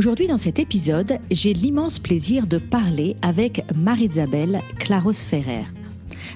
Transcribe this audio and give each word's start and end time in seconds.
Aujourd'hui, 0.00 0.28
dans 0.28 0.38
cet 0.38 0.58
épisode, 0.58 1.18
j'ai 1.30 1.52
l'immense 1.52 1.98
plaisir 1.98 2.46
de 2.46 2.56
parler 2.56 3.16
avec 3.20 3.62
Marie-Isabelle 3.76 4.60
Claros-Ferrer. 4.78 5.66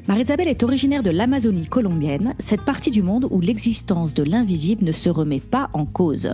Marie-Isabelle 0.06 0.48
est 0.48 0.62
originaire 0.62 1.02
de 1.02 1.08
l'Amazonie 1.08 1.64
colombienne, 1.64 2.34
cette 2.38 2.66
partie 2.66 2.90
du 2.90 3.02
monde 3.02 3.26
où 3.30 3.40
l'existence 3.40 4.12
de 4.12 4.22
l'invisible 4.22 4.84
ne 4.84 4.92
se 4.92 5.08
remet 5.08 5.40
pas 5.40 5.70
en 5.72 5.86
cause. 5.86 6.28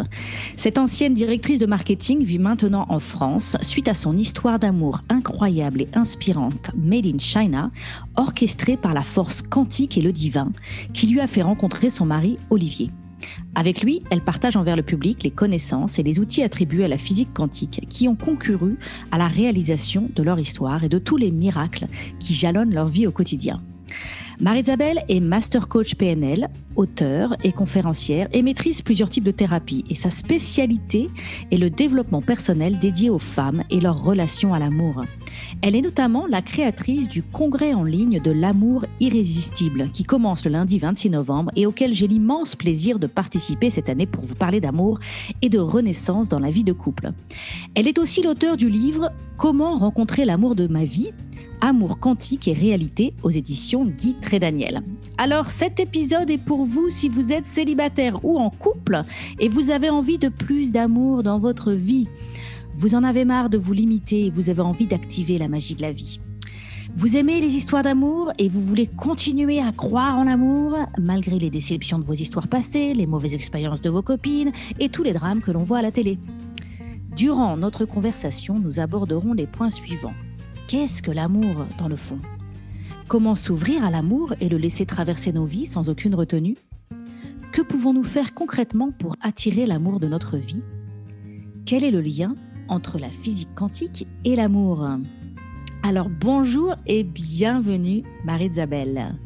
Cette 0.56 0.76
ancienne 0.76 1.14
directrice 1.14 1.60
de 1.60 1.66
marketing 1.66 2.24
vit 2.24 2.40
maintenant 2.40 2.86
en 2.88 2.98
France 2.98 3.56
suite 3.62 3.86
à 3.86 3.94
son 3.94 4.16
histoire 4.16 4.58
d'amour 4.58 5.02
incroyable 5.08 5.82
et 5.82 5.88
inspirante 5.94 6.72
Made 6.74 7.06
in 7.06 7.18
China, 7.20 7.70
orchestrée 8.16 8.76
par 8.76 8.92
la 8.92 9.04
force 9.04 9.40
quantique 9.40 9.96
et 9.96 10.02
le 10.02 10.10
divin, 10.10 10.50
qui 10.94 11.06
lui 11.06 11.20
a 11.20 11.28
fait 11.28 11.42
rencontrer 11.42 11.90
son 11.90 12.06
mari 12.06 12.38
Olivier. 12.50 12.90
Avec 13.55 13.83
lui, 13.83 14.02
elle 14.10 14.20
partage 14.20 14.56
envers 14.56 14.77
le 14.77 14.83
public 14.83 15.23
les 15.23 15.30
connaissances 15.30 15.98
et 15.98 16.02
les 16.02 16.20
outils 16.20 16.42
attribués 16.42 16.84
à 16.84 16.88
la 16.88 16.98
physique 16.98 17.33
quantique 17.34 17.87
qui 17.88 18.09
ont 18.09 18.16
concouru 18.16 18.79
à 19.10 19.18
la 19.18 19.29
réalisation 19.29 20.09
de 20.15 20.23
leur 20.23 20.38
histoire 20.38 20.85
et 20.85 20.88
de 20.88 20.99
tous 20.99 21.16
les 21.16 21.30
miracles 21.30 21.87
qui 22.18 22.35
jalonnent 22.35 22.74
leur 22.74 22.88
vie 22.88 23.07
au 23.07 23.12
quotidien. 23.12 23.60
Marie-Isabelle 24.41 25.05
est 25.10 25.21
master 25.21 25.69
coach 25.69 25.96
PNL, 25.96 26.49
auteur 26.74 27.37
et 27.45 27.52
conférencière 27.52 28.27
et 28.33 28.41
maîtrise 28.41 28.80
plusieurs 28.80 29.10
types 29.10 29.24
de 29.24 29.33
thérapies. 29.33 29.85
Et 29.91 29.95
sa 29.95 30.09
spécialité 30.09 31.09
est 31.51 31.59
le 31.59 31.69
développement 31.69 32.23
personnel 32.23 32.79
dédié 32.79 33.11
aux 33.11 33.18
femmes 33.18 33.63
et 33.68 33.80
leurs 33.80 34.02
relations 34.02 34.55
à 34.55 34.59
l'amour. 34.59 35.02
Elle 35.61 35.77
est 35.77 35.83
notamment 35.83 36.27
la 36.27 36.41
créatrice 36.41 37.07
du 37.07 37.23
congrès 37.23 37.74
en 37.74 37.85
ligne 37.85 38.18
de 38.18 38.30
l'amour 38.30 38.87
irrésistible 38.99 39.91
qui 39.93 40.05
commence 40.05 40.46
le 40.46 40.52
lundi 40.52 40.79
26 40.79 41.11
novembre 41.11 41.51
et 41.55 41.66
auquel 41.66 41.93
j'ai 41.93 42.07
l'immense 42.07 42.57
plaisir 42.57 42.99
de 42.99 43.07
participer 43.07 43.68
cette 43.68 43.91
année 43.91 44.07
pour 44.07 44.24
vous 44.24 44.35
parler 44.35 44.61
d'amour 44.61 45.01
et 45.43 45.51
de 45.51 45.59
renaissance 45.59 46.30
dans 46.30 46.38
la 46.38 46.49
vie 46.49 46.65
de 46.65 46.73
couple. 46.73 47.13
Elle 47.74 47.88
est 47.88 47.99
aussi 47.99 48.23
l'auteur 48.23 48.57
du 48.57 48.71
livre 48.71 49.11
Comment 49.37 49.77
rencontrer 49.77 50.24
l'amour 50.24 50.55
de 50.55 50.66
ma 50.66 50.85
vie 50.85 51.13
Amour 51.62 51.98
quantique 51.98 52.48
et 52.48 52.54
réalité 52.54 53.12
aux 53.22 53.30
éditions 53.30 53.84
Guy 53.84 54.14
Trédaniel. 54.20 54.82
Alors 55.18 55.50
cet 55.50 55.78
épisode 55.78 56.30
est 56.30 56.38
pour 56.38 56.64
vous 56.64 56.88
si 56.88 57.10
vous 57.10 57.32
êtes 57.32 57.44
célibataire 57.44 58.24
ou 58.24 58.38
en 58.38 58.48
couple 58.48 59.02
et 59.38 59.50
vous 59.50 59.70
avez 59.70 59.90
envie 59.90 60.16
de 60.16 60.28
plus 60.28 60.72
d'amour 60.72 61.22
dans 61.22 61.38
votre 61.38 61.72
vie. 61.72 62.08
Vous 62.76 62.94
en 62.94 63.04
avez 63.04 63.26
marre 63.26 63.50
de 63.50 63.58
vous 63.58 63.74
limiter 63.74 64.26
et 64.26 64.31
vous 64.31 64.48
avez 64.48 64.62
envie 64.62 64.86
d'activer 64.86 65.36
la 65.36 65.48
magie 65.48 65.75
de 65.75 65.82
la 65.82 65.92
vie. 65.92 66.19
Vous 66.97 67.19
aimez 67.19 67.41
les 67.41 67.54
histoires 67.54 67.82
d'amour 67.82 68.32
et 68.38 68.48
vous 68.48 68.62
voulez 68.62 68.86
continuer 68.86 69.60
à 69.60 69.70
croire 69.70 70.16
en 70.16 70.25
l'amour 70.25 70.78
malgré 70.98 71.38
les 71.38 71.50
déceptions 71.50 71.98
de 71.98 72.04
vos 72.04 72.14
histoires 72.14 72.48
passées, 72.48 72.94
les 72.94 73.06
mauvaises 73.06 73.34
expériences 73.34 73.82
de 73.82 73.91
vos 73.91 74.03
copines 74.03 74.53
et 74.78 74.88
tous 74.88 75.03
les 75.03 75.12
drames 75.12 75.42
que 75.42 75.50
l'on 75.50 75.62
voit 75.62 75.78
à 75.78 75.82
la 75.82 75.92
télé. 75.92 76.19
Durant 77.14 77.58
notre 77.58 77.84
conversation, 77.84 78.58
nous 78.58 78.81
aborderons 78.81 79.34
les 79.34 79.47
points 79.47 79.70
suivants. 79.70 80.14
Qu'est-ce 80.71 81.03
que 81.03 81.10
l'amour 81.10 81.66
dans 81.78 81.88
le 81.88 81.97
fond? 81.97 82.21
Comment 83.09 83.34
s'ouvrir 83.34 83.84
à 83.84 83.91
l'amour 83.91 84.34
et 84.41 84.49
le 84.49 84.56
laisser 84.56 84.87
traverser 84.87 85.33
nos 85.33 85.44
vies 85.44 85.67
sans 85.67 85.89
aucune 85.89 86.15
retenue? 86.15 86.56
Que 87.50 87.61
pouvons-nous 87.61 88.05
faire 88.05 88.34
concrètement 88.34 88.93
pour 88.93 89.17
attirer 89.21 89.67
l'amour 89.67 89.99
de 89.99 90.06
notre 90.06 90.37
vie? 90.37 90.62
Quel 91.67 91.83
est 91.83 91.91
le 91.91 92.00
lien 92.00 92.37
entre 92.69 93.00
la 93.00 93.11
physique 93.11 93.53
quantique 93.56 94.06
et 94.25 94.37
l'amour? 94.37 94.89
Alors 95.83 96.09
bonjour 96.09 96.77
et 96.87 97.03
bienvenue 97.03 98.03
Marie-Isabelle. 98.25 99.17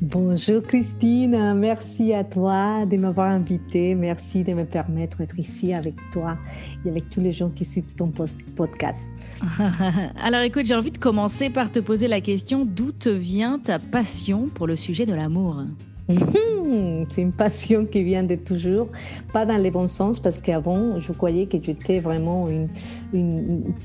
Bonjour 0.00 0.60
Christine, 0.60 1.54
merci 1.54 2.12
à 2.12 2.24
toi 2.24 2.84
de 2.84 2.96
m'avoir 2.96 3.28
invité, 3.28 3.94
merci 3.94 4.42
de 4.42 4.52
me 4.52 4.64
permettre 4.64 5.18
d'être 5.18 5.38
ici 5.38 5.72
avec 5.72 5.94
toi 6.12 6.36
et 6.84 6.88
avec 6.88 7.08
tous 7.10 7.20
les 7.20 7.32
gens 7.32 7.48
qui 7.48 7.64
suivent 7.64 7.94
ton 7.96 8.12
podcast. 8.56 9.12
Alors 10.22 10.40
écoute, 10.40 10.66
j'ai 10.66 10.74
envie 10.74 10.90
de 10.90 10.98
commencer 10.98 11.48
par 11.48 11.70
te 11.70 11.78
poser 11.78 12.08
la 12.08 12.20
question, 12.20 12.64
d'où 12.64 12.90
te 12.90 13.08
vient 13.08 13.60
ta 13.60 13.78
passion 13.78 14.48
pour 14.52 14.66
le 14.66 14.74
sujet 14.74 15.06
de 15.06 15.14
l'amour? 15.14 15.62
C'est 16.08 17.22
une 17.22 17.32
passion 17.32 17.86
qui 17.86 18.02
vient 18.02 18.22
de 18.22 18.34
toujours, 18.34 18.88
pas 19.32 19.46
dans 19.46 19.62
le 19.62 19.70
bon 19.70 19.88
sens, 19.88 20.20
parce 20.20 20.40
qu'avant, 20.40 20.98
je 21.00 21.12
croyais 21.12 21.46
que 21.46 21.56
j'étais 21.62 22.00
vraiment 22.00 22.48
une, 22.48 22.68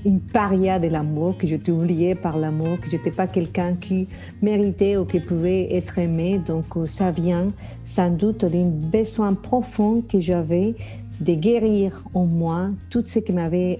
une, 0.05 0.19
paria 0.33 0.79
de 0.79 0.87
l'amour, 0.87 1.37
que 1.37 1.47
j'étais 1.47 1.71
oubliée 1.71 2.15
par 2.15 2.37
l'amour, 2.37 2.79
que 2.81 2.89
je 2.89 2.97
n'étais 2.97 3.11
pas 3.11 3.27
quelqu'un 3.27 3.75
qui 3.75 4.07
méritait 4.41 4.97
ou 4.97 5.05
qui 5.05 5.19
pouvait 5.19 5.73
être 5.73 5.97
aimé. 5.97 6.41
Donc, 6.45 6.65
euh, 6.75 6.87
ça 6.87 7.11
vient 7.11 7.53
sans 7.85 8.09
doute 8.09 8.43
d'un 8.43 8.67
besoin 8.67 9.33
profond 9.33 10.01
que 10.01 10.19
j'avais 10.19 10.75
de 11.21 11.33
guérir 11.33 12.03
en 12.13 12.25
moi 12.25 12.69
tout 12.89 13.03
ce 13.05 13.19
qui 13.19 13.33
m'avait 13.33 13.79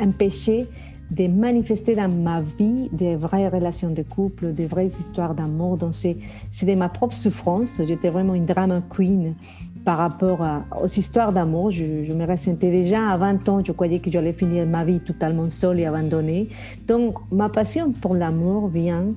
empêché 0.00 0.66
de 1.10 1.28
manifester 1.28 1.94
dans 1.94 2.08
ma 2.08 2.40
vie 2.40 2.88
des 2.92 3.16
vraies 3.16 3.48
relations 3.48 3.90
de 3.90 4.02
couple, 4.02 4.52
des 4.52 4.66
vraies 4.66 4.86
histoires 4.86 5.34
d'amour. 5.34 5.76
Donc, 5.76 5.94
c'est 5.94 6.16
de 6.62 6.74
ma 6.74 6.88
propre 6.88 7.14
souffrance. 7.14 7.80
J'étais 7.86 8.08
vraiment 8.08 8.34
une 8.34 8.46
drama 8.46 8.82
queen 8.88 9.34
par 9.84 9.98
rapport 9.98 10.44
aux 10.82 10.88
histoires 10.88 11.32
d'amour. 11.32 11.70
Je, 11.70 12.02
je, 12.02 12.12
me 12.12 12.26
ressentais 12.26 12.70
déjà 12.70 13.08
à 13.08 13.16
20 13.16 13.48
ans, 13.48 13.62
je 13.64 13.72
croyais 13.72 14.00
que 14.00 14.10
j'allais 14.10 14.32
finir 14.32 14.66
ma 14.66 14.84
vie 14.84 14.98
totalement 14.98 15.48
seule 15.48 15.80
et 15.80 15.86
abandonnée. 15.86 16.48
Donc, 16.86 17.18
ma 17.30 17.48
passion 17.48 17.92
pour 17.92 18.14
l'amour 18.14 18.68
vient 18.68 19.14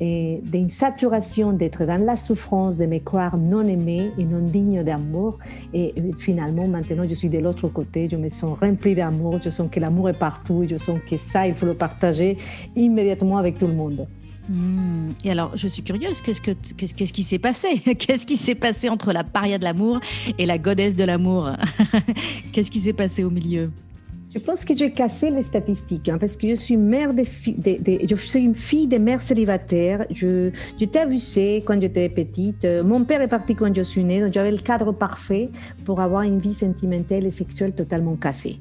d'une 0.00 0.68
saturation 0.68 1.52
d'être 1.52 1.84
dans 1.84 2.04
la 2.04 2.16
souffrance, 2.16 2.76
de 2.76 2.86
me 2.86 2.98
croire 2.98 3.36
non 3.36 3.62
aimée 3.62 4.10
et 4.18 4.24
non 4.24 4.40
digne 4.40 4.82
d'amour. 4.82 5.38
Et 5.72 5.94
finalement, 6.18 6.66
maintenant, 6.66 7.04
je 7.08 7.14
suis 7.14 7.28
de 7.28 7.38
l'autre 7.38 7.68
côté, 7.68 8.08
je 8.10 8.16
me 8.16 8.28
sens 8.28 8.58
remplie 8.58 8.94
d'amour, 8.94 9.38
je 9.42 9.50
sens 9.50 9.68
que 9.70 9.78
l'amour 9.78 10.10
est 10.10 10.18
partout, 10.18 10.64
je 10.68 10.76
sens 10.76 10.98
que 11.08 11.16
ça, 11.16 11.46
il 11.46 11.54
faut 11.54 11.66
le 11.66 11.74
partager 11.74 12.36
immédiatement 12.74 13.38
avec 13.38 13.58
tout 13.58 13.66
le 13.66 13.74
monde. 13.74 14.06
Hmm. 14.48 15.10
Et 15.24 15.30
alors, 15.30 15.52
je 15.56 15.68
suis 15.68 15.82
curieuse, 15.82 16.20
qu'est-ce, 16.20 16.40
que, 16.40 16.50
qu'est-ce, 16.76 16.94
qu'est-ce 16.94 17.12
qui 17.12 17.22
s'est 17.22 17.38
passé? 17.38 17.78
Qu'est-ce 17.98 18.26
qui 18.26 18.36
s'est 18.36 18.56
passé 18.56 18.88
entre 18.88 19.12
la 19.12 19.22
paria 19.22 19.56
de 19.56 19.64
l'amour 19.64 20.00
et 20.36 20.46
la 20.46 20.58
godesse 20.58 20.96
de 20.96 21.04
l'amour? 21.04 21.50
Qu'est-ce 22.52 22.70
qui 22.70 22.80
s'est 22.80 22.92
passé 22.92 23.22
au 23.22 23.30
milieu? 23.30 23.70
Je 24.34 24.38
pense 24.38 24.64
que 24.64 24.74
j'ai 24.74 24.90
cassé 24.90 25.30
les 25.30 25.42
statistiques 25.42 26.08
hein, 26.08 26.16
parce 26.18 26.36
que 26.36 26.48
je 26.48 26.54
suis 26.54 26.76
mère 26.76 27.12
de, 27.12 27.22
je 27.22 28.14
suis 28.16 28.40
une 28.40 28.54
fille 28.54 28.86
de 28.86 28.96
mère 28.96 29.20
célibataire. 29.20 30.06
Je, 30.10 30.50
j'étais 30.78 31.00
abusée 31.00 31.62
quand 31.66 31.80
j'étais 31.80 32.08
petite. 32.08 32.66
Mon 32.84 33.04
père 33.04 33.20
est 33.20 33.28
parti 33.28 33.54
quand 33.54 33.74
je 33.74 33.82
suis 33.82 34.04
née, 34.04 34.20
donc 34.20 34.32
j'avais 34.32 34.50
le 34.50 34.58
cadre 34.58 34.92
parfait 34.92 35.50
pour 35.84 36.00
avoir 36.00 36.22
une 36.22 36.38
vie 36.38 36.54
sentimentale 36.54 37.26
et 37.26 37.30
sexuelle 37.30 37.72
totalement 37.72 38.16
cassée. 38.16 38.56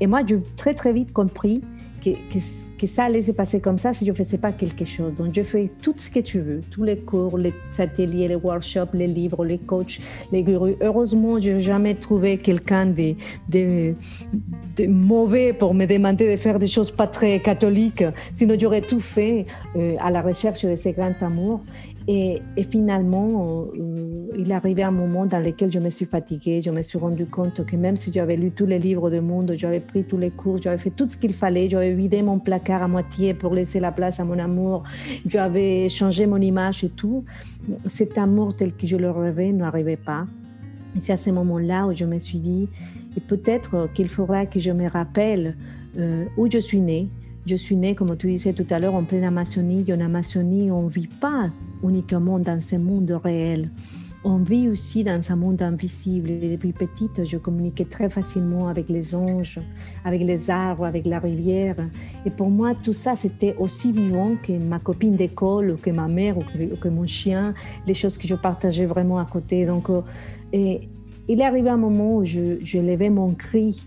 Et 0.00 0.06
moi, 0.06 0.22
j'ai 0.26 0.40
très 0.56 0.74
très 0.74 0.92
vite 0.92 1.12
compris 1.12 1.62
que, 2.04 2.86
ça 2.86 3.04
allait 3.04 3.22
se 3.22 3.32
passer 3.32 3.60
comme 3.60 3.78
ça 3.78 3.94
si 3.94 4.04
je 4.04 4.10
ne 4.10 4.16
faisais 4.16 4.36
pas 4.36 4.52
quelque 4.52 4.84
chose. 4.84 5.14
Donc, 5.14 5.34
je 5.34 5.42
fais 5.42 5.70
tout 5.80 5.94
ce 5.96 6.10
que 6.10 6.20
tu 6.20 6.40
veux, 6.40 6.60
tous 6.70 6.82
les 6.82 6.98
cours, 6.98 7.38
les 7.38 7.54
ateliers, 7.78 8.28
les 8.28 8.34
workshops, 8.34 8.92
les 8.92 9.06
livres, 9.06 9.44
les 9.44 9.58
coachs, 9.58 10.00
les 10.30 10.42
gurus. 10.42 10.76
Heureusement, 10.82 11.40
je 11.40 11.52
n'ai 11.52 11.60
jamais 11.60 11.94
trouvé 11.94 12.36
quelqu'un 12.36 12.86
de, 12.86 13.14
mauvais 14.86 15.52
pour 15.54 15.72
me 15.72 15.86
demander 15.86 16.30
de 16.32 16.36
faire 16.36 16.58
des 16.58 16.66
choses 16.66 16.90
pas 16.90 17.06
très 17.06 17.40
catholiques. 17.40 18.04
Sinon, 18.34 18.56
j'aurais 18.60 18.82
tout 18.82 19.00
fait 19.00 19.46
euh, 19.76 19.96
à 20.00 20.10
la 20.10 20.20
recherche 20.20 20.64
de 20.64 20.76
ces 20.76 20.92
grands 20.92 21.14
amours. 21.22 21.62
Et, 22.06 22.42
finalement, 22.70 23.70
euh, 23.74 24.26
il 24.36 24.52
arrivé 24.52 24.82
un 24.82 24.90
moment 24.90 25.24
dans 25.24 25.38
lequel 25.38 25.72
je 25.72 25.78
me 25.78 25.88
suis 25.88 26.04
fatiguée. 26.04 26.60
Je 26.60 26.70
me 26.70 26.82
suis 26.82 26.98
rendu 26.98 27.24
compte 27.24 27.64
que 27.64 27.76
même 27.76 27.96
si 27.96 28.12
j'avais 28.12 28.36
lu 28.36 28.50
tous 28.50 28.66
les 28.66 28.78
livres 28.78 29.10
du 29.10 29.20
monde, 29.20 29.54
j'avais 29.56 29.80
pris 29.80 30.04
tous 30.04 30.18
les 30.18 30.30
cours, 30.30 30.60
j'avais 30.60 30.76
fait 30.76 30.90
tout 30.90 31.08
ce 31.08 31.16
qu'il 31.16 31.32
fallait, 31.32 31.70
j'avais 31.70 31.94
vidé 31.94 32.22
mon 32.22 32.38
placard 32.38 32.82
à 32.82 32.88
moitié 32.88 33.32
pour 33.32 33.54
laisser 33.54 33.80
la 33.80 33.90
place 33.90 34.20
à 34.20 34.24
mon 34.24 34.38
amour, 34.38 34.82
j'avais 35.26 35.88
changé 35.88 36.26
mon 36.26 36.36
image 36.36 36.84
et 36.84 36.90
tout, 36.90 37.24
cet 37.86 38.18
amour 38.18 38.52
tel 38.52 38.74
que 38.74 38.86
je 38.86 38.96
le 38.96 39.10
rêvais 39.10 39.52
n'arrivait 39.52 39.96
pas. 39.96 40.26
Et 40.96 41.00
c'est 41.00 41.14
à 41.14 41.16
ce 41.16 41.30
moment-là 41.30 41.86
où 41.86 41.92
je 41.92 42.04
me 42.04 42.18
suis 42.18 42.40
dit, 42.40 42.68
et 43.16 43.20
peut-être 43.20 43.88
qu'il 43.94 44.10
faudra 44.10 44.44
que 44.44 44.60
je 44.60 44.72
me 44.72 44.88
rappelle 44.88 45.56
euh, 45.96 46.26
où 46.36 46.50
je 46.50 46.58
suis 46.58 46.80
née, 46.80 47.08
je 47.46 47.56
suis 47.56 47.76
née, 47.76 47.94
comme 47.94 48.16
tu 48.16 48.28
disais 48.28 48.54
tout 48.54 48.66
à 48.70 48.78
l'heure, 48.78 48.94
en 48.94 49.04
pleine 49.04 49.24
Amazonie. 49.24 49.84
En 49.92 50.00
Amazonie, 50.00 50.70
on 50.70 50.84
ne 50.84 50.88
vit 50.88 51.08
pas 51.08 51.50
uniquement 51.82 52.38
dans 52.38 52.60
ce 52.60 52.76
monde 52.76 53.10
réel. 53.22 53.70
on 54.26 54.38
vit 54.38 54.70
aussi 54.70 55.04
dans 55.04 55.20
un 55.30 55.36
monde 55.36 55.60
invisible. 55.60 56.30
Et 56.30 56.48
depuis 56.48 56.72
petite, 56.72 57.26
je 57.26 57.36
communiquais 57.36 57.84
très 57.84 58.08
facilement 58.08 58.68
avec 58.68 58.88
les 58.88 59.14
anges, 59.14 59.60
avec 60.06 60.22
les 60.22 60.48
arbres, 60.48 60.86
avec 60.86 61.04
la 61.04 61.18
rivière. 61.18 61.76
Et 62.24 62.30
pour 62.30 62.48
moi, 62.48 62.74
tout 62.74 62.94
ça, 62.94 63.16
c'était 63.16 63.54
aussi 63.58 63.92
vivant 63.92 64.36
que 64.42 64.52
ma 64.52 64.78
copine 64.78 65.16
d'école, 65.16 65.72
ou 65.72 65.76
que 65.76 65.90
ma 65.90 66.08
mère, 66.08 66.38
ou 66.38 66.76
que, 66.80 66.88
mon 66.88 67.06
chien, 67.06 67.52
les 67.86 67.92
choses 67.92 68.16
que 68.16 68.26
je 68.26 68.34
partageais 68.34 68.86
vraiment 68.86 69.18
à 69.18 69.26
côté. 69.26 69.66
Donc, 69.66 69.90
euh, 69.90 70.00
il 70.54 71.40
est 71.40 71.44
arrivé 71.44 71.68
un 71.68 71.76
moment 71.76 72.16
où 72.16 72.24
je, 72.24 72.58
je 72.62 72.78
levais 72.78 73.10
mon 73.10 73.34
cri 73.34 73.86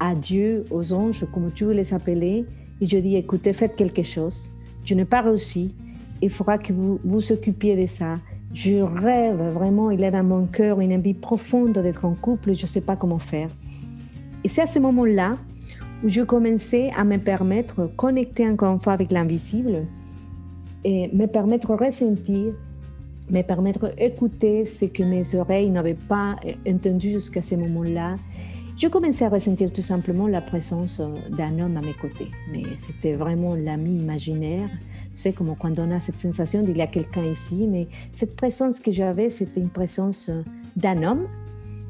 à 0.00 0.16
Dieu, 0.16 0.64
aux 0.72 0.92
anges, 0.92 1.24
comme 1.32 1.52
tu 1.52 1.64
veux 1.66 1.72
les 1.72 1.94
appeler, 1.94 2.44
et 2.80 2.86
je 2.88 2.98
dis, 2.98 3.16
écoutez, 3.16 3.52
faites 3.52 3.76
quelque 3.76 4.02
chose. 4.02 4.52
Je 4.84 4.94
n'ai 4.94 5.04
pas 5.04 5.22
réussi. 5.22 5.74
Il 6.22 6.30
faudra 6.30 6.58
que 6.58 6.72
vous 6.72 7.00
vous 7.04 7.32
occupiez 7.32 7.76
de 7.76 7.86
ça. 7.86 8.18
Je 8.52 8.76
rêve 8.76 9.40
vraiment, 9.52 9.90
il 9.90 10.02
est 10.02 10.10
dans 10.10 10.24
mon 10.24 10.46
cœur 10.46 10.80
une 10.80 10.92
envie 10.94 11.14
profonde 11.14 11.72
d'être 11.72 12.04
en 12.04 12.14
couple, 12.14 12.54
je 12.54 12.62
ne 12.62 12.66
sais 12.66 12.80
pas 12.80 12.96
comment 12.96 13.18
faire. 13.18 13.50
Et 14.44 14.48
c'est 14.48 14.62
à 14.62 14.66
ce 14.66 14.78
moment-là 14.78 15.36
où 16.02 16.08
je 16.08 16.22
commençais 16.22 16.90
à 16.96 17.04
me 17.04 17.18
permettre 17.18 17.82
de 17.82 17.86
connecter 17.88 18.48
encore 18.48 18.72
une 18.72 18.80
fois 18.80 18.92
avec 18.92 19.10
l'invisible 19.12 19.84
et 20.84 21.10
me 21.12 21.26
permettre 21.26 21.76
de 21.76 21.84
ressentir, 21.84 22.54
me 23.30 23.42
permettre 23.42 23.94
d'écouter 23.96 24.64
ce 24.64 24.86
que 24.86 25.02
mes 25.02 25.34
oreilles 25.34 25.70
n'avaient 25.70 25.94
pas 25.94 26.36
entendu 26.66 27.10
jusqu'à 27.10 27.42
ce 27.42 27.56
moment-là. 27.56 28.16
Je 28.78 28.86
commençais 28.88 29.24
à 29.24 29.28
ressentir 29.28 29.72
tout 29.72 29.82
simplement 29.82 30.28
la 30.28 30.40
présence 30.40 31.00
d'un 31.30 31.58
homme 31.58 31.76
à 31.76 31.80
mes 31.80 31.94
côtés, 31.94 32.30
mais 32.52 32.62
c'était 32.78 33.14
vraiment 33.14 33.54
l'ami 33.54 33.96
imaginaire 33.96 34.68
c'est 35.18 35.32
comme 35.32 35.52
quand 35.56 35.76
on 35.80 35.90
a 35.90 35.98
cette 35.98 36.20
sensation 36.20 36.62
d'il 36.62 36.76
y 36.76 36.80
a 36.80 36.86
quelqu'un 36.86 37.24
ici, 37.24 37.66
mais 37.68 37.88
cette 38.12 38.36
présence 38.36 38.78
que 38.78 38.92
j'avais, 38.92 39.30
c'était 39.30 39.60
une 39.60 39.68
présence 39.68 40.28
euh, 40.28 40.42
d'un 40.76 41.02
homme. 41.02 41.26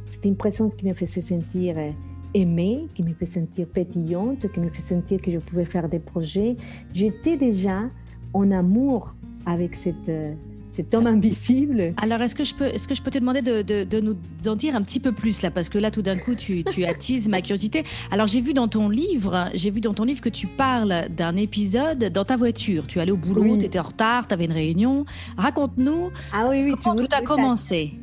C'était 0.06 0.30
une 0.30 0.36
présence 0.36 0.74
qui 0.74 0.86
me 0.86 0.94
faisait 0.94 1.20
sentir 1.20 1.74
euh, 1.76 1.90
aimée, 2.32 2.86
qui 2.94 3.02
me 3.02 3.12
faisait 3.12 3.40
sentir 3.40 3.66
pétillante, 3.66 4.50
qui 4.50 4.60
me 4.60 4.70
faisait 4.70 4.94
sentir 4.94 5.20
que 5.20 5.30
je 5.30 5.38
pouvais 5.38 5.66
faire 5.66 5.90
des 5.90 5.98
projets. 5.98 6.56
J'étais 6.94 7.36
déjà 7.36 7.90
en 8.32 8.50
amour 8.50 9.14
avec 9.44 9.74
cette, 9.74 10.08
euh, 10.08 10.32
cet 10.68 10.94
homme 10.94 11.06
invisible. 11.06 11.94
Alors, 11.96 12.20
est-ce 12.22 12.34
que 12.34 12.44
je 12.44 12.54
peux, 12.54 12.66
est-ce 12.66 12.86
que 12.88 12.94
je 12.94 13.02
peux 13.02 13.10
te 13.10 13.18
demander 13.18 13.42
de, 13.42 13.62
de, 13.62 14.00
nous 14.00 14.16
en 14.46 14.54
dire 14.54 14.74
un 14.74 14.82
petit 14.82 15.00
peu 15.00 15.12
plus 15.12 15.42
là, 15.42 15.50
parce 15.50 15.68
que 15.68 15.78
là, 15.78 15.90
tout 15.90 16.02
d'un 16.02 16.16
coup, 16.16 16.34
tu, 16.34 16.64
tu 16.64 16.84
attises 16.84 17.28
ma 17.28 17.40
curiosité. 17.40 17.84
Alors, 18.10 18.26
j'ai 18.26 18.40
vu 18.40 18.54
dans 18.54 18.68
ton 18.68 18.88
livre, 18.88 19.50
j'ai 19.54 19.70
vu 19.70 19.80
dans 19.80 19.94
ton 19.94 20.04
livre 20.04 20.20
que 20.20 20.28
tu 20.28 20.46
parles 20.46 21.06
d'un 21.10 21.36
épisode 21.36 22.04
dans 22.12 22.24
ta 22.24 22.36
voiture. 22.36 22.86
Tu 22.86 23.00
allais 23.00 23.12
au 23.12 23.16
boulot, 23.16 23.56
tu 23.56 23.64
étais 23.64 23.78
en 23.78 23.84
retard, 23.84 24.28
tu 24.28 24.34
avais 24.34 24.44
une 24.44 24.52
réunion. 24.52 25.04
Raconte-nous 25.36 26.10
ah 26.32 26.46
oui, 26.48 26.62
oui, 26.64 26.74
comment 26.82 26.96
tout 26.96 27.08
a 27.12 27.22
commencé. 27.22 27.94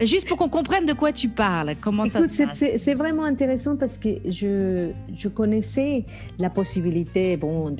Juste 0.00 0.28
pour 0.28 0.36
qu'on 0.36 0.48
comprenne 0.48 0.86
de 0.86 0.92
quoi 0.92 1.12
tu 1.12 1.28
parles, 1.28 1.74
comment 1.80 2.06
ça 2.06 2.26
se 2.28 2.42
passe. 2.42 2.64
C'est 2.78 2.94
vraiment 2.94 3.24
intéressant 3.24 3.76
parce 3.76 3.96
que 3.96 4.08
je, 4.28 4.90
je 5.14 5.28
connaissais 5.28 6.04
la 6.38 6.50
possibilité 6.50 7.36
bon, 7.36 7.74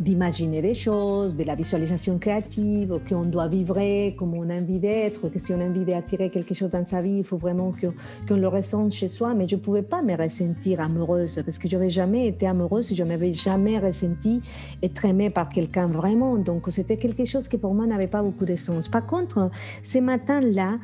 d'imaginer 0.00 0.62
des 0.62 0.74
choses, 0.74 1.36
de 1.36 1.44
la 1.44 1.54
visualisation 1.54 2.18
créative, 2.18 2.98
qu'on 3.08 3.22
doit 3.22 3.48
vivre 3.48 3.68
comme 4.16 4.34
on 4.34 4.48
a 4.48 4.54
envie 4.54 4.78
d'être, 4.78 5.28
que 5.28 5.38
si 5.38 5.52
on 5.52 5.60
a 5.60 5.64
envie 5.64 5.84
d'attirer 5.84 6.30
quelque 6.30 6.54
chose 6.54 6.70
dans 6.70 6.84
sa 6.84 7.02
vie, 7.02 7.18
il 7.18 7.24
faut 7.24 7.36
vraiment 7.36 7.72
qu'on 7.72 8.36
le 8.36 8.48
ressente 8.48 8.92
chez 8.92 9.08
soi. 9.08 9.34
Mais 9.34 9.46
je 9.46 9.56
ne 9.56 9.60
pouvais 9.60 9.82
pas 9.82 10.02
me 10.02 10.16
ressentir 10.16 10.80
amoureuse 10.80 11.40
parce 11.44 11.58
que 11.58 11.68
je 11.68 11.76
n'avais 11.76 11.90
jamais 11.90 12.26
été 12.26 12.46
amoureuse, 12.46 12.94
je 12.94 13.02
ne 13.02 13.08
m'avais 13.08 13.32
jamais 13.32 13.78
ressenti 13.78 14.40
être 14.82 15.04
aimée 15.04 15.30
par 15.30 15.48
quelqu'un 15.48 15.86
vraiment. 15.86 16.36
Donc 16.36 16.66
c'était 16.70 16.96
quelque 16.96 17.24
chose 17.24 17.48
qui 17.48 17.58
pour 17.58 17.74
moi 17.74 17.86
n'avait 17.86 18.06
pas 18.06 18.22
beaucoup 18.22 18.46
de 18.46 18.56
sens. 18.56 18.88
Par 18.88 19.06
contre, 19.06 19.50
ce 19.82 19.98
matin-là, 19.98 20.76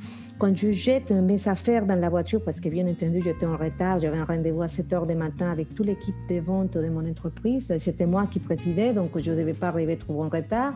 quand 0.45 0.55
je 0.55 0.73
jette 0.73 1.11
mes 1.11 1.49
affaires 1.49 1.87
dans 1.87 1.99
la 1.99 2.11
voiture, 2.11 2.43
parce 2.45 2.61
que 2.61 2.69
bien 2.69 2.87
entendu, 2.87 3.23
j'étais 3.25 3.47
en 3.47 3.57
retard, 3.57 3.99
j'avais 3.99 4.19
un 4.19 4.27
rendez-vous 4.27 4.61
à 4.61 4.69
7 4.69 4.93
heures 4.93 5.07
du 5.07 5.15
matin 5.15 5.51
avec 5.51 5.75
toute 5.75 5.87
l'équipe 5.87 6.15
de 6.29 6.39
vente 6.39 6.77
de 6.77 6.87
mon 6.91 7.09
entreprise, 7.09 7.75
c'était 7.79 8.05
moi 8.05 8.27
qui 8.27 8.41
présidais, 8.41 8.93
donc 8.93 9.19
je 9.19 9.33
ne 9.33 9.39
devais 9.39 9.55
pas 9.55 9.69
arriver 9.69 9.97
trop 9.97 10.23
en 10.23 10.29
retard. 10.29 10.75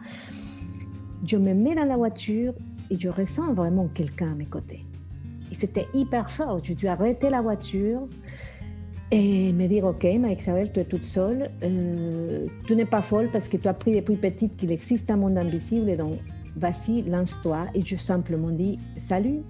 Je 1.22 1.36
me 1.36 1.52
mets 1.52 1.74
dans 1.74 1.84
la 1.84 1.98
voiture 1.98 2.54
et 2.90 2.98
je 2.98 3.10
ressens 3.10 3.52
vraiment 3.52 3.88
quelqu'un 3.88 4.32
à 4.32 4.34
mes 4.34 4.46
côtés. 4.46 4.86
Et 5.52 5.54
c'était 5.54 5.86
hyper 5.92 6.30
fort. 6.30 6.64
Je 6.64 6.72
dû 6.72 6.88
arrêter 6.88 7.28
la 7.28 7.42
voiture 7.42 8.08
et 9.10 9.52
me 9.52 9.66
dire 9.66 9.84
Ok, 9.84 10.04
Marie-Isabelle, 10.18 10.72
tu 10.72 10.80
es 10.80 10.84
toute 10.84 11.04
seule. 11.04 11.50
Euh, 11.62 12.46
tu 12.66 12.74
n'es 12.74 12.86
pas 12.86 13.02
folle 13.02 13.28
parce 13.30 13.48
que 13.48 13.58
tu 13.58 13.68
as 13.68 13.72
appris 13.72 13.94
depuis 13.94 14.16
petite 14.16 14.56
qu'il 14.56 14.72
existe 14.72 15.10
un 15.10 15.16
monde 15.16 15.36
invisible. 15.36 15.90
Et 15.90 15.96
donc, 15.96 16.14
vas-y, 16.56 17.02
lance-toi. 17.02 17.66
Et 17.74 17.84
je 17.84 17.96
simplement 17.96 18.50
dit, 18.50 18.78
salut, 18.96 19.42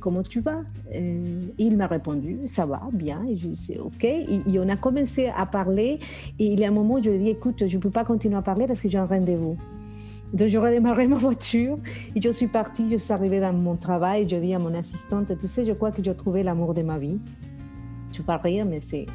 comment 0.00 0.22
tu 0.22 0.40
vas? 0.40 0.62
Et 0.92 1.22
Il 1.58 1.76
m'a 1.76 1.86
répondu, 1.86 2.40
ça 2.44 2.66
va, 2.66 2.80
bien. 2.92 3.24
Et 3.28 3.36
je 3.36 3.48
dis, 3.48 3.78
OK. 3.78 4.04
Et, 4.04 4.42
on 4.58 4.68
a 4.68 4.76
commencé 4.76 5.30
à 5.34 5.46
parler. 5.46 5.98
Et 6.38 6.46
il 6.46 6.60
y 6.60 6.64
a 6.64 6.68
un 6.68 6.72
moment 6.72 7.02
je 7.02 7.10
lui 7.10 7.16
ai 7.16 7.18
dit, 7.18 7.28
écoute, 7.30 7.66
je 7.66 7.76
ne 7.76 7.82
peux 7.82 7.90
pas 7.90 8.04
continuer 8.04 8.36
à 8.36 8.42
parler 8.42 8.66
parce 8.66 8.80
que 8.80 8.88
j'ai 8.88 8.98
un 8.98 9.06
rendez-vous. 9.06 9.56
Donc, 10.32 10.48
je 10.48 10.58
redémarré 10.58 11.06
ma 11.06 11.16
voiture 11.16 11.78
et 12.14 12.20
je 12.20 12.30
suis 12.30 12.48
partie, 12.48 12.90
je 12.90 12.96
suis 12.96 13.12
arrivée 13.12 13.40
dans 13.40 13.52
mon 13.52 13.76
travail. 13.76 14.28
Je 14.28 14.36
dis 14.36 14.54
à 14.54 14.58
mon 14.58 14.74
assistante, 14.74 15.36
tu 15.38 15.46
sais, 15.46 15.64
je 15.64 15.72
crois 15.72 15.90
que 15.90 16.02
j'ai 16.02 16.14
trouvé 16.14 16.42
l'amour 16.42 16.74
de 16.74 16.82
ma 16.82 16.98
vie. 16.98 17.18
Tu 18.12 18.22
pas 18.22 18.36
rire, 18.36 18.66
mais 18.66 18.80
c'est 18.80 19.06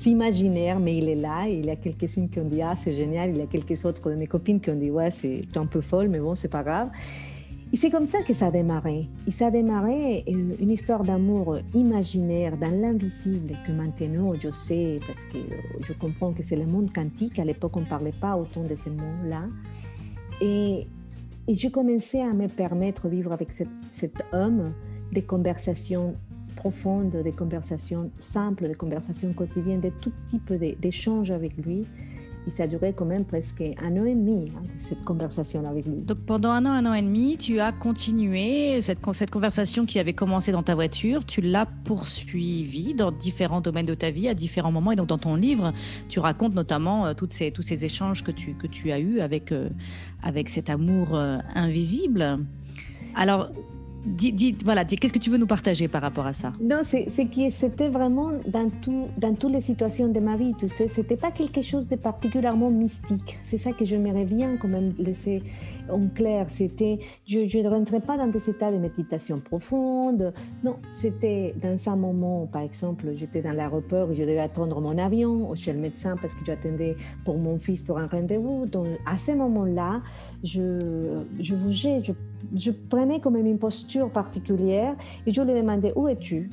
c'est 0.00 0.10
imaginaire, 0.10 0.80
mais 0.80 0.96
il 0.96 1.10
est 1.10 1.14
là. 1.14 1.46
il 1.46 1.66
y 1.66 1.70
a 1.70 1.76
quelques-unes 1.76 2.30
qui 2.30 2.40
ont 2.40 2.44
dit 2.44 2.62
Ah, 2.62 2.74
c'est 2.74 2.94
génial. 2.94 3.30
Il 3.30 3.36
y 3.36 3.42
a 3.42 3.46
quelques 3.46 3.84
autres 3.84 4.08
de 4.10 4.14
mes 4.14 4.26
copines 4.26 4.58
qui 4.58 4.70
ont 4.70 4.76
dit 4.76 4.90
Ouais, 4.90 5.10
c'est 5.10 5.42
un 5.56 5.66
peu 5.66 5.82
folle, 5.82 6.08
mais 6.08 6.18
bon, 6.20 6.34
c'est 6.34 6.48
pas 6.48 6.62
grave. 6.62 6.88
Et 7.72 7.76
c'est 7.76 7.90
comme 7.90 8.06
ça 8.06 8.22
que 8.22 8.32
ça 8.32 8.46
a 8.46 8.50
démarré. 8.50 9.08
Et 9.28 9.30
ça 9.30 9.46
a 9.46 9.50
démarré 9.50 10.24
euh, 10.26 10.56
une 10.60 10.70
histoire 10.70 11.04
d'amour 11.04 11.58
imaginaire 11.74 12.56
dans 12.56 12.70
l'invisible 12.70 13.56
que 13.64 13.70
maintenant 13.70 14.34
je 14.34 14.50
sais, 14.50 14.98
parce 15.06 15.24
que 15.26 15.38
je 15.86 15.92
comprends 15.92 16.32
que 16.32 16.42
c'est 16.42 16.56
le 16.56 16.66
monde 16.66 16.92
quantique. 16.92 17.38
À 17.38 17.44
l'époque, 17.44 17.76
on 17.76 17.80
ne 17.80 17.86
parlait 17.86 18.14
pas 18.20 18.36
autant 18.36 18.62
de 18.62 18.74
ces 18.74 18.90
mots-là. 18.90 19.44
Et, 20.40 20.86
et 21.46 21.54
j'ai 21.54 21.70
commencé 21.70 22.18
à 22.18 22.32
me 22.32 22.48
permettre 22.48 23.04
de 23.04 23.10
vivre 23.10 23.32
avec 23.32 23.50
cet 23.52 24.24
homme 24.32 24.72
des 25.12 25.22
conversations 25.22 26.16
profonde, 26.60 27.16
des 27.16 27.32
conversations 27.32 28.10
simples, 28.18 28.68
des 28.68 28.74
conversations 28.74 29.32
quotidiennes, 29.32 29.80
de 29.80 29.90
tout 30.00 30.12
type 30.28 30.52
d'échanges 30.52 31.30
avec 31.30 31.56
lui. 31.56 31.86
Et 32.46 32.50
ça 32.50 32.64
a 32.64 32.66
duré 32.66 32.94
quand 32.96 33.04
même 33.04 33.24
presque 33.24 33.60
un 33.60 33.92
an 33.98 34.04
et 34.04 34.14
demi, 34.14 34.50
hein, 34.56 34.62
cette 34.78 35.02
conversation 35.04 35.68
avec 35.68 35.86
lui. 35.86 36.02
Donc 36.02 36.24
pendant 36.24 36.50
un 36.50 36.64
an, 36.64 36.70
un 36.70 36.86
an 36.86 36.94
et 36.94 37.02
demi, 37.02 37.36
tu 37.36 37.60
as 37.60 37.72
continué 37.72 38.80
cette, 38.82 38.98
cette 39.12 39.30
conversation 39.30 39.84
qui 39.84 39.98
avait 39.98 40.14
commencé 40.14 40.50
dans 40.50 40.62
ta 40.62 40.74
voiture, 40.74 41.24
tu 41.26 41.42
l'as 41.42 41.66
poursuivie 41.84 42.94
dans 42.94 43.12
différents 43.12 43.60
domaines 43.60 43.86
de 43.86 43.94
ta 43.94 44.10
vie, 44.10 44.28
à 44.28 44.34
différents 44.34 44.72
moments. 44.72 44.92
Et 44.92 44.96
donc 44.96 45.08
dans 45.08 45.18
ton 45.18 45.34
livre, 45.34 45.72
tu 46.08 46.18
racontes 46.18 46.54
notamment 46.54 47.06
euh, 47.06 47.14
toutes 47.14 47.32
ces, 47.32 47.50
tous 47.50 47.62
ces 47.62 47.84
échanges 47.84 48.24
que 48.24 48.30
tu, 48.30 48.54
que 48.54 48.66
tu 48.66 48.90
as 48.90 48.98
eus 48.98 49.20
avec, 49.20 49.52
euh, 49.52 49.68
avec 50.22 50.48
cet 50.48 50.70
amour 50.70 51.14
euh, 51.14 51.38
invisible. 51.54 52.38
Alors, 53.14 53.50
Dis, 54.04 54.56
voilà, 54.64 54.84
qu'est-ce 54.84 55.12
que 55.12 55.18
tu 55.18 55.30
veux 55.30 55.38
nous 55.38 55.46
partager 55.46 55.86
par 55.86 56.00
rapport 56.00 56.26
à 56.26 56.32
ça 56.32 56.52
Non, 56.60 56.78
c'est 56.84 57.06
c'était 57.50 57.88
vraiment 57.88 58.30
dans, 58.46 58.70
tout, 58.82 59.08
dans 59.18 59.34
toutes 59.34 59.52
les 59.52 59.60
situations 59.60 60.08
de 60.08 60.20
ma 60.20 60.36
vie, 60.36 60.54
tu 60.58 60.68
sais, 60.68 60.88
c'était 60.88 61.16
pas 61.16 61.30
quelque 61.30 61.62
chose 61.62 61.86
de 61.86 61.96
particulièrement 61.96 62.70
mystique. 62.70 63.38
C'est 63.44 63.58
ça 63.58 63.72
que 63.72 63.84
j'aimerais 63.84 64.24
bien 64.24 64.56
quand 64.56 64.68
même 64.68 64.92
en 65.88 66.08
clair. 66.08 66.46
C'était, 66.48 66.98
je, 67.26 67.58
ne 67.58 67.68
rentrais 67.68 68.00
pas 68.00 68.16
dans 68.16 68.26
des 68.26 68.50
états 68.50 68.72
de 68.72 68.78
méditation 68.78 69.38
profonde. 69.38 70.32
Non, 70.64 70.76
c'était 70.90 71.54
dans 71.60 71.76
un 71.88 71.96
moment, 71.96 72.46
par 72.46 72.62
exemple, 72.62 73.06
j'étais 73.14 73.42
dans 73.42 73.52
l'aéroport, 73.52 74.08
je 74.12 74.22
devais 74.22 74.38
attendre 74.38 74.80
mon 74.80 74.98
avion 74.98 75.54
chez 75.54 75.72
le 75.72 75.78
médecin 75.78 76.16
parce 76.20 76.34
que 76.34 76.44
j'attendais 76.44 76.96
pour 77.24 77.38
mon 77.38 77.58
fils 77.58 77.82
pour 77.82 77.98
un 77.98 78.06
rendez-vous. 78.06 78.66
Donc, 78.66 78.86
à 79.06 79.18
ce 79.18 79.32
moment-là, 79.32 80.02
je, 80.42 81.22
je 81.38 81.54
bougeais, 81.54 82.02
je 82.02 82.12
je 82.56 82.70
prenais 82.70 83.20
comme 83.20 83.36
une 83.36 83.58
posture 83.58 84.10
particulière 84.10 84.96
et 85.26 85.32
je 85.32 85.42
lui 85.42 85.54
demandais 85.54 85.92
où 85.94 86.08
es-tu? 86.08 86.50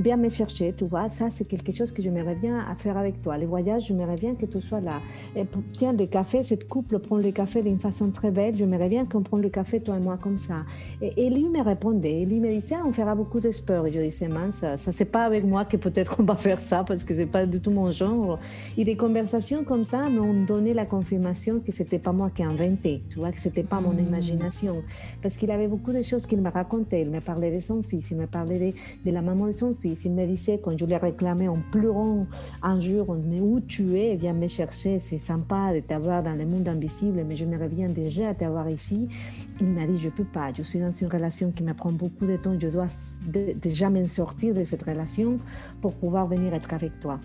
Viens 0.00 0.16
me 0.16 0.30
chercher, 0.30 0.72
tu 0.74 0.86
vois, 0.86 1.10
ça 1.10 1.28
c'est 1.30 1.46
quelque 1.46 1.72
chose 1.72 1.92
que 1.92 2.00
j'aimerais 2.00 2.34
bien 2.34 2.64
faire 2.78 2.96
avec 2.96 3.20
toi. 3.20 3.36
Les 3.36 3.44
voyages, 3.44 3.82
j'aimerais 3.88 4.16
bien 4.16 4.34
que 4.34 4.46
tu 4.46 4.58
sois 4.58 4.80
là. 4.80 4.98
Et, 5.36 5.44
tiens, 5.74 5.92
le 5.92 6.06
café, 6.06 6.42
cette 6.42 6.66
couple 6.68 6.98
prend 7.00 7.18
le 7.18 7.30
café 7.32 7.62
d'une 7.62 7.78
façon 7.78 8.10
très 8.10 8.30
belle, 8.30 8.56
j'aimerais 8.56 8.88
bien 8.88 9.04
qu'on 9.04 9.20
prenne 9.20 9.42
le 9.42 9.50
café, 9.50 9.78
toi 9.78 9.98
et 9.98 10.00
moi, 10.00 10.16
comme 10.16 10.38
ça. 10.38 10.64
Et, 11.02 11.28
lui 11.28 11.50
me 11.50 11.62
répondait, 11.62 12.24
lui 12.24 12.40
me 12.40 12.50
disait, 12.50 12.76
ah, 12.78 12.82
on 12.86 12.92
fera 12.92 13.14
beaucoup 13.14 13.40
de 13.40 13.50
sport. 13.50 13.86
Et 13.88 13.92
je 13.92 14.00
disais, 14.00 14.28
mince, 14.28 14.54
ça, 14.54 14.78
ça 14.78 14.90
c'est 14.90 15.04
pas 15.04 15.24
avec 15.24 15.44
moi 15.44 15.66
que 15.66 15.76
peut-être 15.76 16.16
on 16.18 16.22
va 16.22 16.36
faire 16.36 16.60
ça 16.60 16.82
parce 16.82 17.04
que 17.04 17.12
c'est 17.12 17.26
pas 17.26 17.44
du 17.44 17.60
tout 17.60 17.70
mon 17.70 17.90
genre. 17.90 18.38
Et 18.78 18.84
des 18.86 18.96
conversations 18.96 19.64
comme 19.64 19.84
ça 19.84 20.08
m'ont 20.08 20.44
donné 20.44 20.72
la 20.72 20.86
confirmation 20.86 21.60
que 21.60 21.72
c'était 21.72 21.98
pas 21.98 22.12
moi 22.12 22.30
qui 22.34 22.42
inventé, 22.42 23.02
tu 23.10 23.18
vois, 23.18 23.32
que 23.32 23.38
c'était 23.38 23.64
pas 23.64 23.82
mon 23.82 23.92
mmh. 23.92 24.06
imagination. 24.06 24.82
Parce 25.20 25.36
qu'il 25.36 25.50
avait 25.50 25.68
beaucoup 25.68 25.92
de 25.92 26.00
choses 26.00 26.24
qu'il 26.24 26.40
me 26.40 26.48
racontait. 26.48 27.02
Il 27.02 27.10
me 27.10 27.20
parlait 27.20 27.54
de 27.54 27.60
son 27.60 27.82
fils, 27.82 28.10
il 28.12 28.16
me 28.16 28.26
parlait 28.26 28.58
de, 28.58 29.10
de 29.10 29.14
la 29.14 29.20
maman 29.20 29.46
de 29.46 29.52
son 29.52 29.74
fils 29.74 29.89
surprise. 29.94 30.04
Il 30.04 30.12
me 30.12 30.26
disait, 30.26 30.60
quand 30.62 30.76
je 30.76 30.84
l'ai 30.84 30.96
réclamé 30.96 31.48
en 31.48 31.56
pleurant 31.72 32.26
un 32.62 32.80
jour, 32.80 33.16
mais 33.24 33.40
où 33.40 33.60
tu 33.60 33.98
es, 33.98 34.16
viens 34.16 34.32
me 34.32 34.48
chercher, 34.48 34.98
c'est 34.98 35.18
sympa 35.18 35.74
de 35.74 35.80
t'avoir 35.80 36.22
dans 36.22 36.34
le 36.34 36.46
monde 36.46 36.68
invisible, 36.68 37.24
mais 37.26 37.36
je 37.36 37.44
me 37.44 37.58
reviens 37.58 37.88
déjà 37.88 38.34
t'avoir 38.34 38.68
ici. 38.68 39.08
Il 39.60 39.68
m'a 39.68 39.86
dit, 39.86 39.98
je 39.98 40.06
ne 40.06 40.12
peux 40.12 40.24
pas, 40.24 40.52
je 40.52 40.62
suis 40.62 40.78
dans 40.78 40.90
une 40.90 41.08
relation 41.08 41.50
qui 41.50 41.62
me 41.62 41.74
prend 41.74 41.92
beaucoup 41.92 42.26
de 42.26 42.36
temps, 42.36 42.58
je 42.58 42.68
dois 42.68 42.86
déjà 43.28 43.90
me 43.90 44.06
sortir 44.06 44.54
de 44.54 44.64
cette 44.64 44.82
relation 44.82 45.38
pour 45.80 45.94
pouvoir 45.94 46.26
venir 46.26 46.54
être 46.54 46.72
avec 46.72 46.98
toi. 47.00 47.20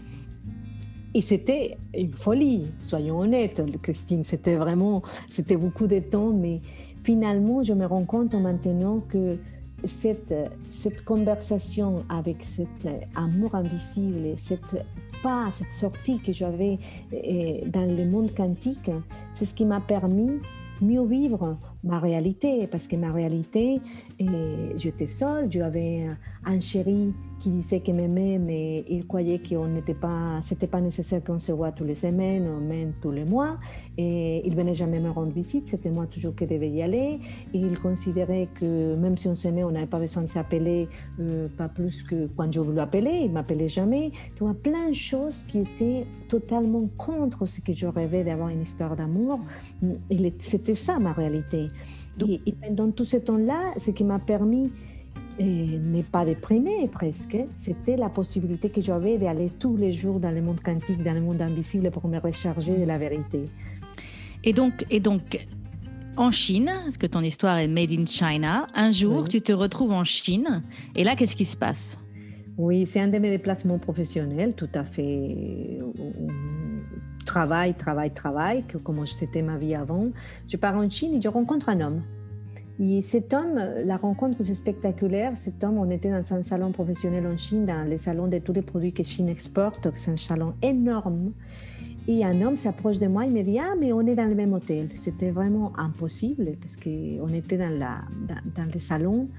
Et 1.13 1.21
c'était 1.21 1.77
une 1.97 2.11
folie, 2.11 2.65
soyons 2.81 3.19
honnêtes, 3.19 3.63
Christine. 3.81 4.25
C'était 4.25 4.55
vraiment, 4.55 5.01
c'était 5.29 5.55
beaucoup 5.55 5.87
de 5.87 5.99
temps, 5.99 6.33
mais 6.33 6.59
finalement, 7.03 7.63
je 7.63 7.71
me 7.71 7.85
rends 7.85 8.03
compte 8.03 8.35
maintenant 8.35 8.99
que 8.99 9.37
cette, 9.83 10.33
cette 10.69 11.03
conversation 11.03 12.03
avec 12.09 12.41
cet 12.41 12.87
amour 13.15 13.55
invisible, 13.55 14.37
cette 14.37 14.85
pas, 15.23 15.45
cette 15.53 15.71
sortie 15.71 16.19
que 16.19 16.33
j'avais 16.33 16.77
eh, 17.11 17.63
dans 17.67 17.85
le 17.85 18.05
monde 18.05 18.33
quantique, 18.35 18.91
c'est 19.33 19.45
ce 19.45 19.53
qui 19.53 19.65
m'a 19.65 19.79
permis 19.79 20.39
mieux 20.81 21.05
vivre 21.05 21.57
ma 21.83 21.99
réalité, 21.99 22.67
parce 22.67 22.87
que 22.87 22.95
ma 22.95 23.11
réalité, 23.11 23.79
eh, 24.19 24.25
j'étais 24.77 25.07
seule, 25.07 25.51
j'avais 25.51 26.07
un 26.45 26.59
chéri 26.59 27.13
qui 27.39 27.49
disait 27.49 27.81
qu'il 27.81 27.95
m'aimait, 27.95 28.37
mais 28.39 28.85
il 28.89 29.05
croyait 29.05 29.39
qu'on 29.39 29.67
n'était 29.67 29.93
pas, 29.93 30.39
c'était 30.41 30.67
pas 30.67 30.81
nécessaire 30.81 31.23
qu'on 31.23 31.39
se 31.39 31.51
voit 31.51 31.71
tous 31.71 31.83
les 31.83 31.95
semaines 31.95 32.45
même 32.61 32.93
tous 33.01 33.11
les 33.11 33.25
mois. 33.25 33.57
Et 33.97 34.45
il 34.45 34.55
venait 34.55 34.75
jamais 34.75 34.99
me 34.99 35.09
rendre 35.09 35.31
visite, 35.31 35.67
c'était 35.67 35.89
moi 35.89 36.05
toujours 36.07 36.35
qui 36.35 36.45
devais 36.45 36.69
y 36.69 36.81
aller. 36.81 37.19
Et 37.53 37.57
il 37.57 37.79
considérait 37.79 38.49
que 38.55 38.95
même 38.95 39.17
si 39.17 39.27
on 39.27 39.35
s'aimait, 39.35 39.63
on 39.63 39.71
n'avait 39.71 39.85
pas 39.85 39.99
besoin 39.99 40.23
de 40.23 40.27
s'appeler, 40.27 40.87
euh, 41.19 41.47
pas 41.57 41.69
plus 41.69 42.03
que 42.03 42.27
quand 42.35 42.51
je 42.51 42.59
voulais 42.59 42.81
appeler, 42.81 43.21
il 43.23 43.31
m'appelait 43.31 43.69
jamais. 43.69 44.11
Tu 44.35 44.43
vois, 44.43 44.53
plein 44.53 44.89
de 44.89 44.95
choses 44.95 45.43
qui 45.43 45.59
étaient 45.59 46.05
totalement 46.27 46.87
contre 46.97 47.45
ce 47.45 47.61
que 47.61 47.73
je 47.73 47.87
rêvais 47.87 48.23
d'avoir 48.23 48.49
une 48.49 48.61
histoire 48.61 48.95
d'amour. 48.95 49.39
C'était 50.39 50.75
ça 50.75 50.99
ma 50.99 51.13
réalité. 51.13 51.67
Et, 52.27 52.41
et 52.45 52.51
pendant 52.53 52.91
tout 52.91 53.05
ce 53.05 53.17
temps-là, 53.17 53.73
ce 53.77 53.91
qui 53.91 54.03
m'a 54.03 54.19
permis 54.19 54.71
et 55.39 55.79
n'est 55.79 56.03
pas 56.03 56.25
déprimé 56.25 56.87
presque, 56.91 57.37
c'était 57.55 57.97
la 57.97 58.09
possibilité 58.09 58.69
que 58.69 58.81
j'avais 58.81 59.17
d'aller 59.17 59.49
tous 59.59 59.75
les 59.77 59.91
jours 59.91 60.19
dans 60.19 60.31
le 60.31 60.41
monde 60.41 60.61
quantique, 60.61 61.03
dans 61.03 61.13
le 61.13 61.21
monde 61.21 61.41
invisible 61.41 61.91
pour 61.91 62.07
me 62.07 62.19
recharger 62.19 62.77
de 62.77 62.85
la 62.85 62.97
vérité. 62.97 63.49
Et 64.43 64.53
donc, 64.53 64.85
et 64.89 64.99
donc 64.99 65.45
en 66.17 66.31
Chine, 66.31 66.71
parce 66.83 66.97
que 66.97 67.07
ton 67.07 67.21
histoire 67.21 67.57
est 67.57 67.67
made 67.67 67.91
in 67.91 68.05
China, 68.05 68.67
un 68.73 68.91
jour 68.91 69.27
tu 69.27 69.41
te 69.41 69.51
retrouves 69.51 69.91
en 69.91 70.03
Chine. 70.03 70.63
Et 70.95 71.03
là 71.03 71.15
qu'est-ce 71.15 71.35
qui 71.35 71.45
se 71.45 71.57
passe? 71.57 71.97
Oui, 72.57 72.85
c'est 72.87 73.01
un 73.01 73.09
de 73.09 73.17
mes 73.17 73.31
déplacements 73.31 73.79
professionnels, 73.79 74.53
tout 74.53 74.69
à 74.73 74.85
fait 74.85 75.79
travail, 77.25 77.73
travail, 77.73 78.13
travail, 78.13 78.63
comme 78.83 79.05
c'était 79.05 79.41
ma 79.41 79.57
vie 79.57 79.75
avant. 79.75 80.11
Je 80.47 80.55
pars 80.55 80.75
en 80.75 80.89
Chine 80.89 81.15
et 81.15 81.21
je 81.21 81.27
rencontre 81.27 81.67
un 81.67 81.81
homme 81.81 82.01
et 82.79 83.01
cet 83.01 83.33
homme, 83.33 83.59
la 83.85 83.97
rencontre 83.97 84.43
c'est 84.43 84.53
spectaculaire. 84.53 85.33
Cet 85.35 85.63
homme, 85.63 85.77
on 85.77 85.89
était 85.89 86.09
dans 86.09 86.33
un 86.33 86.43
salon 86.43 86.71
professionnel 86.71 87.25
en 87.25 87.37
Chine, 87.37 87.65
dans 87.65 87.87
les 87.87 87.97
salons 87.97 88.27
de 88.27 88.39
tous 88.39 88.53
les 88.53 88.61
produits 88.61 88.91
que 88.91 89.03
Chine 89.03 89.29
exporte. 89.29 89.87
C'est 89.93 90.11
un 90.11 90.17
salon 90.17 90.53
énorme. 90.61 91.31
Et 92.07 92.23
un 92.23 92.41
homme 92.41 92.55
s'approche 92.55 92.99
de 92.99 93.07
moi, 93.07 93.25
il 93.25 93.33
me 93.33 93.41
dit 93.41 93.57
Ah, 93.59 93.73
mais 93.79 93.93
on 93.93 94.01
est 94.01 94.15
dans 94.15 94.27
le 94.27 94.35
même 94.35 94.53
hôtel. 94.53 94.89
C'était 94.93 95.31
vraiment 95.31 95.71
impossible 95.77 96.51
parce 96.59 96.75
qu'on 96.75 97.33
était 97.33 97.57
dans, 97.57 97.79
la, 97.79 98.01
dans, 98.55 98.69
les 98.71 98.79
salons. 98.79 99.29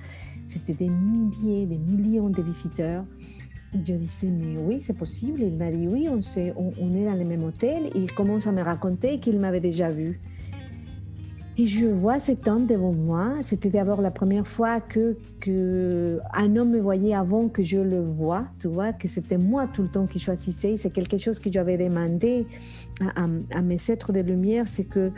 C'était 0.46 0.74
des 0.74 0.88
milliers, 0.88 1.66
des 1.66 1.78
millions 1.78 2.30
de 2.30 2.42
visiteurs. 2.42 3.04
Je 3.74 3.92
disais, 3.92 4.28
mais 4.28 4.58
oui, 4.58 4.80
c'est 4.80 4.96
possible. 4.96 5.42
Il 5.42 5.56
m'a 5.56 5.70
dit, 5.70 5.86
oui, 5.86 6.08
on, 6.08 6.18
est 6.18 7.04
dans 7.04 7.18
le 7.18 7.24
même 7.24 7.44
hôtel. 7.44 7.90
Il 7.94 8.10
commence 8.12 8.46
à 8.46 8.52
me 8.52 8.62
raconter 8.62 9.18
qu'il 9.18 9.38
m'avait 9.38 9.60
déjà 9.60 9.88
vu. 9.88 10.20
Et 11.58 11.66
je 11.66 11.86
vois 11.86 12.20
cet 12.20 12.48
homme 12.48 12.66
devant 12.66 12.92
moi. 12.92 13.32
C'était 13.42 13.70
d'abord 13.70 14.02
la 14.02 14.10
première 14.10 14.46
fois 14.46 14.80
que, 14.80 15.16
que 15.40 16.20
un 16.34 16.54
homme 16.56 16.70
me 16.70 16.80
voyait 16.80 17.14
avant 17.14 17.48
que 17.48 17.62
je 17.62 17.78
le 17.78 18.00
voie. 18.00 18.44
Tu 18.58 18.68
vois, 18.68 18.92
que 18.92 19.08
c'était 19.08 19.38
moi 19.38 19.66
tout 19.72 19.82
le 19.82 19.88
temps 19.88 20.06
qui 20.06 20.18
choisissais. 20.18 20.76
C'est 20.76 20.90
quelque 20.90 21.16
chose 21.16 21.38
que 21.38 21.50
j'avais 21.50 21.78
demandé 21.78 22.46
à, 23.00 23.26
à, 23.54 23.62
mes 23.62 23.78
êtres 23.88 24.12
de 24.12 24.20
lumière, 24.20 24.68
c'est 24.68 24.84
que 24.84 25.10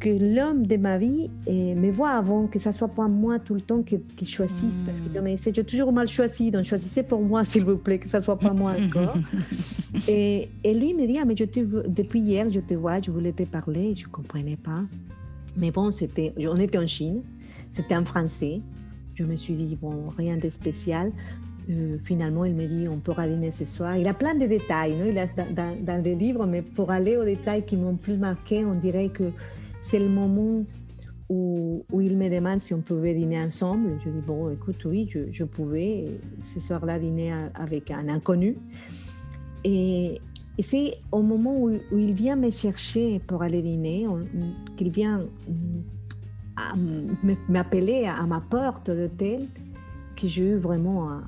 que 0.00 0.10
l'homme 0.10 0.66
de 0.66 0.76
ma 0.76 0.98
vie 0.98 1.30
et 1.46 1.74
me 1.74 1.90
voit 1.90 2.10
avant, 2.10 2.46
que 2.46 2.58
ça 2.58 2.72
soit 2.72 2.88
pas 2.88 3.08
moi 3.08 3.38
tout 3.38 3.54
le 3.54 3.62
temps 3.62 3.82
qui, 3.82 3.98
qui 4.00 4.26
choisisse, 4.26 4.82
parce 4.84 5.00
que 5.00 5.08
j'ai 5.54 5.64
toujours 5.64 5.92
mal 5.92 6.08
choisi, 6.08 6.50
donc 6.50 6.64
choisissez 6.64 7.04
pour 7.04 7.22
moi, 7.22 7.42
s'il 7.44 7.64
vous 7.64 7.78
plaît, 7.78 7.98
que 7.98 8.08
ça 8.08 8.20
soit 8.20 8.38
pas 8.38 8.52
moi 8.52 8.74
encore. 8.78 9.16
et, 10.08 10.50
et, 10.62 10.74
lui 10.74 10.92
me 10.92 11.06
dit, 11.06 11.16
ah, 11.18 11.24
mais 11.24 11.36
je 11.38 11.44
te, 11.44 11.88
depuis 11.88 12.20
hier, 12.20 12.50
je 12.50 12.60
te 12.60 12.74
vois, 12.74 13.00
je 13.00 13.10
voulais 13.10 13.32
te 13.32 13.44
parler, 13.44 13.94
je 13.94 14.06
comprenais 14.06 14.56
pas. 14.56 14.82
Mais 15.56 15.70
bon, 15.70 15.90
c'était, 15.90 16.32
on 16.38 16.58
était 16.58 16.78
en 16.78 16.86
Chine, 16.86 17.22
c'était 17.72 17.96
en 17.96 18.04
français. 18.04 18.60
Je 19.14 19.24
me 19.24 19.36
suis 19.36 19.54
dit, 19.54 19.76
bon, 19.80 20.08
rien 20.16 20.36
de 20.36 20.48
spécial. 20.48 21.12
Euh, 21.70 21.96
finalement, 22.04 22.44
il 22.44 22.54
me 22.54 22.66
dit, 22.66 22.88
on 22.88 22.98
pourra 22.98 23.26
dîner 23.28 23.50
ce 23.50 23.64
soir. 23.64 23.96
Il 23.96 24.06
a 24.08 24.14
plein 24.14 24.34
de 24.34 24.46
détails 24.46 24.96
dans, 25.54 25.84
dans, 25.84 26.04
le 26.04 26.12
livre, 26.12 26.46
mais 26.46 26.62
pour 26.62 26.90
aller 26.90 27.16
aux 27.16 27.24
détails 27.24 27.64
qui 27.64 27.76
m'ont 27.76 27.96
plus 27.96 28.16
marqué, 28.16 28.64
on 28.64 28.74
dirait 28.74 29.08
que 29.08 29.24
c'est 29.80 29.98
le 29.98 30.08
moment 30.08 30.64
où, 31.28 31.84
où, 31.90 32.00
il 32.00 32.18
me 32.18 32.28
demande 32.28 32.60
si 32.60 32.74
on 32.74 32.80
pouvait 32.80 33.14
dîner 33.14 33.40
ensemble. 33.40 33.98
Je 34.04 34.10
dis, 34.10 34.20
bon, 34.26 34.50
écoute, 34.50 34.84
oui, 34.84 35.08
je, 35.08 35.30
je 35.30 35.44
pouvais 35.44 36.06
ce 36.42 36.60
soir-là 36.60 36.98
dîner 36.98 37.32
avec 37.54 37.90
un 37.90 38.08
inconnu. 38.08 38.56
Et, 39.64 40.20
et 40.56 40.62
c'est 40.62 40.92
au 41.10 41.22
moment 41.22 41.56
où, 41.56 41.72
il 41.92 42.12
vient 42.12 42.36
me 42.36 42.50
chercher 42.50 43.18
pour 43.18 43.42
aller 43.42 43.62
dîner, 43.62 44.06
qu'il 44.76 44.90
vient 44.90 45.26
mm, 46.76 47.34
m'appeler 47.48 48.06
à 48.06 48.24
ma 48.26 48.40
porte 48.40 48.90
d'hôtel, 48.90 49.48
que 50.16 50.28
j'ai 50.28 50.44
eu 50.44 50.56
vraiment 50.56 51.20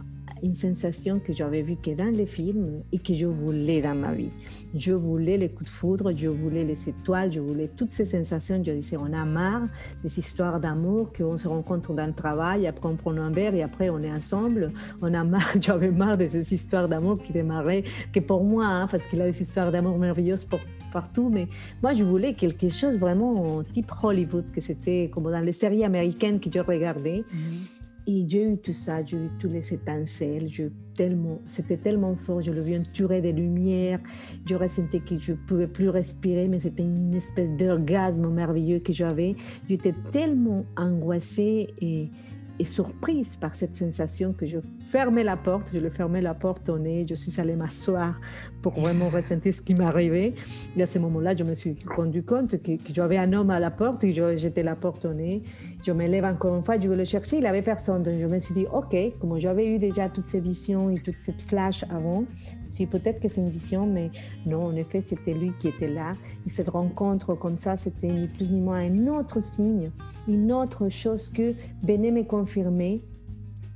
une 0.43 0.55
sensation 0.55 1.19
que 1.19 1.33
j'avais 1.33 1.63
vue 1.63 1.77
que 1.77 1.91
dans 1.91 2.15
les 2.15 2.27
films 2.27 2.83
et 2.93 2.99
que 2.99 3.15
je 3.15 3.27
voulais 3.27 3.81
dans 3.81 3.95
ma 3.95 4.13
vie. 4.13 4.31
Je 4.75 4.93
voulais 4.93 5.37
les 5.37 5.49
coups 5.49 5.71
de 5.71 5.75
foudre, 5.75 6.13
je 6.15 6.29
voulais 6.29 6.65
les 6.65 6.89
étoiles, 6.89 7.33
je 7.33 7.41
voulais 7.41 7.69
toutes 7.69 7.93
ces 7.93 8.05
sensations. 8.05 8.63
Je 8.65 8.73
disais, 8.73 8.97
on 8.97 9.13
a 9.13 9.25
marre 9.25 9.69
des 10.03 10.19
histoires 10.19 10.61
d'amour, 10.61 11.13
qu'on 11.13 11.37
se 11.37 11.49
rencontre 11.49 11.95
dans 11.95 12.07
le 12.07 12.13
travail, 12.13 12.67
après 12.67 12.89
on 12.89 12.97
prend 12.97 13.17
un 13.17 13.31
verre 13.31 13.55
et 13.55 13.63
après 13.63 13.89
on 13.89 14.03
est 14.03 14.13
ensemble. 14.13 14.73
On 15.01 15.13
a 15.15 15.25
marre, 15.25 15.53
j'avais 15.61 15.91
marre 15.91 16.17
de 16.17 16.29
ces 16.29 16.53
histoires 16.53 16.89
d'amour 16.89 17.19
qui 17.19 17.33
démarraient, 17.33 17.85
que 18.13 18.21
pour 18.21 18.45
moi, 18.45 18.67
hein, 18.67 18.87
parce 18.91 19.07
qu'il 19.07 19.21
a 19.21 19.31
des 19.31 19.41
histoires 19.41 19.73
d'amour 19.73 19.99
merveilleuses 19.99 20.47
partout, 20.93 21.31
mais 21.33 21.47
moi 21.83 21.95
je 21.95 22.05
voulais 22.05 22.35
quelque 22.35 22.69
chose 22.69 22.97
vraiment 22.99 23.63
type 23.65 23.91
Hollywood, 24.03 24.47
que 24.53 24.61
c'était 24.61 25.11
comme 25.13 25.25
dans 25.25 25.41
les 25.41 25.53
séries 25.53 25.85
américaines 25.85 26.41
que 26.41 26.51
je 26.53 26.61
regardais. 26.61 27.25
Mm-hmm. 27.33 27.76
Et 28.09 28.25
j'ai 28.29 28.45
eu 28.45 28.59
tout 28.59 28.73
ça, 28.73 29.05
j'ai 29.05 29.17
eu 29.17 29.31
toutes 29.41 29.53
les 29.53 29.75
étincelles, 29.75 30.49
tellement, 30.97 31.41
c'était 31.45 31.77
tellement 31.77 32.15
fort, 32.15 32.41
je 32.41 32.53
le 32.53 32.63
vis 32.63 32.79
entouré 32.79 33.21
des 33.21 33.33
lumières, 33.33 34.01
je 34.49 34.55
ressentais 34.55 35.01
que 35.01 35.19
je 35.19 35.33
ne 35.33 35.37
pouvais 35.37 35.67
plus 35.67 35.89
respirer, 35.89 36.47
mais 36.47 36.61
c'était 36.61 36.85
une 36.85 37.15
espèce 37.15 37.51
d'orgasme 37.57 38.29
merveilleux 38.29 38.79
que 38.79 38.93
j'avais. 38.93 39.35
J'étais 39.69 39.95
tellement 40.13 40.65
angoissée 40.77 41.75
et, 41.81 42.11
et 42.59 42.65
surprise 42.65 43.37
par 43.37 43.55
cette 43.55 43.77
sensation 43.77 44.33
que 44.33 44.47
je 44.47 44.59
fermais 44.91 45.25
la 45.25 45.37
porte, 45.37 45.71
je 45.75 45.79
le 45.79 45.89
fermais 45.89 46.21
la 46.21 46.35
porte 46.35 46.69
au 46.69 46.79
nez, 46.79 47.05
je 47.09 47.15
suis 47.15 47.41
allée 47.41 47.57
m'asseoir 47.57 48.19
pour 48.63 48.81
vraiment 48.81 49.09
ressentir 49.09 49.53
ce 49.53 49.61
qui 49.61 49.75
m'arrivait. 49.75 50.35
Et 50.77 50.83
à 50.83 50.87
ce 50.87 50.99
moment-là, 50.99 51.35
je 51.37 51.45
me 51.45 51.55
suis 51.55 51.77
rendu 51.87 52.23
compte 52.23 52.61
que, 52.63 52.73
j'avais 52.93 53.19
un 53.19 53.33
homme 53.33 53.51
à 53.51 53.61
la 53.61 53.71
porte 53.71 54.05
et 54.05 54.13
j'étais 54.13 54.63
la 54.63 54.77
porte 54.77 55.05
au 55.05 55.13
nez. 55.13 55.43
Je 55.85 55.93
me 55.93 56.07
lève 56.07 56.25
encore 56.25 56.57
une 56.57 56.65
fois, 56.65 56.79
je 56.79 56.89
veux 56.89 56.97
le 56.97 57.05
chercher, 57.05 57.37
il 57.37 57.43
n'y 57.43 57.47
avait 57.47 57.63
personne. 57.63 58.03
Donc 58.03 58.15
je 58.21 58.27
me 58.27 58.41
suis 58.41 58.55
dit, 58.55 58.67
OK, 58.73 58.97
comme 59.21 59.39
j'avais 59.39 59.67
eu 59.67 59.79
déjà 59.79 60.09
toutes 60.09 60.25
ces 60.25 60.41
visions 60.41 60.91
et 60.91 60.99
toute 60.99 61.19
cette 61.19 61.43
flash 61.43 61.85
avant, 61.91 62.25
si 62.69 62.87
peut-être 62.87 63.21
que 63.21 63.29
c'est 63.29 63.41
une 63.41 63.51
vision, 63.51 63.87
mais 63.87 64.11
non, 64.47 64.65
en 64.65 64.75
effet, 64.77 65.03
c'était 65.03 65.33
lui 65.33 65.53
qui 65.59 65.69
était 65.69 65.93
là. 65.93 66.15
Et 66.47 66.51
cette 66.51 66.69
rencontre 66.69 67.35
comme 67.35 67.57
ça, 67.57 67.77
c'était 67.77 68.09
ni 68.09 68.29
plus 68.29 68.51
ni 68.51 68.61
moins 68.61 68.81
un 68.81 69.07
autre 69.09 69.43
signe, 69.43 69.91
une 70.29 70.53
autre 70.53 70.89
chose 70.89 71.31
que 71.31 71.55
venait 71.83 72.11
me 72.11 72.25
confirmer 72.25 73.03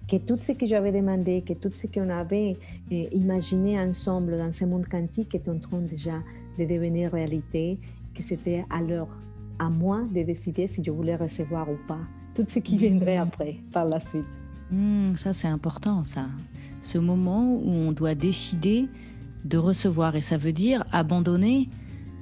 que 0.09 0.16
tout 0.16 0.38
ce 0.40 0.52
que 0.52 0.66
j'avais 0.66 0.90
demandé, 0.90 1.42
que 1.47 1.52
tout 1.52 1.70
ce 1.73 1.87
qu'on 1.87 2.11
avait 2.11 2.56
eh, 2.90 3.16
imaginé 3.16 3.80
ensemble 3.80 4.37
dans 4.37 4.50
ce 4.50 4.64
monde 4.64 4.87
quantique 4.87 5.35
est 5.35 5.49
en 5.49 5.59
train 5.59 5.78
déjà 5.78 6.18
de 6.59 6.64
devenir 6.64 7.12
réalité, 7.12 7.78
que 8.14 8.23
c'était 8.23 8.64
alors 8.70 9.09
à 9.61 9.68
moi 9.70 10.02
de 10.12 10.23
décider 10.23 10.66
si 10.66 10.82
je 10.82 10.90
voulais 10.90 11.14
recevoir 11.14 11.70
ou 11.70 11.76
pas 11.87 12.00
tout 12.35 12.44
ce 12.49 12.59
qui 12.59 12.76
viendrait 12.76 13.16
après, 13.16 13.56
par 13.73 13.85
la 13.85 14.00
suite. 14.00 14.25
Mm, 14.70 15.14
ça, 15.16 15.32
c'est 15.32 15.49
important, 15.49 16.04
ça. 16.04 16.26
Ce 16.80 16.99
moment 16.99 17.54
où 17.54 17.70
on 17.70 17.92
doit 17.92 18.14
décider 18.14 18.88
de 19.44 19.58
recevoir. 19.58 20.16
Et 20.16 20.20
ça 20.20 20.37
veut 20.37 20.52
dire 20.52 20.84
abandonner 20.92 21.68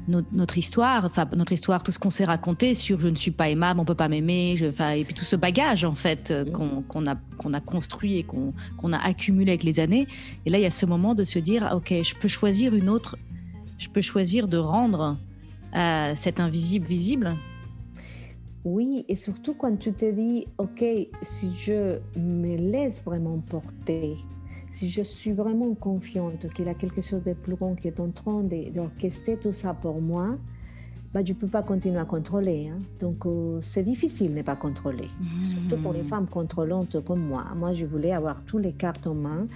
notre, 0.09 0.57
histoire, 0.57 1.05
enfin 1.05 1.29
notre 1.37 1.53
histoire, 1.53 1.83
tout 1.83 1.93
ce 1.93 1.99
qu'on 1.99 2.11
s'est 2.11 2.25
raconté 2.25 2.75
sur 2.75 3.01
je 3.01 3.09
ne 3.09 3.17
suis 3.17 3.31
pas 3.31 3.51
aimable, 3.51 3.79
on 3.79 3.85
peut 3.85 3.95
pas 3.95 4.09
m'aimer, 4.09 4.57
et 4.59 5.05
puis 5.05 5.15
tout 5.15 5.25
ce 5.25 5.37
bagage 5.37 5.85
en 5.85 5.95
fait 5.95 6.31
euh, 6.31 6.47
qu'on 6.47 7.07
a, 7.07 7.17
qu'on 7.37 7.53
a 7.53 7.61
construit 7.61 8.17
et 8.17 8.23
qu'on 8.23 8.93
a 8.93 8.99
accumulé 8.99 9.51
avec 9.51 9.65
les 9.65 9.81
années. 9.81 10.07
Et 10.47 10.51
là, 10.51 10.59
il 10.59 10.63
y 10.63 10.67
a 10.67 10.71
ce 10.71 10.87
moment 10.87 11.15
de 11.15 11.25
se 11.25 11.39
dire, 11.39 11.71
ok, 11.75 11.93
je 12.03 12.15
peux 12.15 12.29
choisir 12.29 12.75
une 12.75 12.89
autre, 12.89 13.19
je 13.77 13.89
peux 13.89 14.01
choisir 14.01 14.49
de 14.49 14.57
rendre 14.57 15.19
euh, 15.77 16.13
cet 16.17 16.41
invisible 16.41 16.87
visible. 16.87 17.35
Oui, 18.65 19.05
et 19.09 19.17
surtout 19.17 19.55
quand 19.55 19.79
tu 19.79 19.93
te 19.93 20.11
dis, 20.11 20.47
ok, 20.57 20.85
si 21.23 21.53
je 21.53 21.99
me 22.19 22.57
laisse 22.57 23.03
vraiment 23.05 23.39
porter, 23.39 24.17
si 24.71 24.91
je 24.91 25.03
suis 25.03 25.33
vraiment 25.33 25.75
confiante 25.75 26.53
qu'il 26.53 26.67
y 26.67 26.69
a 26.69 26.75
quelque 26.75 27.01
chose 27.01 27.23
de 27.25 27.33
plus 27.33 27.55
grand 27.55 27.75
qui 27.75 27.89
est 27.89 28.01
en 28.01 28.11
train 28.11 28.43
d'orchestrer 28.75 29.37
tout 29.37 29.53
ça 29.53 29.75
pour 29.75 30.01
moi, 30.01 30.37
bah, 31.13 31.21
je 31.25 31.33
ne 31.33 31.39
peux 31.39 31.47
pas 31.47 31.63
continuer 31.63 31.99
à 31.99 32.05
contrôler. 32.05 32.69
Hein. 32.69 32.79
Donc, 33.01 33.25
euh, 33.25 33.61
c'est 33.63 33.83
difficile 33.83 34.33
de 34.33 34.39
ne 34.39 34.43
pas 34.43 34.57
contrôler. 34.57 35.09
Surtout 35.43 35.83
pour 35.83 35.93
les 35.95 36.03
mmh. 36.03 36.09
femmes 36.09 36.27
contrôlantes 36.27 37.03
comme 37.05 37.27
moi. 37.27 37.47
Moi, 37.57 37.73
je 37.73 37.87
voulais 37.87 38.13
avoir 38.13 38.45
toutes 38.45 38.63
les 38.63 38.73
cartes 38.73 39.07
en 39.07 39.15
main. 39.15 39.47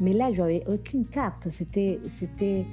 Mais 0.00 0.12
là, 0.12 0.32
je 0.32 0.40
n'avais 0.40 0.64
aucune 0.66 1.04
carte. 1.04 1.48
C'était, 1.50 2.00
c'était, 2.10 2.64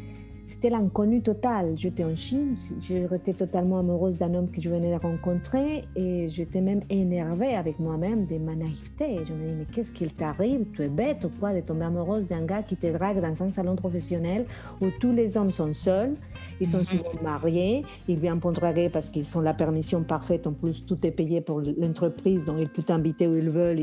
c'était 0.46 0.70
l'inconnu 0.70 1.22
total. 1.22 1.74
J'étais 1.78 2.04
en 2.04 2.16
Chine, 2.16 2.56
j'étais 2.82 3.34
totalement 3.34 3.80
amoureuse 3.80 4.18
d'un 4.18 4.34
homme 4.34 4.50
que 4.50 4.62
je 4.62 4.70
venais 4.70 4.94
de 4.94 5.00
rencontrer 5.00 5.86
et 5.96 6.28
j'étais 6.30 6.62
même 6.62 6.82
énervée 6.90 7.56
avec 7.56 7.80
moi-même 7.80 8.26
de 8.26 8.38
ma 8.38 8.56
naïveté. 8.56 9.18
Je 9.28 9.34
me 9.34 9.44
disais, 9.44 9.56
mais 9.58 9.66
qu'est-ce 9.72 9.92
qu'il 9.92 10.14
t'arrive? 10.14 10.66
Tu 10.74 10.84
es 10.84 10.88
bête 10.88 11.24
ou 11.26 11.30
quoi 11.40 11.54
de 11.54 11.62
tomber 11.62 11.86
amoureuse 11.86 12.28
d'un 12.28 12.46
gars 12.46 12.64
qui 12.64 12.76
te 12.76 12.88
drague 12.88 13.22
dans 13.22 13.44
un 13.44 13.52
salon 13.52 13.76
professionnel 13.76 14.46
où 14.82 14.88
tous 15.00 15.14
les 15.14 15.38
hommes 15.38 15.52
sont 15.52 15.74
seuls, 15.74 16.14
ils 16.60 16.68
sont 16.68 16.84
souvent 16.84 17.04
mariés, 17.24 17.84
ils 18.08 18.20
viennent 18.20 18.40
pour 18.40 18.52
draguer 18.52 18.90
parce 18.90 19.10
qu'ils 19.10 19.38
ont 19.38 19.42
la 19.42 19.54
permission 19.54 20.04
parfaite, 20.04 20.46
en 20.48 20.54
plus 20.54 20.86
tout 20.86 21.06
est 21.06 21.12
payé 21.12 21.42
pour 21.42 21.62
l'entreprise, 21.78 22.46
donc 22.46 22.58
ils 22.60 22.70
peuvent 22.70 22.86
t'inviter 22.86 23.28
où 23.28 23.36
ils 23.36 23.50
veulent, 23.50 23.80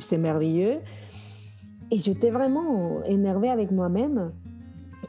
c'est 0.00 0.18
merveilleux. 0.18 0.78
Et 1.92 1.98
j'étais 1.98 2.30
vraiment 2.30 3.02
énervée 3.04 3.50
avec 3.50 3.72
moi-même 3.72 4.30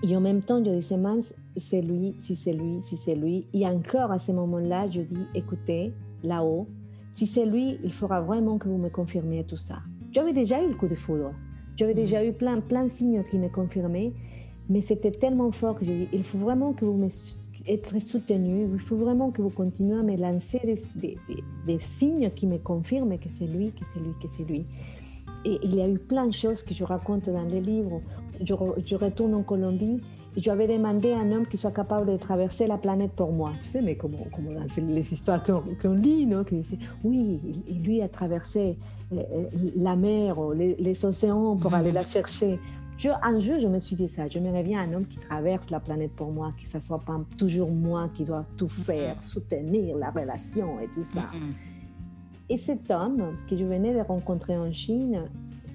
et 0.04 0.16
en 0.16 0.22
même 0.22 0.42
temps, 0.42 0.64
je 0.64 0.70
disais, 0.72 0.98
mince, 0.98 1.34
c'est 1.58 1.82
lui, 1.82 2.16
si 2.20 2.36
c'est 2.36 2.54
lui, 2.54 2.82
si 2.82 2.98
c'est 2.98 3.16
lui. 3.16 3.46
Et 3.54 3.68
encore 3.68 4.12
à 4.12 4.20
ce 4.20 4.32
moment-là, 4.32 4.90
je 4.90 5.02
dis, 5.02 5.26
écoutez, 5.36 5.94
là-haut, 6.24 6.68
si 7.12 7.28
c'est 7.28 7.46
lui, 7.46 7.78
il 7.84 7.92
faudra 7.92 8.22
vraiment 8.22 8.58
que 8.58 8.68
vous 8.68 8.78
me 8.78 8.90
confirmiez 8.90 9.44
tout 9.44 9.58
ça. 9.58 9.80
J'avais 10.12 10.34
déjà 10.34 10.64
eu 10.64 10.70
le 10.70 10.76
coup 10.76 10.88
de 10.88 10.96
foudre. 10.96 11.34
J'avais 11.78 11.94
déjà 11.94 12.26
eu 12.26 12.34
plein, 12.34 12.60
plein 12.62 12.86
de 12.86 12.90
signes 12.90 13.24
qui 13.30 13.38
me 13.38 13.50
confirmaient. 13.50 14.12
Mais 14.70 14.82
c'était 14.82 15.12
tellement 15.12 15.52
fort 15.52 15.78
que 15.78 15.86
j'ai 15.86 16.06
dit, 16.06 16.08
il 16.14 16.24
faut 16.24 16.38
vraiment 16.38 16.74
que 16.74 16.86
vous 16.86 16.94
me 16.94 17.10
être 17.68 18.00
soutenu, 18.02 18.68
il 18.74 18.80
faut 18.80 18.96
vraiment 18.96 19.30
que 19.30 19.42
vous 19.42 19.50
continuez 19.50 20.00
à 20.00 20.04
me 20.04 20.16
lancer 20.16 20.60
des, 20.64 20.80
des, 20.96 21.16
des 21.68 21.80
signes 21.80 22.32
qui 22.32 22.48
me 22.48 22.58
confirment 22.58 23.18
que 23.20 23.30
c'est 23.30 23.46
lui, 23.46 23.72
que 23.72 23.86
c'est 23.86 24.00
lui, 24.00 24.14
que 24.20 24.28
c'est 24.28 24.44
lui. 24.44 24.66
Et 25.46 25.60
il 25.64 25.76
y 25.76 25.82
a 25.82 25.88
eu 25.88 25.98
plein 25.98 26.28
de 26.28 26.34
choses 26.34 26.64
que 26.64 26.74
je 26.74 26.84
raconte 26.84 27.30
dans 27.30 27.44
les 27.44 27.62
livres 27.62 28.02
je, 28.44 28.96
retourne 28.96 29.34
en 29.34 29.44
Colombie 29.44 30.00
et 30.36 30.42
j'avais 30.42 30.68
demandé 30.68 31.12
à 31.12 31.20
un 31.20 31.32
homme 31.32 31.46
qui 31.46 31.58
soit 31.58 31.72
capable 31.72 32.12
de 32.12 32.18
traverser 32.18 32.68
la 32.68 32.78
planète 32.78 33.12
pour 33.12 33.32
moi. 33.32 33.52
Tu 33.62 33.70
sais, 33.70 33.82
mais 33.82 33.96
comme, 33.96 34.12
dans 34.12 34.88
les 34.88 35.14
histoires 35.14 35.44
qu'on 35.44 35.94
lit, 35.94 36.26
non 36.26 36.44
qui 36.44 36.62
oui, 37.04 37.40
il, 37.68 37.84
lui 37.84 38.02
a 38.02 38.08
traversé 38.08 38.78
euh, 39.14 39.18
euh, 39.18 39.44
la 39.76 39.96
mer, 39.96 40.36
les, 40.56 40.76
les 40.76 41.06
océans 41.06 41.56
pour 41.58 41.74
aller 41.74 41.92
la 41.92 42.04
chercher. 42.04 42.60
Je, 42.98 43.10
un 43.10 43.40
jour, 43.40 43.58
je 43.60 43.68
me 43.68 43.80
suis 43.80 43.96
dit 43.96 44.08
ça. 44.08 44.28
Je 44.28 44.38
me 44.38 44.56
reviens 44.56 44.82
un 44.82 44.94
homme 44.94 45.08
qui 45.08 45.18
traverse 45.18 45.72
la 45.72 45.80
planète 45.80 46.12
pour 46.12 46.32
moi, 46.32 46.54
que 46.62 46.70
ce 46.70 46.80
soit 46.80 47.00
pas 47.00 47.20
toujours 47.36 47.72
moi 47.72 48.10
qui 48.14 48.24
dois 48.24 48.44
tout 48.58 48.70
faire, 48.70 49.24
soutenir 49.24 49.98
la 49.98 50.12
relation 50.12 50.80
et 50.80 50.88
tout 50.88 51.02
ça. 51.04 51.24
Et 52.48 52.58
cet 52.58 52.92
homme 52.92 53.38
que 53.50 53.58
je 53.58 53.64
venais 53.64 53.94
de 53.96 54.02
rencontrer 54.02 54.56
en 54.56 54.72
Chine, 54.72 55.24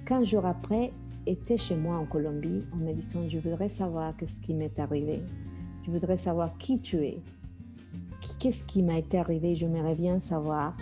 15 0.05 0.25
jours 0.25 0.45
après, 0.45 0.93
était 1.27 1.57
chez 1.57 1.75
moi 1.75 1.97
en 1.97 2.05
Colombie 2.05 2.63
en 2.73 2.77
me 2.77 2.93
disant, 2.93 3.27
je 3.27 3.39
voudrais 3.39 3.69
savoir 3.69 4.15
qu'est-ce 4.15 4.39
qui 4.39 4.53
m'est 4.53 4.79
arrivé. 4.79 5.21
Je 5.85 5.91
voudrais 5.91 6.17
savoir 6.17 6.57
qui 6.57 6.79
tu 6.79 6.97
es. 6.97 7.19
Qu'est-ce 8.39 8.63
qui 8.63 8.81
m'a 8.83 8.97
été 8.97 9.17
arrivé? 9.17 9.55
J'aimerais 9.55 9.95
bien 9.95 10.19
savoir 10.19 10.75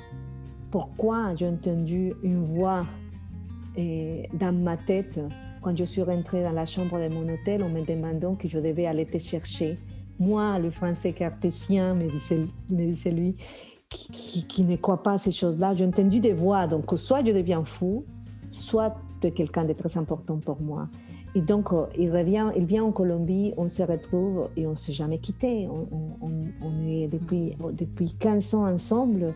pourquoi 0.71 1.35
j'ai 1.35 1.47
entendu 1.47 2.13
une 2.23 2.43
voix 2.43 2.85
eh, 3.77 4.27
dans 4.33 4.53
ma 4.53 4.77
tête 4.77 5.19
quand 5.61 5.75
je 5.77 5.85
suis 5.85 6.01
rentrée 6.01 6.43
dans 6.43 6.51
la 6.51 6.65
chambre 6.65 6.99
de 6.99 7.13
mon 7.13 7.33
hôtel 7.33 7.63
en 7.63 7.69
me 7.69 7.85
demandant 7.85 8.35
que 8.35 8.47
je 8.47 8.59
devais 8.59 8.85
aller 8.85 9.05
te 9.05 9.17
chercher. 9.17 9.77
Moi, 10.19 10.59
le 10.59 10.69
français 10.69 11.11
cartésien, 11.11 11.93
me 11.93 12.07
disait, 12.07 12.45
me 12.69 13.09
lui, 13.09 13.35
qui, 13.89 14.45
qui, 14.47 14.63
ne 14.63 14.75
croit 14.75 15.03
pas 15.03 15.13
à 15.13 15.17
ces 15.17 15.31
choses-là, 15.31 15.73
j'ai 15.73 15.85
entendu 15.85 16.19
des 16.19 16.33
voix. 16.33 16.67
Donc, 16.67 16.85
soit 16.95 17.25
je 17.25 17.31
deviens 17.31 17.63
fou, 17.63 18.05
soit 18.51 18.95
quelqu'un 19.29 19.65
de 19.65 19.73
très 19.73 19.97
important 19.97 20.37
pour 20.37 20.61
moi. 20.61 20.87
Et 21.35 21.41
donc, 21.41 21.73
euh, 21.73 21.85
il 21.97 22.11
revient, 22.11 22.51
il 22.55 22.65
vient 22.65 22.85
en 22.85 22.91
Colombie, 22.91 23.53
on 23.57 23.67
se 23.67 23.83
retrouve 23.83 24.49
et 24.55 24.65
on 24.65 24.71
ne 24.71 24.75
s'est 24.75 24.93
jamais 24.93 25.17
quitté. 25.17 25.67
On, 25.67 26.87
est 26.87 27.07
depuis, 27.07 27.55
depuis 27.73 28.13
15 28.13 28.53
ans 28.55 28.71
ensemble. 28.71 29.33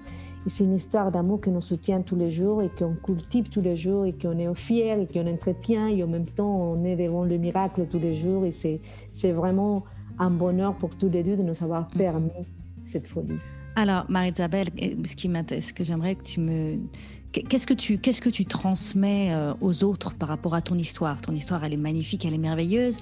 Et 0.48 0.50
c'est 0.50 0.64
une 0.64 0.76
histoire 0.76 1.12
d'amour 1.12 1.42
qui 1.42 1.50
nous 1.50 1.62
soutient 1.62 2.02
tous 2.02 2.16
les 2.16 2.32
jours 2.32 2.62
et 2.62 2.70
qu'on 2.70 2.96
cultive 2.96 3.50
tous 3.50 3.60
les 3.60 3.76
jours 3.76 4.06
et 4.06 4.14
qu'on 4.14 4.38
est 4.38 4.54
fier 4.56 4.98
et 5.00 5.08
qu'on 5.08 5.28
entretient 5.28 5.88
et 5.88 6.02
en 6.02 6.08
même 6.08 6.28
temps 6.28 6.50
on 6.50 6.86
est 6.86 6.96
devant 6.96 7.26
le 7.26 7.38
miracle 7.38 7.86
tous 7.92 8.00
les 8.00 8.16
jours. 8.16 8.46
Et 8.46 8.54
c'est 8.54 9.32
vraiment 9.32 9.84
un 10.18 10.30
bonheur 10.30 10.76
pour 10.76 10.96
tous 10.96 11.10
les 11.10 11.24
deux 11.24 11.36
de 11.36 11.44
nous 11.44 11.62
avoir 11.62 11.88
permis 11.90 12.32
cette 12.86 13.08
folie. 13.08 13.40
Alors, 13.76 14.06
Marie-Isabelle, 14.10 14.68
ce, 15.06 15.16
qui 15.16 15.30
ce 15.62 15.74
que 15.74 15.84
j'aimerais 15.84 16.16
que 16.16 16.24
tu 16.24 16.40
me 16.40 16.78
Qu'est-ce 17.32 17.68
que 18.22 18.30
tu 18.30 18.46
transmets 18.46 19.34
euh, 19.34 19.54
aux 19.62 19.84
autres 19.84 20.16
par 20.16 20.30
rapport 20.30 20.56
à 20.56 20.62
ton 20.62 20.76
histoire? 20.76 21.22
Ton 21.22 21.34
histoire, 21.34 21.64
elle 21.64 21.74
est 21.74 21.78
magnifique, 21.78 22.26
elle 22.26 22.34
est 22.34 22.40
merveilleuse 22.40 23.00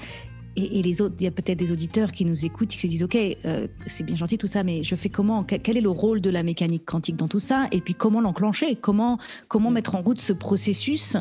et, 0.58 0.82
les 0.82 1.02
autres, 1.02 1.16
il 1.20 1.24
y 1.24 1.28
a 1.28 1.32
peut-être 1.32 1.60
des 1.60 1.72
auditeurs 1.72 2.12
qui 2.12 2.26
nous 2.26 2.46
écoutent, 2.46 2.70
qui 2.70 2.80
se 2.80 2.88
disent, 2.88 3.04
OK, 3.04 3.16
euh, 3.16 3.68
c'est 3.86 4.04
bien 4.04 4.16
gentil 4.16 4.40
tout 4.40 4.48
ça, 4.48 4.64
mais 4.64 4.84
je 4.84 4.96
fais 4.96 5.10
comment? 5.10 5.44
Quel 5.44 5.78
est 5.78 5.82
le 5.82 5.90
rôle 5.90 6.20
de 6.20 6.32
la 6.32 6.42
mécanique 6.42 6.84
quantique 6.84 7.16
dans 7.16 7.28
tout 7.28 7.40
ça? 7.40 7.68
Et 7.72 7.80
puis 7.80 7.94
comment 7.94 8.22
l'enclencher? 8.22 8.76
Comment 8.76 9.20
comment 9.48 9.70
mettre 9.70 9.94
en 9.94 10.02
route 10.02 10.20
ce 10.20 10.34
processus? 10.34 11.16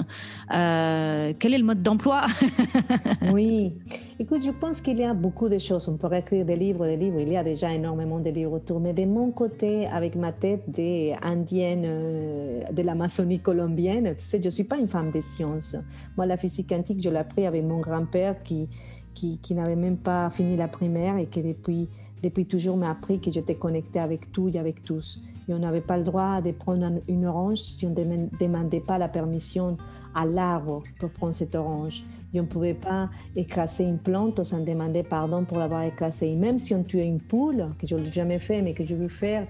Euh, 0.54 1.34
Quel 1.38 1.52
est 1.52 1.58
le 1.58 1.64
mode 1.64 1.82
d'emploi? 1.82 2.26
Oui, 3.32 3.72
écoute, 4.18 4.42
je 4.44 4.50
pense 4.50 4.80
qu'il 4.80 4.98
y 4.98 5.04
a 5.04 5.12
beaucoup 5.12 5.48
de 5.48 5.58
choses. 5.58 5.88
On 5.88 5.96
pourrait 5.96 6.20
écrire 6.20 6.44
des 6.44 6.56
livres, 6.56 6.86
des 6.86 6.96
livres. 6.96 7.20
Il 7.20 7.32
y 7.32 7.36
a 7.36 7.44
déjà 7.44 7.72
énormément 7.72 8.20
de 8.20 8.30
livres 8.30 8.52
autour. 8.52 8.80
Mais 8.80 8.92
de 8.92 9.04
mon 9.04 9.30
côté, 9.30 9.86
avec 9.86 10.16
ma 10.16 10.32
tête 10.32 10.70
d'indienne 10.70 11.82
euh, 11.84 12.62
de 12.72 12.82
l'Amazonie 12.82 13.40
colombienne, 13.40 14.14
tu 14.16 14.24
sais, 14.24 14.40
je 14.42 14.48
suis 14.48 14.64
pas 14.64 14.76
une 14.76 14.88
femme 14.88 15.10
des 15.10 15.20
sciences. 15.20 15.76
Moi, 16.16 16.26
la 16.26 16.36
physique 16.36 16.68
quantique, 16.68 17.02
je 17.02 17.10
l'ai 17.10 17.18
appris 17.18 17.46
avec 17.46 17.64
mon 17.64 17.80
grand-père 17.80 18.42
qui 19.16 19.54
n'avait 19.54 19.76
même 19.76 19.96
pas 19.96 20.30
fini 20.30 20.56
la 20.56 20.68
primaire 20.68 21.16
et 21.16 21.26
qui 21.26 21.42
depuis, 21.42 21.88
depuis 22.22 22.46
toujours 22.46 22.76
m'a 22.76 22.90
appris 22.90 23.20
que 23.20 23.30
j'étais 23.30 23.54
connectée 23.54 23.98
avec 23.98 24.30
tout 24.32 24.48
et 24.52 24.58
avec 24.58 24.82
tous. 24.84 25.20
Et 25.48 25.54
on 25.54 25.58
n'avait 25.58 25.80
pas 25.80 25.96
le 25.96 26.04
droit 26.04 26.40
de 26.40 26.50
prendre 26.52 27.00
une 27.08 27.26
orange 27.26 27.58
si 27.58 27.86
on 27.86 27.90
ne 27.90 28.28
demandait 28.38 28.80
pas 28.80 28.98
la 28.98 29.08
permission 29.08 29.76
à 30.14 30.24
l'arbre 30.24 30.82
pour 30.98 31.10
prendre 31.10 31.34
cette 31.34 31.54
orange. 31.54 32.04
Et 32.34 32.40
on 32.40 32.42
ne 32.42 32.48
pouvait 32.48 32.74
pas 32.74 33.08
écraser 33.36 33.84
une 33.84 33.98
plante 33.98 34.42
sans 34.42 34.64
demander 34.64 35.02
pardon 35.02 35.44
pour 35.44 35.58
l'avoir 35.58 35.82
écrasée. 35.82 36.34
Même 36.34 36.58
si 36.58 36.74
on 36.74 36.82
tuait 36.82 37.06
une 37.06 37.20
poule, 37.20 37.68
que 37.78 37.86
je 37.86 37.94
n'ai 37.94 38.10
jamais 38.10 38.38
fait, 38.38 38.60
mais 38.60 38.74
que 38.74 38.84
je 38.84 38.94
veux 38.94 39.08
faire, 39.08 39.46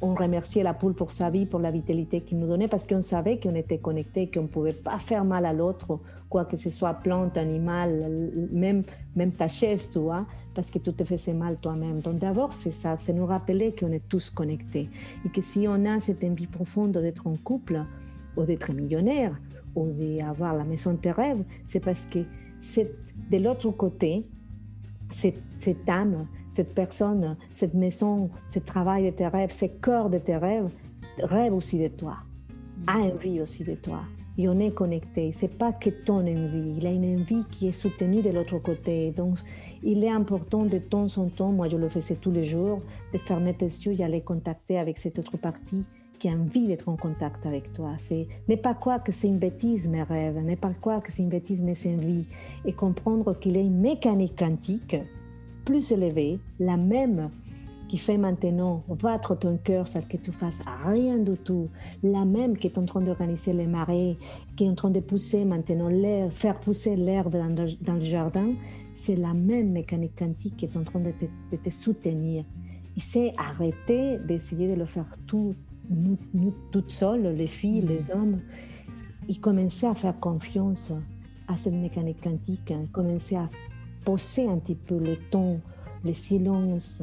on 0.00 0.14
remerciait 0.14 0.62
la 0.62 0.74
poule 0.74 0.94
pour 0.94 1.10
sa 1.10 1.30
vie, 1.30 1.46
pour 1.46 1.60
la 1.60 1.70
vitalité 1.70 2.20
qu'il 2.20 2.38
nous 2.38 2.46
donnait, 2.46 2.68
parce 2.68 2.86
qu'on 2.86 3.02
savait 3.02 3.38
qu'on 3.38 3.54
était 3.54 3.78
connecté, 3.78 4.30
qu'on 4.30 4.42
ne 4.42 4.48
pouvait 4.48 4.72
pas 4.72 4.98
faire 4.98 5.24
mal 5.24 5.46
à 5.46 5.52
l'autre, 5.52 5.98
quoi 6.28 6.44
que 6.44 6.56
ce 6.56 6.70
soit 6.70 6.94
plante, 6.94 7.36
animal, 7.36 8.10
même, 8.52 8.82
même 9.16 9.32
ta 9.32 9.48
chaise, 9.48 9.90
tu 9.92 10.00
vois, 10.00 10.26
parce 10.54 10.70
que 10.70 10.78
tu 10.78 10.92
te 10.92 11.04
faisais 11.04 11.32
mal 11.32 11.56
toi-même. 11.56 12.00
Donc 12.00 12.18
d'abord, 12.18 12.52
c'est 12.52 12.70
ça, 12.70 12.96
c'est 12.98 13.12
nous 13.12 13.26
rappeler 13.26 13.72
qu'on 13.72 13.92
est 13.92 14.08
tous 14.08 14.30
connectés. 14.30 14.88
Et 15.24 15.28
que 15.28 15.40
si 15.40 15.66
on 15.68 15.84
a 15.86 16.00
cette 16.00 16.22
envie 16.24 16.46
profonde 16.46 16.92
d'être 16.92 17.26
en 17.26 17.36
couple, 17.36 17.80
ou 18.36 18.44
d'être 18.44 18.72
millionnaire, 18.72 19.38
ou 19.74 19.88
d'avoir 19.88 20.54
la 20.54 20.64
maison 20.64 20.92
de 20.92 20.98
tes 20.98 21.12
rêves, 21.12 21.42
c'est 21.66 21.80
parce 21.80 22.06
que 22.06 22.20
c'est 22.60 22.90
de 23.30 23.38
l'autre 23.38 23.70
côté, 23.70 24.26
cette 25.10 25.88
âme, 25.88 26.26
cette 26.54 26.74
personne, 26.74 27.36
cette 27.54 27.74
maison, 27.74 28.30
ce 28.48 28.60
travail 28.60 29.06
de 29.06 29.10
tes 29.10 29.26
rêves, 29.26 29.50
ce 29.50 29.66
corps 29.66 30.08
de 30.08 30.18
tes 30.18 30.36
rêves, 30.36 30.70
rêve 31.18 31.52
aussi 31.52 31.78
de 31.78 31.88
toi, 31.88 32.18
a 32.86 32.98
envie 32.98 33.40
aussi 33.40 33.64
de 33.64 33.74
toi. 33.74 34.00
Et 34.36 34.48
on 34.48 34.58
est 34.58 34.72
connecté. 34.72 35.30
C'est 35.30 35.56
pas 35.58 35.72
que 35.72 35.90
ton 35.90 36.20
envie, 36.20 36.74
il 36.76 36.86
a 36.86 36.90
une 36.90 37.20
envie 37.20 37.44
qui 37.50 37.68
est 37.68 37.72
soutenue 37.72 38.20
de 38.20 38.30
l'autre 38.30 38.58
côté. 38.58 39.12
Donc, 39.12 39.38
il 39.84 40.02
est 40.02 40.10
important 40.10 40.64
de 40.64 40.78
temps 40.78 41.06
en 41.18 41.28
temps, 41.28 41.52
moi 41.52 41.68
je 41.68 41.76
le 41.76 41.88
faisais 41.88 42.16
tous 42.16 42.32
les 42.32 42.42
jours, 42.42 42.80
de 43.12 43.18
fermer 43.18 43.54
tes 43.54 43.66
yeux 43.66 43.92
et 43.92 44.02
aller 44.02 44.22
contacter 44.22 44.78
avec 44.78 44.98
cette 44.98 45.18
autre 45.18 45.36
partie 45.36 45.84
qui 46.18 46.28
a 46.28 46.32
envie 46.32 46.66
d'être 46.66 46.88
en 46.88 46.96
contact 46.96 47.46
avec 47.46 47.72
toi. 47.72 47.92
C'est 47.98 48.26
ne 48.48 48.56
pas 48.56 48.74
croire 48.74 49.02
que 49.02 49.12
c'est 49.12 49.28
une 49.28 49.38
bêtise 49.38 49.88
mes 49.88 50.02
rêves, 50.02 50.42
ne 50.42 50.54
pas 50.54 50.72
croire 50.72 51.02
que 51.02 51.12
c'est 51.12 51.22
une 51.22 51.28
bêtise 51.28 51.60
mes 51.60 51.76
envies, 51.86 52.26
et 52.64 52.72
comprendre 52.72 53.36
qu'il 53.38 53.56
est 53.56 53.64
une 53.64 53.80
mécanique 53.80 54.38
quantique 54.38 54.96
plus 55.64 55.92
élevée, 55.92 56.38
la 56.58 56.76
même 56.76 57.30
qui 57.88 57.98
fait 57.98 58.16
maintenant 58.16 58.82
battre 59.00 59.34
ton 59.36 59.56
cœur 59.56 59.86
sans 59.88 60.00
que 60.00 60.16
tu 60.16 60.32
fasses 60.32 60.60
rien 60.84 61.18
du 61.18 61.36
tout, 61.36 61.68
la 62.02 62.24
même 62.24 62.56
qui 62.56 62.66
est 62.66 62.78
en 62.78 62.84
train 62.84 63.00
d'organiser 63.00 63.52
les 63.52 63.66
marées, 63.66 64.16
qui 64.56 64.64
est 64.64 64.68
en 64.68 64.74
train 64.74 64.90
de 64.90 65.00
pousser 65.00 65.44
maintenant 65.44 65.88
l'air, 65.88 66.32
faire 66.32 66.58
pousser 66.60 66.96
l'herbe 66.96 67.36
dans, 67.54 67.94
le 67.94 68.00
jardin, 68.00 68.52
c'est 68.94 69.16
la 69.16 69.34
même 69.34 69.70
mécanique 69.70 70.16
quantique 70.18 70.56
qui 70.56 70.64
est 70.64 70.76
en 70.76 70.84
train 70.84 71.00
de 71.00 71.12
te, 71.56 71.70
soutenir. 71.70 72.44
Il 72.96 73.02
s'est 73.02 73.32
arrêté 73.36 74.18
d'essayer 74.18 74.72
de 74.72 74.78
le 74.78 74.86
faire 74.86 75.06
tout, 75.26 75.54
nous, 75.90 76.16
nous 76.32 76.54
toutes 76.70 76.90
seules, 76.90 77.34
les 77.36 77.46
filles, 77.46 77.82
les 77.82 78.10
hommes. 78.10 78.40
Il 79.28 79.40
commençait 79.40 79.86
à 79.86 79.94
faire 79.94 80.18
confiance 80.20 80.92
à 81.48 81.56
cette 81.56 81.74
mécanique 81.74 82.22
quantique, 82.22 82.72
commençait 82.92 83.36
à 83.36 83.48
poser 84.04 84.46
un 84.46 84.58
petit 84.58 84.74
peu 84.74 84.98
le 84.98 85.16
ton, 85.30 85.60
le 86.04 86.14
silence, 86.14 87.00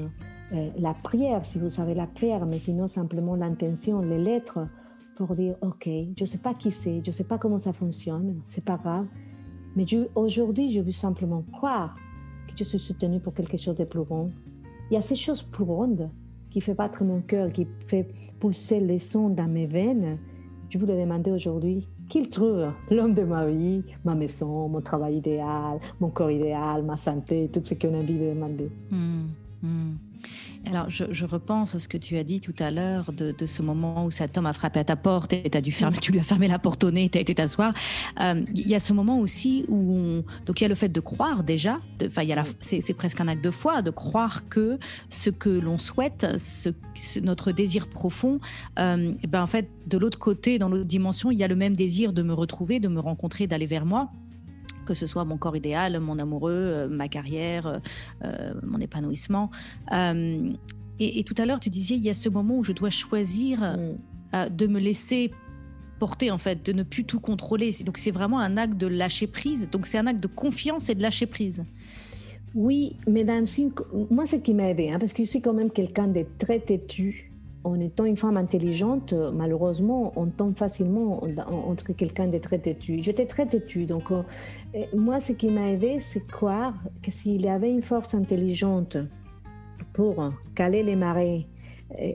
euh, 0.54 0.70
la 0.78 0.94
prière, 0.94 1.46
si 1.46 1.60
vous 1.60 1.70
savez 1.70 1.94
la 1.94 2.08
prière, 2.08 2.46
mais 2.46 2.60
sinon 2.60 2.88
simplement 2.88 3.36
l'intention, 3.36 4.02
les 4.02 4.18
lettres, 4.18 4.68
pour 5.16 5.36
dire, 5.36 5.56
OK, 5.62 5.86
je 5.86 6.22
ne 6.22 6.26
sais 6.26 6.38
pas 6.38 6.54
qui 6.54 6.72
c'est, 6.72 7.02
je 7.04 7.10
ne 7.10 7.14
sais 7.14 7.24
pas 7.24 7.38
comment 7.38 7.60
ça 7.60 7.74
fonctionne, 7.74 8.42
c'est 8.46 8.66
pas 8.66 8.78
grave, 8.78 9.08
mais 9.76 9.86
aujourd'hui, 10.16 10.72
je 10.72 10.82
veux 10.82 10.92
simplement 10.92 11.44
croire 11.52 11.96
que 12.48 12.54
je 12.58 12.64
suis 12.64 12.80
soutenue 12.80 13.20
pour 13.20 13.34
quelque 13.34 13.58
chose 13.58 13.76
de 13.76 13.86
plus 13.86 14.04
grand. 14.04 14.30
Il 14.90 14.96
y 14.96 14.98
a 14.98 15.02
ces 15.02 15.16
choses 15.16 15.44
plus 15.44 15.66
grandes 15.66 16.10
qui 16.50 16.60
fait 16.60 16.74
battre 16.74 17.04
mon 17.04 17.22
cœur, 17.22 17.50
qui 17.50 17.66
fait 17.88 18.08
pulser 18.40 18.82
les 18.82 19.00
sons 19.00 19.30
dans 19.30 19.48
mes 19.48 19.68
veines. 19.68 20.18
Je 20.70 20.78
vous 20.78 20.86
le 20.86 21.00
demander 21.00 21.32
aujourd'hui 21.32 21.88
qu'il 22.12 22.30
trouve 22.30 22.68
l'homme 22.92 23.14
de 23.14 23.24
ma 23.24 23.46
vie, 23.46 23.84
ma 24.04 24.14
maison, 24.14 24.68
mon 24.68 24.82
travail 24.82 25.16
idéal, 25.16 25.80
mon 26.02 26.10
corps 26.10 26.30
idéal, 26.30 26.84
ma 26.84 26.98
santé, 26.98 27.50
tout 27.52 27.62
ce 27.64 27.74
qu'on 27.74 27.94
a 27.94 27.98
envie 27.98 28.20
de 28.20 28.34
demander. 28.34 28.70
Hmm, 28.92 29.28
hmm. 29.64 29.94
Alors, 30.68 30.90
je, 30.90 31.26
repense 31.26 31.76
à 31.76 31.80
ce 31.80 31.88
que 31.88 31.98
tu 31.98 32.18
as 32.18 32.24
dit 32.24 32.40
tout 32.40 32.54
à 32.60 32.72
l'heure 32.72 33.12
de, 33.12 33.34
ce 33.46 33.62
moment 33.62 34.06
où 34.06 34.12
cet 34.12 34.38
homme 34.38 34.46
a 34.46 34.54
frappé 34.54 34.80
à 34.80 34.84
ta 34.84 34.96
porte 34.96 35.34
et 35.34 35.50
as 35.54 35.62
dû 35.62 35.72
fermer, 35.72 35.98
tu 35.98 36.12
lui 36.12 36.20
as 36.20 36.24
fermé 36.24 36.48
la 36.48 36.60
porte 36.60 36.84
au 36.84 36.92
nez, 36.92 37.10
tu 37.10 37.18
as 37.18 37.22
été 37.22 37.34
t'asseoir. 37.34 37.74
Euh, 38.22 38.42
il 38.56 38.68
y 38.68 38.76
a 38.76 38.80
ce 38.80 38.94
moment 38.94 39.20
aussi 39.20 39.66
où 39.68 39.96
on, 39.96 40.24
donc 40.46 40.62
il 40.62 40.64
y 40.64 40.66
a 40.66 40.68
le 40.70 40.76
fait 40.76 40.90
de 40.90 41.00
croire 41.00 41.44
déjà, 41.44 41.80
enfin 42.06 42.22
c'est 42.62 42.94
presque 42.94 43.20
un 43.20 43.28
acte 43.28 43.44
de 43.44 43.52
foi, 43.52 43.82
de 43.82 43.90
croire 43.90 44.48
que 44.50 44.78
ce 45.10 45.30
que 45.30 45.50
l'on 45.50 45.78
souhaite, 45.78 46.28
ce, 46.38 46.70
notre 47.22 47.52
désir 47.52 47.90
profond, 47.90 48.40
euh, 48.80 49.14
ben 49.28 49.42
en 49.42 49.48
fait 49.48 49.70
de 49.88 49.98
l'autre 49.98 50.20
côté, 50.20 50.60
dans 50.60 50.70
l'autre 50.70 50.86
dimension, 50.86 51.32
il 51.32 51.40
y 51.40 51.44
a 51.44 51.48
le 51.48 51.56
même 51.56 51.76
désir 51.76 52.14
de 52.14 52.22
me 52.22 52.34
retrouver, 52.34 52.80
de 52.80 52.88
me 52.88 53.00
rencontrer, 53.00 53.48
d'aller 53.48 53.66
vers 53.66 53.86
moi 53.86 54.12
que 54.86 54.94
ce 54.94 55.08
soit 55.08 55.26
mon 55.26 55.38
corps 55.38 55.56
idéal, 55.56 56.00
mon 56.00 56.20
amoureux, 56.20 56.52
euh, 56.52 56.88
ma 56.88 57.08
carrière, 57.08 57.68
euh, 57.68 57.80
euh, 58.24 58.54
mon 58.64 58.80
épanouissement. 58.80 59.50
Et, 61.04 61.24
tout 61.24 61.34
à 61.40 61.48
l'heure, 61.48 61.60
tu 61.60 61.72
disais, 61.72 61.96
il 61.96 62.04
y 62.04 62.10
a 62.10 62.14
ce 62.14 62.30
moment 62.30 62.60
où 62.60 62.64
je 62.64 62.74
dois 62.74 62.92
choisir 62.92 63.62
mm. 63.62 64.50
de 64.50 64.68
me 64.68 64.80
laisser 64.80 65.32
porter, 65.98 66.30
en 66.30 66.38
fait, 66.38 66.64
de 66.64 66.74
ne 66.74 66.84
plus 66.84 67.06
tout 67.06 67.20
contrôler. 67.20 67.72
Donc 67.84 67.98
c'est 67.98 68.12
vraiment 68.12 68.40
un 68.40 68.56
acte 68.56 68.78
de 68.78 68.86
lâcher 68.86 69.26
prise. 69.26 69.68
Donc 69.72 69.88
c'est 69.88 69.98
un 69.98 70.06
acte 70.06 70.22
de 70.22 70.28
confiance 70.28 70.90
et 70.90 70.96
de 70.96 71.02
lâcher 71.02 71.26
prise. 71.26 71.64
Oui, 72.54 72.98
mais 73.08 73.24
dans 73.24 73.44
moi, 74.12 74.28
ce 74.28 74.36
qui 74.36 74.54
m'a 74.54 74.70
aidé, 74.70 74.90
hein, 74.90 75.00
parce 75.00 75.14
que 75.14 75.24
je 75.24 75.28
suis 75.30 75.42
quand 75.42 75.54
même 75.54 75.72
quelqu'un 75.72 76.08
de 76.08 76.26
très 76.38 76.60
têtu, 76.60 77.31
en 77.64 77.80
étant 77.80 78.06
une 78.06 78.18
femme 78.18 78.38
intelligente, 78.38 79.14
malheureusement, 79.14 80.14
on 80.16 80.28
tombe 80.28 80.58
facilement 80.58 81.24
entre 81.48 81.94
quelqu'un 81.94 82.28
de 82.28 82.38
très 82.38 82.60
têtu. 82.60 83.00
J'étais 83.02 83.26
très 83.26 83.46
têtue, 83.46 83.86
donc 83.86 84.12
euh, 84.12 84.24
moi, 84.96 85.20
ce 85.20 85.34
qui 85.34 85.50
m'a 85.50 85.70
aidé, 85.72 86.00
c'est 86.00 86.26
croire 86.26 86.74
que 87.04 87.12
s'il 87.12 87.42
y 87.42 87.50
avait 87.50 87.72
une 87.72 87.82
force 87.82 88.16
intelligente 88.16 88.98
pour 89.94 90.30
caler 90.56 90.84
les 90.84 90.96
marées, 90.96 91.48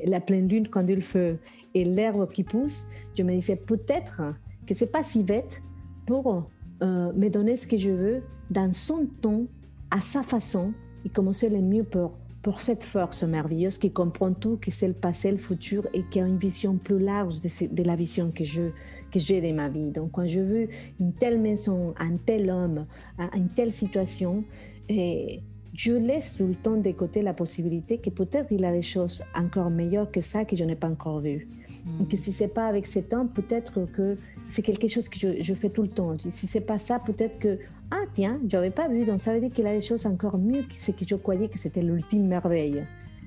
la 0.05 0.21
pleine 0.21 0.49
lune 0.49 0.69
quand 0.69 0.87
il 0.89 1.03
fait 1.03 1.39
et 1.75 1.85
l'herbe 1.85 2.31
qui 2.31 2.43
pousse, 2.43 2.87
je 3.17 3.23
me 3.23 3.33
disais 3.33 3.57
peut-être 3.57 4.23
que 4.67 4.75
c'est 4.75 4.91
pas 4.91 5.03
si 5.03 5.23
bête 5.23 5.63
pour 6.07 6.49
euh, 6.83 7.13
me 7.13 7.29
donner 7.29 7.57
ce 7.57 7.67
que 7.67 7.77
je 7.77 7.91
veux 7.91 8.23
dans 8.51 8.73
son 8.73 9.07
ton, 9.21 9.47
à 9.91 10.01
sa 10.01 10.23
façon, 10.23 10.73
et 11.05 11.09
commencer 11.09 11.49
le 11.49 11.61
mieux 11.61 11.85
pour 11.85 12.17
pour 12.47 12.61
cette 12.61 12.85
force 12.85 13.25
merveilleuse 13.25 13.77
qui 13.77 13.91
comprend 13.91 14.33
tout, 14.33 14.57
qui 14.57 14.71
sait 14.71 14.87
le 14.87 14.95
passé, 14.95 15.33
le 15.33 15.37
futur 15.37 15.85
et 15.93 16.05
qui 16.05 16.21
a 16.21 16.25
une 16.25 16.39
vision 16.39 16.77
plus 16.77 17.01
large 17.01 17.41
de, 17.41 17.83
la 17.83 17.97
vision 17.97 18.31
que 18.31 18.45
je 18.45 18.71
que 19.11 19.19
j'ai 19.19 19.41
de 19.41 19.53
ma 19.53 19.69
vie. 19.69 19.91
Donc 19.91 20.13
quand 20.13 20.29
je 20.29 20.39
veux 20.39 20.69
une 21.01 21.13
telle 21.13 21.41
maison, 21.41 21.93
un 21.99 22.17
tel 22.19 22.49
homme, 22.49 22.87
une 23.35 23.49
telle 23.49 23.73
situation, 23.73 24.45
et 24.89 25.41
je 25.75 25.93
laisse 25.95 26.37
tout 26.37 26.47
le 26.47 26.55
temps 26.55 26.77
de 26.77 26.93
côté 26.93 27.21
la 27.21 27.35
possibilité 27.35 27.99
que 27.99 28.11
peut-être 28.11 28.53
il 28.53 28.65
a 28.65 28.71
des 28.71 28.81
choses 28.81 29.25
encore 29.35 29.71
meilleures 29.71 30.13
que 30.13 30.21
ça 30.21 30.45
que 30.45 30.55
je 30.55 30.63
n'ai 30.63 30.77
pas 30.77 30.89
encore 30.89 31.19
vues. 31.19 31.49
Mm. 31.85 32.07
Que 32.07 32.17
si 32.17 32.31
c'est 32.31 32.55
pas 32.55 32.69
avec 32.69 32.87
cet 32.87 33.13
homme, 33.13 33.29
peut-être 33.29 33.87
que 33.87 34.19
c'est 34.49 34.63
quelque 34.63 34.89
chose 34.89 35.09
que 35.09 35.19
je, 35.19 35.41
je, 35.41 35.55
fais 35.55 35.71
tout 35.71 35.83
le 35.83 35.89
temps. 35.89 36.15
Si 36.29 36.47
c'est 36.47 36.61
pas 36.61 36.79
ça, 36.79 36.99
peut-être 36.99 37.39
que 37.39 37.59
ah 37.91 38.03
tiens, 38.15 38.41
je 38.49 38.57
n'avais 38.57 38.71
pas 38.71 38.89
vu, 38.89 39.05
donc 39.05 39.21
ça 39.21 39.33
veut 39.33 39.41
dire 39.41 39.51
qu'il 39.51 39.67
a 39.67 39.73
des 39.73 39.81
choses 39.81 40.07
encore 40.07 40.39
mieux 40.39 40.63
que 40.63 40.75
ce 40.77 40.91
que 40.91 41.07
je 41.07 41.15
croyais 41.15 41.49
que 41.49 41.59
c'était 41.59 41.83
l'ultime 41.83 42.27
merveille. 42.27 42.85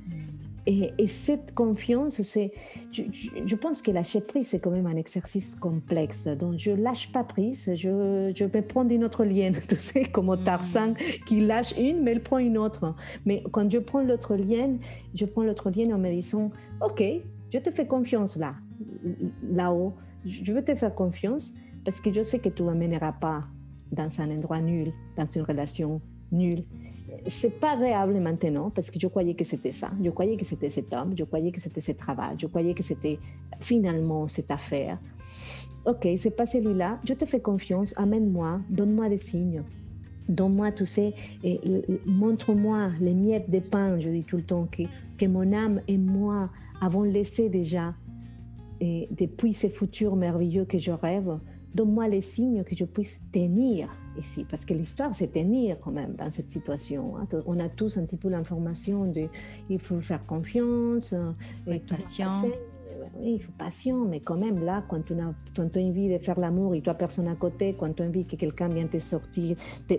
Mm. 0.08 0.12
Et, 0.66 0.94
et, 0.98 1.08
cette 1.08 1.56
confiance, 1.56 2.22
c'est, 2.22 2.52
je, 2.92 3.04
je, 3.46 3.56
pense 3.56 3.82
que 3.82 3.92
lâcher 3.92 4.22
prise, 4.22 4.50
c'est 4.50 4.60
quand 4.60 4.72
même 4.72 4.86
un 4.86 4.98
exercice 4.98 5.56
complexe. 5.56 6.28
Donc, 6.28 6.56
je 6.58 6.72
lâche 6.72 7.12
pas 7.12 7.24
prise, 7.24 7.72
je, 7.74 8.32
je 8.36 8.46
vais 8.46 8.62
prendre 8.62 8.92
une 8.92 9.04
autre 9.06 9.24
lienne, 9.24 9.56
tu 9.68 9.76
sais, 9.78 10.04
comme 10.04 10.28
mm. 10.28 10.44
Tarzan 10.44 10.94
qui 11.26 11.42
lâche 11.42 11.74
une, 11.78 12.02
mais 12.04 12.14
il 12.14 12.22
prend 12.22 12.38
une 12.38 12.58
autre. 12.58 12.94
Mais 13.26 13.44
quand 13.52 13.72
je 13.72 13.80
prends 13.80 14.02
l'autre 14.02 14.36
lienne, 14.36 14.80
je 15.14 15.26
prends 15.26 15.44
l'autre 15.44 15.70
lienne 15.70 15.94
en 15.94 15.98
me 15.98 16.12
disant, 16.12 16.52
OK, 16.82 17.04
je 17.52 17.58
te 17.60 17.72
fais 17.72 17.88
confiance 17.88 18.36
là, 18.36 18.56
là-haut, 19.44 19.94
je 20.26 20.52
veux 20.52 20.64
te 20.64 20.76
faire 20.76 20.94
confiance 20.94 21.54
parce 21.86 22.00
que 22.02 22.14
je 22.14 22.22
sais 22.22 22.40
que 22.40 22.50
tu 22.50 22.64
ne 22.64 22.68
m'amèneras 22.68 23.14
pas 23.14 23.46
dans 23.92 24.22
un 24.22 24.32
endroit 24.32 24.60
nul, 24.60 24.92
dans 25.18 25.26
une 25.26 25.42
relation 25.44 26.02
nulle. 26.32 26.64
C'est 27.28 27.60
pas 27.60 27.72
agréable 27.72 28.20
maintenant 28.20 28.70
parce 28.70 28.92
que 28.92 29.00
je 29.00 29.08
croyais 29.08 29.34
que 29.34 29.44
c'était 29.44 29.72
ça. 29.72 29.90
Je 30.04 30.10
croyais 30.10 30.38
que 30.38 30.46
c'était 30.46 30.70
cet 30.70 30.94
homme, 30.94 31.14
je 31.18 31.24
croyais 31.24 31.52
que 31.52 31.60
c'était 31.60 31.82
ce 31.82 31.94
travail, 31.94 32.36
je 32.38 32.48
croyais 32.48 32.74
que 32.74 32.84
c'était 32.84 33.20
finalement 33.60 34.28
cette 34.28 34.52
affaire. 34.52 35.00
Ok, 35.86 36.08
c'est 36.18 36.36
pas 36.36 36.46
celui-là. 36.46 37.00
Je 37.08 37.14
te 37.14 37.26
fais 37.26 37.40
confiance. 37.40 37.94
Amène-moi, 37.98 38.62
donne-moi 38.70 39.10
des 39.10 39.18
signes. 39.18 39.64
Donne-moi, 40.28 40.72
tu 40.72 40.86
sais, 40.86 41.14
montre-moi 42.06 42.92
les 43.02 43.16
miettes 43.16 43.50
de 43.50 43.60
pain, 43.60 43.98
je 44.00 44.10
dis 44.10 44.24
tout 44.24 44.38
le 44.38 44.44
temps, 44.44 44.68
que, 44.72 44.84
que 45.18 45.26
mon 45.26 45.52
âme 45.54 45.82
et 45.88 45.98
moi 45.98 46.52
avons 46.82 47.02
laissé 47.02 47.50
déjà 47.50 47.96
et 48.80 49.08
depuis 49.12 49.54
ces 49.54 49.70
futurs 49.70 50.16
merveilleux 50.16 50.66
que 50.66 50.78
je 50.78 50.92
rêve, 50.92 51.40
donne-moi 51.74 52.08
les 52.08 52.22
signes 52.22 52.64
que 52.64 52.76
je 52.76 52.86
puisse 52.86 53.22
tenir 53.32 53.90
ici, 54.18 54.46
parce 54.50 54.66
que 54.66 54.74
l'histoire, 54.74 55.14
c'est 55.14 55.32
tenir 55.32 55.80
quand 55.80 55.92
même 55.92 56.16
dans 56.16 56.32
cette 56.32 56.50
situation. 56.50 57.18
Hein. 57.18 57.28
On 57.46 57.60
a 57.60 57.70
tous 57.70 57.98
un 57.98 58.06
petit 58.06 58.18
peu 58.18 58.30
l'information 58.30 59.06
de 59.06 59.28
il 59.70 59.80
faut 59.80 60.00
faire 60.00 60.26
confiance, 60.26 61.14
il 61.68 61.74
être 61.74 61.86
patient. 61.86 62.32
Oui, 63.16 63.34
il 63.36 63.40
faut 63.42 63.52
patient, 63.58 64.06
mais 64.06 64.20
quand 64.20 64.38
même 64.38 64.64
là, 64.64 64.84
quand 64.88 65.04
tu 65.04 65.14
as, 65.14 65.34
quand 65.56 65.78
as 65.78 65.80
envie 65.80 66.10
de 66.10 66.18
faire 66.18 66.40
l'amour 66.40 66.76
et 66.76 66.82
toi 66.82 66.94
personne 66.94 67.28
à 67.28 67.36
côté, 67.36 67.74
quand 67.78 67.94
tu 67.96 68.04
as 68.04 68.06
envie 68.06 68.26
que 68.26 68.36
quelqu'un 68.36 68.68
vienne 68.68 68.90
te 68.90 69.00
sortir, 69.00 69.56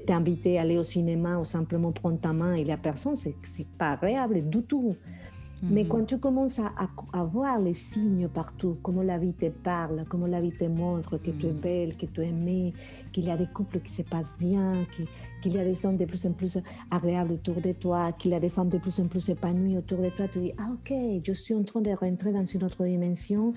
t'inviter 0.07 0.59
à 0.59 0.63
aller 0.63 0.79
au 0.79 0.83
cinéma 0.83 1.39
ou 1.39 1.45
simplement 1.45 1.93
prendre 1.93 2.21
ta 2.21 2.33
main 2.33 2.55
et 2.55 2.65
la 2.65 2.77
personne, 2.77 3.17
c'est 3.17 3.35
pas 3.79 3.93
agréable 3.93 4.49
du 4.49 4.63
tout. 4.63 4.97
Mais 5.63 5.83
mhm. 5.83 5.89
quand 5.89 6.05
tu 6.07 6.19
commences 6.19 6.59
à, 6.59 6.73
à, 7.13 7.25
voir 7.25 7.59
les 7.59 7.75
signes 7.75 8.29
partout, 8.29 8.79
comment 8.83 9.03
la 9.03 9.19
vie 9.19 9.35
te 9.35 9.51
parle, 9.51 10.05
comment 10.09 10.27
la 10.27 10.41
vie 10.41 10.53
te 10.53 10.65
montre 10.65 11.19
que 11.19 11.31
tu 11.31 11.47
es 11.47 11.53
mhm. 11.53 11.61
belle, 11.61 11.97
que 11.97 12.07
tu 12.07 12.23
es 12.23 12.29
aimée, 12.29 12.73
qu'il 13.13 13.27
y 13.27 13.31
a 13.31 13.37
des 13.37 13.47
couples 13.47 13.81
qui 13.81 13.93
se 13.93 14.03
passent 14.03 14.37
bien, 14.39 14.73
qu'il 15.43 15.53
y 15.53 15.59
a 15.59 15.65
des 15.65 15.85
hommes 15.85 15.99
de 15.99 16.07
plus 16.07 16.25
en 16.25 16.33
plus 16.33 16.59
agréables 16.91 17.33
autour 17.33 17.61
de 17.61 17.73
toi, 17.73 18.13
qu'il 18.13 18.31
y 18.31 18.35
a 18.35 18.41
des 18.41 18.49
femmes 18.49 18.71
de 18.71 18.79
plus 18.79 18.99
en 19.01 19.07
plus 19.07 19.29
épanouies 19.29 19.77
autour 19.77 19.99
de 19.99 20.09
toi, 20.09 20.27
tu 20.29 20.39
dis, 20.39 20.53
ah 20.59 20.71
ok, 20.73 20.95
je 21.23 21.33
suis 21.33 21.55
en 21.55 21.63
train 21.63 21.83
de 21.83 21.91
rentrer 21.91 22.33
dans 22.33 22.45
une 22.45 22.65
autre 22.65 22.85
dimension. 22.85 23.53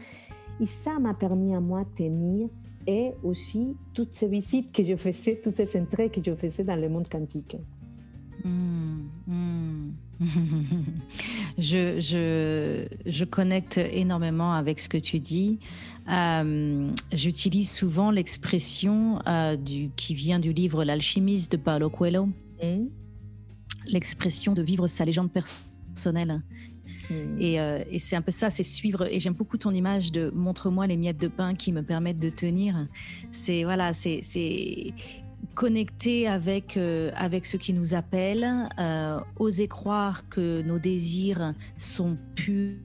Et 0.60 0.66
ça 0.66 1.00
m'a 1.00 1.14
permis 1.14 1.56
à 1.56 1.60
moi 1.60 1.84
de 1.84 2.04
tenir 2.04 2.50
et 2.86 3.12
aussi 3.24 3.76
toutes 3.94 4.14
ces 4.14 4.28
visites 4.28 4.72
que 4.72 4.84
je 4.84 4.96
faisais, 4.96 5.40
tous 5.42 5.52
ces 5.52 5.80
entrées 5.80 6.10
que 6.10 6.22
je 6.24 6.36
faisais 6.36 6.64
dans 6.64 6.80
le 6.80 6.90
monde 6.90 7.08
quantique. 7.08 7.58
Hmm, 8.44 9.08
hmm. 9.28 9.92
je, 11.58 12.00
je, 12.00 12.86
je, 13.06 13.26
connecte 13.26 13.78
énormément 13.78 14.54
avec 14.54 14.80
ce 14.80 14.90
que 14.90 14.98
tu 14.98 15.20
dis. 15.20 15.60
Euh, 16.12 16.92
j'utilise 17.12 17.72
souvent 17.72 18.12
l'expression 18.12 19.20
euh, 19.28 19.58
qui 19.96 20.14
vient 20.14 20.40
du 20.40 20.54
livre 20.54 20.84
L'alchimiste 20.84 21.52
de 21.52 21.58
Paulo 21.58 21.90
Coelho. 21.90 22.28
Hmm. 22.62 22.88
L'expression 23.86 24.54
de 24.54 24.62
vivre 24.62 24.88
sa 24.88 25.06
légende 25.06 25.32
personnelle. 25.32 26.42
Et, 27.40 27.60
euh, 27.60 27.84
et 27.92 28.00
c'est 28.00 28.16
un 28.16 28.22
peu 28.22 28.32
ça, 28.32 28.50
c'est 28.50 28.64
suivre. 28.64 29.08
Et 29.12 29.20
j'aime 29.20 29.34
beaucoup 29.34 29.58
ton 29.58 29.72
image 29.72 30.12
de 30.12 30.32
montre-moi 30.34 30.88
les 30.88 30.98
miettes 30.98 31.20
de 31.20 31.28
pain 31.28 31.54
qui 31.54 31.72
me 31.72 31.84
permettent 31.84 32.20
de 32.20 32.30
tenir. 32.30 32.88
C'est 33.32 33.64
voilà, 33.64 33.94
c'est 33.94 34.22
connecter 35.56 36.28
avec, 36.28 36.78
euh, 36.78 37.12
avec 37.16 37.46
ce 37.46 37.58
qui 37.58 37.74
nous 37.74 37.94
appelle, 37.94 38.70
euh, 38.80 39.20
oser 39.38 39.68
croire 39.68 40.28
que 40.30 40.62
nos 40.64 40.80
désirs 40.80 41.54
sont 41.78 42.18
purs 42.36 42.78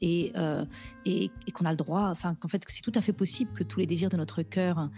et, 0.00 0.32
euh, 0.36 0.64
et, 1.04 1.30
qu'on 1.52 1.64
a 1.64 1.70
le 1.70 1.76
droit, 1.76 2.08
enfin 2.10 2.34
qu'en 2.34 2.48
fait 2.48 2.64
que 2.64 2.72
c'est 2.72 2.82
tout 2.82 2.92
à 2.94 3.00
fait 3.00 3.12
possible 3.12 3.52
que 3.52 3.64
tous 3.64 3.80
les 3.80 3.86
désirs 3.86 4.08
de 4.08 4.16
notre 4.16 4.42
cœur 4.42 4.88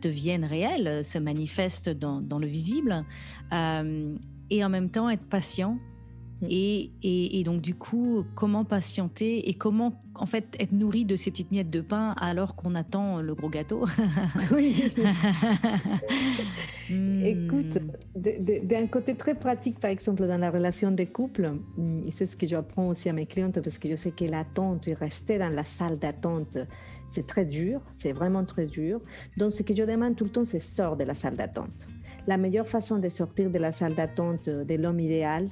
deviennent 0.00 0.44
réels, 0.44 1.04
se 1.04 1.18
manifestent 1.18 1.90
dans, 1.90 2.20
dans 2.20 2.38
le 2.38 2.48
visible, 2.48 3.04
et 3.52 4.64
en 4.64 4.68
même 4.68 4.90
temps 4.90 5.08
être 5.08 5.24
patient 5.24 5.78
Mm. 6.42 6.46
Et, 6.50 7.42
donc, 7.44 7.60
du 7.60 7.74
coup, 7.74 8.24
comment 8.34 8.64
patienter 8.64 9.48
et 9.48 9.54
comment, 9.54 9.92
en 10.14 10.26
fait, 10.26 10.56
être 10.58 10.72
nourri 10.72 11.04
de 11.04 11.16
ces 11.16 11.30
petites 11.30 11.50
miettes 11.50 11.70
de 11.70 11.80
pain 11.80 12.14
alors 12.20 12.56
qu'on 12.56 12.74
attend 12.74 13.20
le 13.20 13.34
gros 13.34 13.48
gâteau 13.48 13.84
Oui. 14.52 14.92
Hmm. 16.90 17.24
Écoute, 17.24 17.78
d'un 18.14 18.86
côté 18.86 19.14
très 19.14 19.34
pratique, 19.34 19.78
par 19.78 19.90
exemple, 19.90 20.26
dans 20.26 20.36
la 20.36 20.50
relation 20.50 20.90
des 20.90 21.06
couples, 21.06 21.52
mm, 21.78 22.02
et 22.06 22.10
c'est 22.10 22.26
ce 22.26 22.36
que 22.36 22.46
j'apprends 22.46 22.88
aussi 22.88 23.08
à 23.08 23.14
mes 23.14 23.24
clientes 23.24 23.60
parce 23.60 23.78
que 23.78 23.88
je 23.88 23.94
sais 23.94 24.10
que 24.10 24.24
l'attente, 24.24 24.90
rester 25.00 25.38
dans 25.38 25.48
la 25.48 25.64
salle 25.64 25.98
d'attente, 25.98 26.58
c'est 27.08 27.26
très 27.26 27.46
dur, 27.46 27.80
c'est 27.94 28.12
vraiment 28.12 28.44
très 28.44 28.66
dur. 28.66 29.00
Donc, 29.38 29.52
ce 29.52 29.62
que 29.62 29.74
je 29.74 29.84
demande 29.84 30.16
tout 30.16 30.24
le 30.24 30.30
temps, 30.30 30.44
c'est 30.44 30.60
sort 30.60 30.96
de 30.96 31.04
la 31.04 31.14
salle 31.14 31.36
d'attente. 31.36 31.86
La 32.26 32.36
meilleure 32.36 32.68
façon 32.68 32.98
de 32.98 33.08
sortir 33.08 33.50
de 33.50 33.58
la 33.58 33.72
salle 33.72 33.94
d'attente 33.94 34.48
de 34.48 34.74
l'homme 34.74 35.00
idéal, 35.00 35.48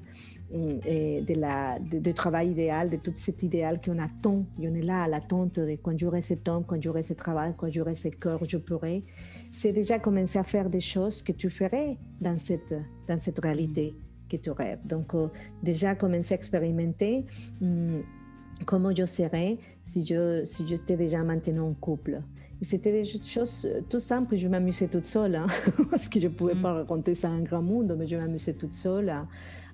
et 0.52 1.22
de 1.22 1.34
la, 1.34 1.78
de, 1.78 2.12
travail 2.12 2.50
idéal, 2.50 2.90
de 2.90 2.96
tout 2.96 3.12
cet 3.14 3.42
idéal 3.42 3.80
qu'on 3.80 3.98
attend. 3.98 4.44
Et 4.60 4.68
on 4.68 4.74
est 4.74 4.82
là 4.82 5.04
à 5.04 5.08
l'attente 5.08 5.60
de 5.60 5.76
quand 5.82 5.96
j'aurai 5.98 6.22
cet 6.22 6.48
homme, 6.48 6.64
quand 6.66 6.82
j'aurai 6.82 7.02
ce 7.02 7.12
travail, 7.12 7.54
quand 7.56 7.70
j'aurai 7.70 7.94
ce 7.94 8.08
cœur, 8.08 8.40
je 8.46 8.56
pourrai. 8.56 9.04
C'est 9.50 9.72
déjà 9.72 9.98
commencer 9.98 10.38
à 10.38 10.44
faire 10.44 10.68
des 10.68 10.80
choses 10.80 11.22
que 11.22 11.32
tu 11.32 11.50
ferais 11.50 11.96
dans 12.20 12.38
cette, 12.38 12.74
dans 13.06 13.18
cette 13.18 13.38
réalité 13.38 13.94
que 14.28 14.36
tu 14.36 14.50
rêves. 14.50 14.80
Donc, 14.84 15.14
euh, 15.14 15.28
déjà 15.62 15.94
commencer 15.94 16.34
à 16.34 16.36
expérimenter 16.36 17.24
hum, 17.60 18.02
comment 18.66 18.94
je 18.94 19.06
serais 19.06 19.58
si 19.84 20.04
je 20.04 20.44
si 20.44 20.66
j'étais 20.66 20.96
déjà 20.96 21.22
maintenant 21.22 21.68
en 21.68 21.74
couple. 21.74 22.22
C'était 22.62 22.92
des 22.92 23.04
choses 23.04 23.68
tout 23.88 24.00
simples. 24.00 24.36
Je 24.36 24.46
m'amusais 24.46 24.86
toute 24.86 25.06
seule, 25.06 25.34
hein, 25.34 25.46
parce 25.90 26.08
que 26.08 26.20
je 26.20 26.26
ne 26.26 26.32
pouvais 26.32 26.54
mm. 26.54 26.62
pas 26.62 26.72
raconter 26.74 27.14
ça 27.14 27.28
à 27.28 27.30
un 27.30 27.40
grand 27.40 27.62
monde, 27.62 27.96
mais 27.98 28.06
je 28.06 28.16
m'amusais 28.16 28.52
toute 28.52 28.74
seule 28.74 29.08
à, 29.08 29.26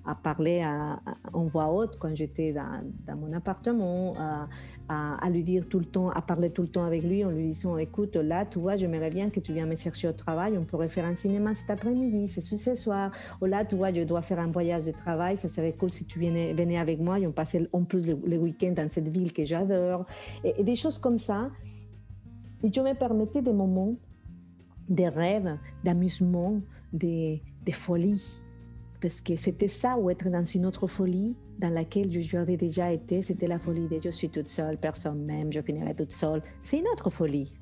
à 0.06 0.14
parler 0.14 0.62
à, 0.62 1.00
en 1.32 1.44
voix 1.44 1.72
haute 1.72 1.98
quand 1.98 2.14
j'étais 2.14 2.52
dans, 2.52 3.16
mon 3.16 3.32
appartement, 3.32 4.14
à, 4.88 5.28
lui 5.30 5.42
dire 5.42 5.66
tout 5.68 5.78
le 5.78 5.84
temps, 5.84 6.10
à 6.10 6.22
parler 6.22 6.50
tout 6.50 6.62
le 6.62 6.68
temps 6.68 6.84
avec 6.84 7.02
lui 7.02 7.24
en 7.24 7.30
lui 7.30 7.48
disant 7.48 7.76
Écoute, 7.76 8.14
là, 8.16 8.46
tu 8.46 8.58
vois, 8.58 8.76
j'aimerais 8.76 9.10
bien 9.10 9.30
que 9.30 9.40
tu 9.40 9.52
viennes 9.52 9.68
me 9.68 9.76
chercher 9.76 10.08
au 10.08 10.12
travail, 10.12 10.56
on 10.56 10.64
pourrait 10.64 10.88
faire 10.88 11.04
un 11.04 11.14
cinéma 11.14 11.54
cet 11.54 11.70
après-midi, 11.70 12.28
c'est 12.28 12.40
ce 12.40 12.74
soir. 12.74 13.10
Ou 13.40 13.46
là, 13.46 13.64
tu 13.64 13.74
vois, 13.74 13.92
je 13.92 14.02
dois 14.02 14.22
faire 14.22 14.38
un 14.38 14.50
voyage 14.50 14.84
de 14.84 14.92
travail, 14.92 15.36
ça 15.36 15.48
serait 15.48 15.72
cool 15.72 15.92
si 15.92 16.04
tu 16.04 16.20
venais, 16.20 16.52
venais 16.52 16.78
avec 16.78 17.00
moi 17.00 17.18
et 17.18 17.26
on 17.26 17.32
passait 17.32 17.68
en 17.72 17.82
plus 17.82 18.06
le, 18.06 18.36
week-end 18.36 18.72
dans 18.76 18.88
cette 18.88 19.08
ville 19.08 19.32
que 19.32 19.44
j'adore. 19.44 20.06
Et, 20.44 20.62
des 20.62 20.76
choses 20.76 20.98
comme 20.98 21.18
ça. 21.18 21.50
Et 22.62 22.72
je 22.72 22.80
me 22.80 22.94
permettais 22.94 23.42
des 23.42 23.52
moments, 23.52 23.94
des 24.88 25.08
rêves, 25.08 25.58
d'amusement, 25.84 26.60
des, 26.92 27.42
des 27.64 27.72
folies 27.72 28.40
parce 29.06 29.20
que 29.20 29.36
c'était 29.36 29.68
ça 29.68 29.96
ou 29.96 30.10
être 30.10 30.28
dans 30.30 30.44
une 30.44 30.66
autre 30.66 30.88
folie 30.88 31.36
dans 31.60 31.72
laquelle 31.72 32.10
j'avais 32.10 32.56
déjà 32.56 32.90
été, 32.90 33.22
c'était 33.22 33.46
la 33.46 33.60
folie 33.60 33.86
de 33.86 34.00
je 34.02 34.10
suis 34.10 34.28
toute 34.28 34.48
seule, 34.48 34.78
personne 34.78 35.24
m'aime, 35.24 35.52
je 35.52 35.60
finirai 35.60 35.94
toute 35.94 36.10
seule. 36.10 36.42
C'est 36.60 36.80
une 36.80 36.88
autre 36.88 37.08
folie. 37.08 37.54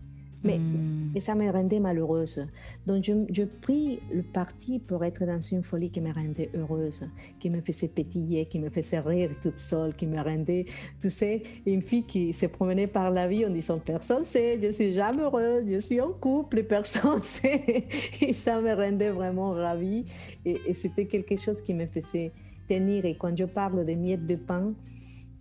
Mais, 0.45 0.59
hmm. 0.59 1.19
ça 1.19 1.35
me 1.35 1.51
rendait 1.51 1.81
malheureuse. 1.81 2.47
Donc, 2.87 3.03
je, 3.03 3.13
je, 3.31 3.45
pris 3.45 4.01
le 4.13 4.23
parti 4.23 4.79
pour 4.79 5.05
être 5.05 5.25
dans 5.25 5.41
une 5.41 5.63
folie 5.63 5.91
qui 5.91 6.01
me 6.01 6.13
rendait 6.13 6.51
heureuse, 6.55 7.09
qui 7.41 7.51
me 7.51 7.61
faisait 7.61 7.89
pétiller, 7.89 8.47
qui 8.47 8.59
me 8.59 8.69
faisait 8.69 9.01
rire 9.01 9.31
toute 9.41 9.59
seule, 9.59 9.95
qui 9.95 10.07
me 10.07 10.21
rendait, 10.21 10.67
tu 11.01 11.09
sais, 11.09 11.43
une 11.67 11.83
fille 11.83 12.05
qui 12.05 12.33
se 12.33 12.47
promenait 12.47 12.87
par 12.87 13.11
la 13.11 13.27
vie 13.27 13.47
en 13.47 13.51
disant 13.51 13.79
personne 13.79 14.25
sait, 14.25 14.59
je 14.61 14.71
suis 14.71 14.93
jamais 14.93 15.23
heureuse, 15.23 15.65
je 15.67 15.79
suis 15.79 16.01
en 16.01 16.13
couple, 16.13 16.63
personne 16.69 17.23
sait. 17.23 17.87
Et 18.21 18.33
ça 18.33 18.61
me 18.61 18.75
rendait 18.75 19.11
vraiment 19.11 19.53
ravie. 19.53 20.05
Et, 20.45 20.61
et 20.67 20.75
c'était 20.75 21.07
quelque 21.07 21.37
chose 21.37 21.63
qui 21.63 21.73
me 21.73 21.87
faisait 21.87 22.33
tenir. 22.69 23.05
Et 23.05 23.15
quand 23.15 23.37
je 23.37 23.45
parle 23.45 23.85
de 23.85 23.93
miettes 23.95 24.27
de 24.27 24.37
pain, 24.37 24.75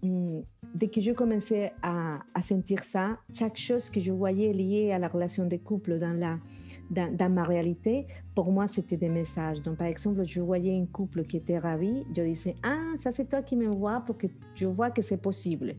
dès 0.04 0.88
que 0.88 1.02
je 1.02 1.12
commençais 1.12 1.72
à, 1.82 2.20
à, 2.34 2.42
sentir 2.42 2.84
ça, 2.84 3.18
chaque 3.34 3.58
chose 3.58 3.90
que 3.90 4.00
je 4.00 4.12
voyais 4.12 4.52
liée 4.54 4.92
à 4.92 5.00
la 5.00 5.08
relation 5.08 5.46
des 5.46 5.60
couples 5.60 6.00
dans, 6.00 6.14
la, 6.14 6.40
dans, 6.90 7.16
dans 7.16 7.30
ma 7.30 7.44
réalité, 7.44 8.08
pour 8.36 8.52
moi, 8.52 8.68
c'était 8.68 8.98
des 8.98 9.10
messages. 9.10 9.62
Donc, 9.62 9.78
par 9.78 9.88
exemple, 9.88 10.24
je 10.26 10.42
voyais 10.42 10.78
un 10.78 10.86
couple 10.86 11.24
qui 11.24 11.38
était 11.38 11.58
ravi, 11.58 12.04
je 12.16 12.22
disais, 12.22 12.56
ah, 12.64 12.94
ça 13.00 13.12
c'est 13.12 13.30
toi 13.30 13.42
qui 13.42 13.56
me 13.56 13.68
vois 13.68 14.02
pour 14.02 14.18
que 14.18 14.28
je 14.56 14.66
vois 14.66 14.92
que 14.92 15.02
c'est 15.02 15.22
possible. 15.22 15.76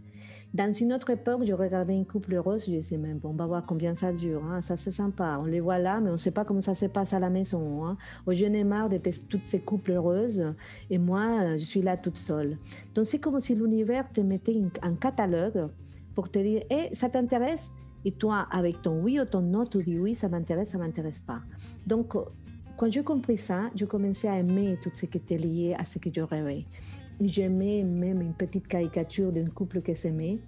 Dans 0.55 0.73
une 0.73 0.93
autre 0.93 1.11
époque, 1.11 1.43
je 1.45 1.53
regardais 1.53 1.99
un 1.99 2.05
couple 2.05 2.35
heureux, 2.35 2.59
je 2.59 2.67
disais, 2.67 2.97
mais 2.97 3.13
bon, 3.13 3.31
on 3.31 3.33
va 3.33 3.45
voir 3.45 3.67
combien 3.67 3.93
ça 3.93 4.13
dure, 4.13 4.41
hein. 4.45 4.61
ça 4.61 4.77
c'est 4.77 4.93
sympa, 4.93 5.37
on 5.41 5.47
les 5.47 5.59
voit 5.59 5.81
là, 5.81 5.99
mais 5.99 6.11
on 6.11 6.13
ne 6.13 6.17
sait 6.17 6.31
pas 6.31 6.45
comment 6.45 6.61
ça 6.61 6.75
se 6.75 6.87
passe 6.87 7.13
à 7.13 7.19
la 7.19 7.29
maison. 7.29 7.85
Hein. 7.85 7.97
je 8.29 8.47
n'ai 8.47 8.63
marre 8.63 8.89
de 8.89 9.01
toutes 9.29 9.47
ces 9.47 9.59
couples 9.59 9.91
heureuses, 9.91 10.45
et 10.91 10.99
moi, 10.99 11.57
je 11.57 11.65
suis 11.65 11.83
là 11.83 11.97
toute 11.97 12.17
seule. 12.17 12.57
Donc 12.95 13.07
c'est 13.07 13.19
comme 13.19 13.41
si 13.41 13.57
l'univers 13.57 14.09
te 14.13 14.21
mettait 14.21 14.63
un 14.83 14.95
catalogue 14.95 15.71
pour 16.15 16.31
te 16.31 16.39
dire, 16.39 16.63
hé, 16.71 16.91
eh, 16.93 16.95
ça 16.95 17.09
t'intéresse? 17.09 17.73
Et 18.05 18.13
toi, 18.13 18.47
avec 18.53 18.81
ton 18.81 19.03
oui 19.03 19.19
ou 19.19 19.25
ton 19.25 19.41
non, 19.41 19.67
tu 19.67 19.83
dis 19.83 19.99
oui, 19.99 20.15
ça 20.15 20.29
m'intéresse, 20.29 20.69
ça 20.69 20.79
m'intéresse 20.79 21.19
pas. 21.19 21.41
Donc, 21.85 22.15
quand 22.77 22.91
j'ai 22.93 23.03
compris 23.03 23.39
ça, 23.39 23.71
je 23.75 23.87
commençais 23.87 24.29
à 24.29 24.39
aimer 24.39 24.79
tout 24.83 24.91
ce 24.93 25.07
qui 25.07 25.19
était 25.19 25.39
lié 25.39 25.75
à 25.77 25.85
ce 25.85 25.99
que 25.99 26.11
je 26.15 26.21
rêvais. 26.21 26.65
J'aimais 27.21 27.85
même 27.85 28.23
une 28.23 28.35
petite 28.35 28.67
caricature 28.67 29.33
d'un 29.33 29.49
couple 29.49 29.83
qui 29.83 29.95
s'aimait. 29.95 30.41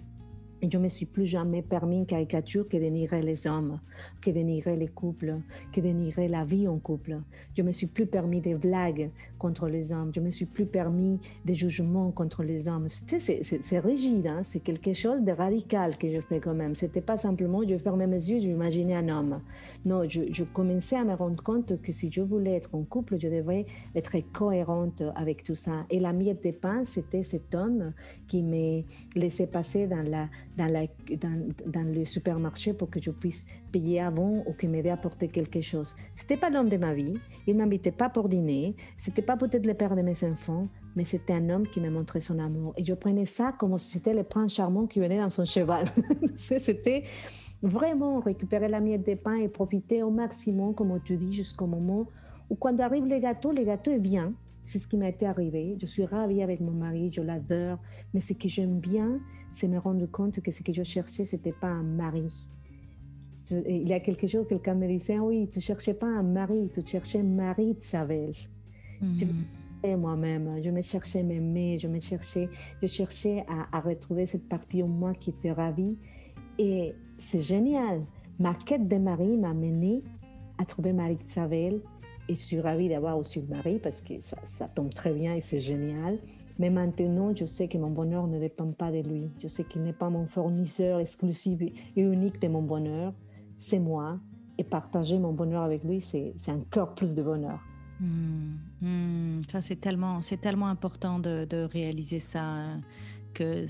Et 0.61 0.69
je 0.71 0.77
me 0.77 0.89
suis 0.89 1.05
plus 1.05 1.25
jamais 1.25 1.61
permis 1.61 1.97
une 1.97 2.05
caricature 2.05 2.67
qui 2.67 2.79
dénigrait 2.79 3.21
les 3.21 3.47
hommes, 3.47 3.79
qui 4.21 4.33
dénigrait 4.33 4.75
les 4.75 4.87
couples, 4.87 5.35
qui 5.71 5.81
dénigrait 5.81 6.27
la 6.27 6.45
vie 6.45 6.67
en 6.67 6.77
couple. 6.77 7.19
Je 7.55 7.61
me 7.61 7.71
suis 7.71 7.87
plus 7.87 8.05
permis 8.07 8.41
des 8.41 8.55
blagues 8.55 9.09
contre 9.37 9.67
les 9.67 9.91
hommes. 9.91 10.11
Je 10.13 10.19
me 10.19 10.31
suis 10.31 10.45
plus 10.45 10.65
permis 10.65 11.19
des 11.45 11.53
jugements 11.53 12.11
contre 12.11 12.43
les 12.43 12.67
hommes. 12.67 12.87
C'est 12.89 13.79
rigide, 13.79 14.27
hein? 14.27 14.41
c'est 14.43 14.59
quelque 14.59 14.93
chose 14.93 15.21
de 15.21 15.31
radical 15.31 15.97
que 15.97 16.09
je 16.09 16.19
fais 16.19 16.39
quand 16.39 16.55
même. 16.55 16.75
C'était 16.75 17.01
pas 17.01 17.17
simplement 17.17 17.57
je 17.67 17.77
fermais 17.77 18.07
mes 18.07 18.15
yeux, 18.15 18.39
j'imaginais 18.39 18.95
un 18.95 19.09
homme. 19.09 19.41
Non, 19.85 20.07
je, 20.07 20.43
commençais 20.43 20.95
à 20.95 21.03
me 21.03 21.13
rendre 21.13 21.41
compte 21.41 21.81
que 21.81 21.91
si 21.91 22.11
je 22.11 22.21
voulais 22.21 22.55
être 22.55 22.73
en 22.73 22.83
couple, 22.83 23.17
je 23.19 23.27
devais 23.27 23.65
être 23.95 24.15
cohérente 24.31 25.03
avec 25.15 25.43
tout 25.43 25.55
ça. 25.55 25.85
Et 25.89 25.99
la 25.99 26.13
miette 26.13 26.43
de 26.43 26.51
pain, 26.51 26.83
c'était 26.85 27.23
cet 27.23 27.53
homme 27.55 27.93
qui 28.27 28.43
me 28.43 28.83
laissait 29.15 29.47
passer 29.47 29.87
dans 29.87 30.03
la 30.03 30.27
dans, 30.57 31.93
le 31.93 32.05
supermarché 32.05 32.73
pour 32.73 32.89
que 32.89 33.01
je 33.01 33.11
puisse 33.11 33.45
payer 33.71 34.01
avant 34.01 34.43
ou 34.45 34.53
qu'il 34.53 34.69
m'aide 34.69 34.87
à 34.87 34.93
apporter 34.93 35.27
quelque 35.27 35.61
chose. 35.61 35.95
C'était 36.15 36.37
pas 36.37 36.49
l'homme 36.49 36.69
de 36.69 36.77
ma 36.77 36.93
vie. 36.93 37.13
Il 37.45 37.55
m'invitait 37.55 37.91
pas 37.91 38.09
pour 38.09 38.27
dîner. 38.27 38.75
C'était 38.97 39.21
pas 39.21 39.37
peut-être 39.37 39.65
le 39.65 39.75
père 39.75 39.95
de 39.95 40.01
mes 40.01 40.23
enfants, 40.23 40.67
mais 40.95 41.03
c'était 41.03 41.33
un 41.33 41.49
homme 41.49 41.67
qui 41.67 41.79
me 41.79 41.89
montrait 41.89 42.21
son 42.21 42.39
amour. 42.39 42.73
Et 42.77 42.83
je 42.83 42.93
prenais 42.93 43.25
ça 43.25 43.53
comme 43.57 43.77
si 43.77 43.91
c'était 43.91 44.13
le 44.13 44.23
prince 44.23 44.53
charmant 44.53 44.87
qui 44.87 44.99
venait 44.99 45.19
dans 45.19 45.29
son 45.29 45.45
cheval. 45.45 45.85
c'était 46.35 47.03
vraiment 47.61 48.19
récupérer 48.19 48.67
la 48.67 48.79
miette 48.79 49.07
de 49.07 49.15
pain 49.15 49.35
et 49.35 49.47
profiter 49.47 50.03
au 50.03 50.09
maximum, 50.09 50.73
comme 50.73 50.99
tu 51.03 51.17
dis, 51.17 51.33
jusqu'au 51.33 51.67
moment 51.67 52.07
où 52.49 52.55
quand 52.55 52.79
arrive 52.79 53.05
le 53.05 53.19
gâteau, 53.19 53.51
le 53.51 53.63
gâteau 53.63 53.91
est 53.91 53.99
bien. 53.99 54.33
C'est 54.67 54.79
ce 54.79 54.87
qui 54.87 54.97
m'a 54.97 55.07
été 55.07 55.25
arrivé. 55.25 55.77
Je 55.79 55.85
suis 55.85 56.05
ravie 56.05 56.43
avec 56.43 56.59
mon 56.59 56.73
mari, 56.73 57.09
je 57.11 57.21
l'adore. 57.21 57.79
Mais 58.13 58.19
ce 58.19 58.33
que 58.33 58.49
j'aime 58.49 58.79
bien, 58.79 59.19
c'est 59.53 59.69
me 59.69 59.79
rendre 59.79 60.05
compte 60.07 60.41
que 60.41 60.51
ce 60.51 60.61
que 60.61 60.73
je 60.73 60.83
cherchais, 60.83 61.23
c'était 61.23 61.53
pas 61.53 61.69
un 61.69 61.83
mari. 61.83 62.49
il 63.49 63.87
y 63.87 63.93
a 63.93 64.01
quelque 64.01 64.27
chose, 64.27 64.45
quelqu'un 64.47 64.75
me 64.75 64.87
disait, 64.87 65.19
oui, 65.19 65.49
tu 65.49 65.61
cherchais 65.61 65.93
pas 65.93 66.07
un 66.07 66.23
mari, 66.23 66.69
tu 66.73 66.85
cherchais 66.85 67.23
Marie 67.23 67.75
de 67.75 67.81
Savel. 67.81 68.33
Je 69.01 69.23
me 69.23 69.95
moi-même, 69.95 70.61
je 70.61 70.69
me 70.69 70.81
cherchais 70.81 71.23
m'aimer, 71.23 71.79
je 71.79 71.87
me 71.87 72.01
cherchais, 72.01 72.49
je 72.81 72.87
cherchais 72.87 73.45
à, 73.71 73.79
retrouver 73.79 74.25
cette 74.25 74.49
partie 74.49 74.83
en 74.83 74.87
moi 74.87 75.13
qui 75.13 75.29
était 75.29 75.53
ravie. 75.53 75.97
Et 76.59 76.93
c'est 77.17 77.39
génial. 77.39 78.05
Ma 78.37 78.53
quête 78.53 78.87
de 78.87 78.97
mari 78.97 79.37
m'a 79.37 79.53
mené 79.53 80.03
à 80.57 80.65
trouver 80.65 80.91
Marie 80.91 81.15
de 81.15 81.29
Savel 81.29 81.79
et 82.29 82.35
je 82.35 82.39
suis 82.39 82.59
ravie 82.59 82.89
d'avoir 82.89 83.17
aussi 83.17 83.41
le 83.41 83.47
mari 83.47 83.79
parce 83.79 84.01
que 84.01 84.13
ça, 84.19 84.67
tombe 84.67 84.93
très 84.93 85.13
bien 85.13 85.33
et 85.33 85.39
c'est 85.39 85.59
génial. 85.59 86.19
Mais 86.59 86.69
maintenant, 86.69 87.33
je 87.35 87.45
sais 87.45 87.67
que 87.67 87.77
mon 87.77 87.91
bonheur 87.91 88.27
ne 88.27 88.39
dépend 88.39 88.71
pas 88.71 88.91
de 88.91 88.99
lui. 89.07 89.29
Je 89.39 89.47
sais 89.47 89.63
qu'il 89.63 89.83
n'est 89.83 89.93
pas 89.93 90.09
mon 90.09 90.25
fournisseur 90.25 90.99
exclusif 90.99 91.61
et 91.61 92.01
unique 92.01 92.41
de 92.41 92.47
mon 92.47 92.63
bonheur. 92.63 93.13
C'est 93.57 93.79
moi. 93.79 94.19
Et 94.57 94.63
partager 94.63 95.19
mon 95.19 95.33
bonheur 95.33 95.61
avec 95.61 95.83
lui, 95.83 96.01
c'est 96.01 96.33
encore 96.49 96.95
plus 96.95 97.13
de 97.13 97.21
bonheur. 97.21 97.59
Hmm. 97.99 98.55
Hmm. 98.81 99.41
Ça, 99.51 99.61
c'est 99.61 99.75
tellement, 99.75 100.19
tellement 100.41 100.67
important 100.67 101.19
de, 101.19 101.45
de, 101.45 101.63
réaliser 101.71 102.19
ça. 102.19 102.65
Que 103.35 103.65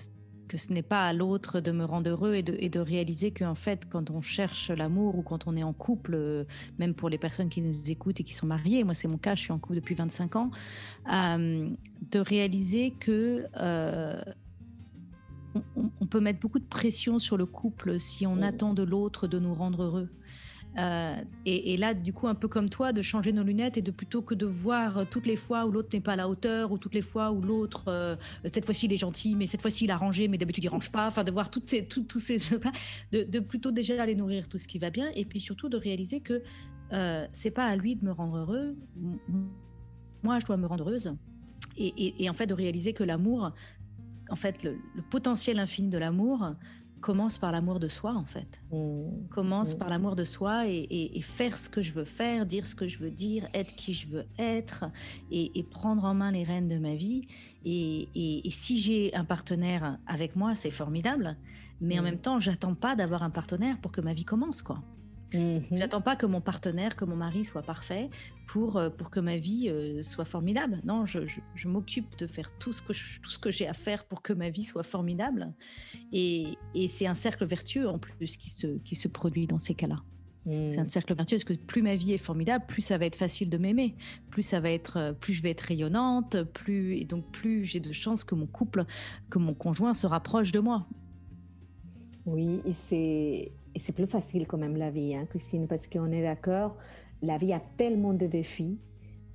que 0.47 0.57
ce 0.57 0.71
n'est 0.73 0.81
pas 0.81 1.07
à 1.07 1.13
l'autre 1.13 1.59
de 1.59 1.71
me 1.71 1.85
rendre 1.85 2.09
heureux 2.09 2.35
et 2.35 2.43
de, 2.43 2.55
et 2.59 2.69
de 2.69 2.79
réaliser 2.79 3.31
qu'en 3.31 3.55
fait, 3.55 3.87
quand 3.89 4.09
on 4.09 4.21
cherche 4.21 4.71
l'amour 4.71 5.17
ou 5.17 5.21
quand 5.21 5.47
on 5.47 5.55
est 5.55 5.63
en 5.63 5.73
couple, 5.73 6.13
euh, 6.15 6.43
même 6.79 6.93
pour 6.93 7.09
les 7.09 7.17
personnes 7.17 7.49
qui 7.49 7.61
nous 7.61 7.89
écoutent 7.89 8.19
et 8.19 8.23
qui 8.23 8.33
sont 8.33 8.47
mariées, 8.47 8.83
moi 8.83 8.93
c'est 8.93 9.07
mon 9.07 9.17
cas, 9.17 9.35
je 9.35 9.41
suis 9.41 9.51
en 9.51 9.59
couple 9.59 9.75
depuis 9.75 9.95
25 9.95 10.35
ans, 10.35 10.51
euh, 11.11 11.69
de 12.11 12.19
réaliser 12.19 12.91
que 12.99 13.45
euh, 13.57 14.21
on, 15.75 15.91
on, 15.99 16.05
peut 16.05 16.19
mettre 16.19 16.39
beaucoup 16.39 16.59
de 16.59 16.65
pression 16.65 17.19
sur 17.19 17.37
le 17.37 17.45
couple 17.45 17.99
si 17.99 18.25
on 18.25 18.41
attend 18.41 18.73
de 18.73 18.83
l'autre 18.83 19.27
de 19.27 19.39
nous 19.39 19.53
rendre 19.53 19.83
heureux. 19.83 20.09
Euh, 20.77 21.15
et, 21.45 21.75
là, 21.77 21.93
du 21.93 22.13
coup, 22.13 22.27
un 22.27 22.35
peu 22.35 22.47
comme 22.47 22.69
toi, 22.69 22.93
de 22.93 23.01
changer 23.01 23.33
nos 23.33 23.43
lunettes 23.43 23.77
et 23.77 23.81
de 23.81 23.91
plutôt 23.91 24.21
que 24.21 24.35
de 24.35 24.45
voir 24.45 25.07
toutes 25.09 25.25
les 25.25 25.35
fois 25.35 25.65
où 25.65 25.71
l'autre 25.71 25.89
n'est 25.93 26.01
pas 26.01 26.13
à 26.13 26.15
la 26.15 26.29
hauteur 26.29 26.71
ou 26.71 26.77
toutes 26.77 26.93
les 26.93 27.01
fois 27.01 27.31
où 27.31 27.41
l'autre, 27.41 27.85
euh, 27.87 28.15
cette 28.45 28.65
fois-ci, 28.65 28.85
il 28.85 28.93
est 28.93 28.97
gentil, 28.97 29.35
mais 29.35 29.47
cette 29.47 29.61
fois-ci, 29.61 29.85
il 29.85 29.91
a 29.91 29.97
rangé, 29.97 30.27
mais 30.27 30.37
d'habitude, 30.37 30.63
il 30.63 30.69
range 30.69 30.91
pas. 30.91 31.07
Enfin, 31.07 31.23
de 31.23 31.31
voir 31.31 31.49
toutes 31.49 31.69
ces, 31.69 31.85
tout, 31.87 32.03
tous 32.03 32.19
ces 32.19 32.37
choses-là, 32.37 32.71
de, 33.11 33.39
plutôt 33.39 33.71
déjà 33.71 34.01
aller 34.01 34.15
nourrir 34.15 34.47
tout 34.47 34.57
ce 34.57 34.67
qui 34.67 34.77
va 34.77 34.89
bien 34.89 35.09
et 35.15 35.25
puis 35.25 35.39
surtout 35.39 35.69
de 35.69 35.77
réaliser 35.77 36.19
que 36.19 36.43
euh, 36.93 37.25
c'est 37.33 37.51
pas 37.51 37.65
à 37.65 37.75
lui 37.75 37.95
de 37.95 38.05
me 38.05 38.11
rendre 38.11 38.37
heureux. 38.37 38.75
Moi, 40.23 40.39
je 40.39 40.45
dois 40.45 40.57
me 40.57 40.67
rendre 40.67 40.83
heureuse. 40.83 41.13
Et, 41.79 42.27
en 42.29 42.33
fait, 42.33 42.47
de 42.47 42.55
réaliser 42.55 42.93
que 42.93 43.03
l'amour, 43.03 43.51
en 44.29 44.35
fait, 44.35 44.63
le 44.63 44.77
potentiel 45.09 45.59
infini 45.59 45.89
de 45.89 45.97
l'amour, 45.97 46.55
commence 47.01 47.37
par 47.37 47.51
l'amour 47.51 47.79
de 47.79 47.87
soi 47.87 48.13
en 48.13 48.25
fait. 48.25 48.59
Mmh. 48.71 49.27
Commence 49.29 49.75
mmh. 49.75 49.77
par 49.77 49.89
l'amour 49.89 50.15
de 50.15 50.23
soi 50.23 50.67
et, 50.67 50.75
et, 50.77 51.17
et, 51.17 51.21
faire 51.21 51.57
ce 51.57 51.69
que 51.69 51.81
je 51.81 51.93
veux 51.93 52.05
faire, 52.05 52.45
dire 52.45 52.65
ce 52.65 52.75
que 52.75 52.87
je 52.87 52.99
veux 52.99 53.11
dire, 53.11 53.47
être 53.53 53.75
qui 53.75 53.93
je 53.93 54.07
veux 54.07 54.25
être 54.37 54.85
et, 55.31 55.57
et 55.57 55.63
prendre 55.63 56.05
en 56.05 56.13
main 56.13 56.31
les 56.31 56.43
rênes 56.43 56.67
de 56.67 56.77
ma 56.77 56.95
vie. 56.95 57.27
Et, 57.65 58.41
si 58.51 58.79
j'ai 58.79 59.13
un 59.15 59.25
partenaire 59.25 59.97
avec 60.07 60.35
moi, 60.35 60.55
c'est 60.55 60.71
formidable. 60.71 61.37
Mais 61.81 61.95
mmh. 61.95 61.99
en 61.99 62.03
même 62.03 62.19
temps, 62.19 62.39
j'attends 62.39 62.75
pas 62.75 62.95
d'avoir 62.95 63.23
un 63.23 63.29
partenaire 63.29 63.77
pour 63.79 63.91
que 63.91 64.01
ma 64.01 64.13
vie 64.13 64.25
commence 64.25 64.61
quoi. 64.61 64.81
Mmh. 65.33 65.59
J'attends 65.71 66.01
pas 66.01 66.15
que 66.15 66.25
mon 66.25 66.41
partenaire, 66.41 66.95
que 66.95 67.05
mon 67.05 67.15
mari 67.15 67.45
soit 67.45 67.61
parfait 67.61 68.09
pour, 68.47 68.77
euh, 68.77 68.89
pour 68.89 69.11
que 69.11 69.19
ma 69.19 69.37
vie 69.37 69.69
euh, 69.69 70.01
soit 70.01 70.25
formidable. 70.25 70.81
Non, 70.85 71.05
je, 71.05 71.27
je, 71.27 71.39
je 71.53 71.67
m'occupe 71.67 72.17
de 72.17 72.25
faire 72.25 72.51
tout 72.57 72.73
ce 72.73 72.81
que 72.81 72.93
je, 72.93 73.19
tout 73.19 73.29
ce 73.29 73.37
que 73.37 73.51
j'ai 73.51 73.67
à 73.67 73.73
faire 73.73 74.05
pour 74.05 74.21
que 74.21 74.33
ma 74.33 74.49
vie 74.49 74.63
soit 74.63 74.83
formidable. 74.83 75.53
Et, 76.11 76.57
et 76.73 76.87
c'est 76.87 77.05
un 77.05 77.13
cercle 77.13 77.45
vertueux 77.45 77.87
en 77.87 77.99
plus 77.99 78.37
qui 78.37 78.49
se, 78.49 78.67
qui 78.79 78.95
se 78.95 79.07
produit 79.07 79.45
dans 79.45 79.59
ces 79.59 79.75
cas-là. 79.75 80.01
Mmh. 80.45 80.69
C'est 80.69 80.79
un 80.79 80.85
cercle 80.85 81.13
vertueux 81.13 81.35
parce 81.35 81.43
que 81.43 81.53
plus 81.53 81.81
ma 81.81 81.97
vie 81.97 82.13
est 82.13 82.17
formidable, 82.17 82.65
plus 82.67 82.81
ça 82.81 82.97
va 82.97 83.05
être 83.05 83.17
facile 83.17 83.49
de 83.49 83.57
m'aimer, 83.57 83.95
plus 84.31 84.43
ça 84.43 84.61
va 84.61 84.71
être, 84.71 84.97
euh, 84.97 85.11
plus 85.11 85.33
je 85.33 85.41
vais 85.43 85.51
être 85.51 85.61
rayonnante, 85.61 86.41
plus 86.53 86.95
et 86.95 87.03
donc 87.03 87.29
plus 87.31 87.65
j'ai 87.65 87.81
de 87.81 87.91
chances 87.91 88.23
que 88.23 88.33
mon 88.33 88.47
couple, 88.47 88.85
que 89.29 89.39
mon 89.39 89.53
conjoint 89.53 89.93
se 89.93 90.07
rapproche 90.07 90.53
de 90.53 90.61
moi. 90.61 90.87
Oui, 92.25 92.61
et 92.65 92.73
c'est 92.73 93.51
et 93.75 93.79
c'est 93.79 93.93
plus 93.93 94.07
facile 94.07 94.47
quand 94.47 94.57
même 94.57 94.77
la 94.77 94.89
vie, 94.89 95.13
hein, 95.13 95.25
Christine, 95.29 95.67
parce 95.67 95.87
qu'on 95.87 96.11
est 96.11 96.23
d'accord, 96.23 96.77
la 97.21 97.37
vie 97.37 97.53
a 97.53 97.61
tellement 97.77 98.13
de 98.13 98.25
défis 98.25 98.79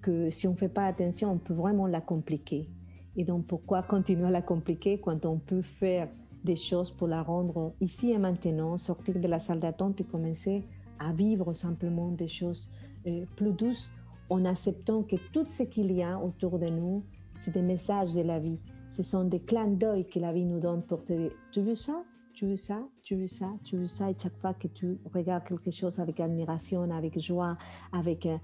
que 0.01 0.31
si 0.31 0.47
on 0.47 0.53
ne 0.53 0.57
fait 0.57 0.69
pas 0.69 0.87
attention, 0.87 1.33
on 1.33 1.39
peut 1.39 1.55
vraiment 1.55 1.87
la 1.87 2.01
compliquer. 2.01 2.69
Et 3.17 3.25
donc 3.25 3.47
pourquoi 3.47 3.83
continuer 3.83 4.27
à 4.27 4.31
la 4.31 4.43
compliquer 4.43 4.99
quand 4.99 5.27
on 5.27 5.39
peut 5.39 5.63
faire 5.63 6.09
des 6.45 6.57
choses 6.57 6.91
pour 6.91 7.09
la 7.09 7.23
rendre 7.23 7.75
ici 7.81 8.11
et 8.11 8.19
maintenant, 8.19 8.77
sortir 8.79 9.19
de 9.19 9.29
la 9.29 9.39
salle 9.39 9.61
d'attente 9.61 10.01
et 10.01 10.05
commencer 10.05 10.65
à 10.99 11.13
vivre 11.13 11.53
simplement 11.53 12.11
des 12.11 12.29
choses 12.29 12.71
euh, 13.07 13.25
plus 13.37 13.53
douces 13.53 13.93
en 14.29 14.45
acceptant 14.45 15.03
que 15.03 15.17
tout 15.33 15.47
ce 15.49 15.63
qu'il 15.65 15.93
y 15.93 16.03
a 16.03 16.19
autour 16.19 16.59
de 16.59 16.67
nous, 16.67 17.05
c'est 17.39 17.53
des 17.53 17.63
messages 17.63 18.15
de 18.15 18.23
la 18.23 18.39
vie. 18.39 18.59
Ce 18.91 19.03
sont 19.03 19.25
des 19.25 19.41
clins 19.41 19.69
d'œil 19.69 20.07
que 20.07 20.19
la 20.19 20.33
vie 20.33 20.45
nous 20.45 20.61
donne 20.61 20.83
pour 20.83 21.05
te 21.05 21.13
dire, 21.13 21.33
tu 21.51 21.61
veux 21.61 21.75
ça? 21.75 22.03
Tu 22.35 22.47
veux 22.47 22.57
ça, 22.57 22.83
tu 23.03 23.17
veux 23.17 23.27
ça, 23.27 23.49
tu 23.65 23.77
veux 23.77 23.87
ça. 23.87 24.11
Et 24.11 24.17
chaque 24.21 24.37
fois 24.41 24.55
que 24.55 24.69
tu 24.69 24.99
regardes 25.15 25.45
quelque 25.45 25.71
chose 25.71 25.99
avec 25.99 26.21
admiration, 26.21 26.91
avec 26.91 27.19
joie, 27.19 27.57
avec 27.93 28.27
euh, 28.27 28.39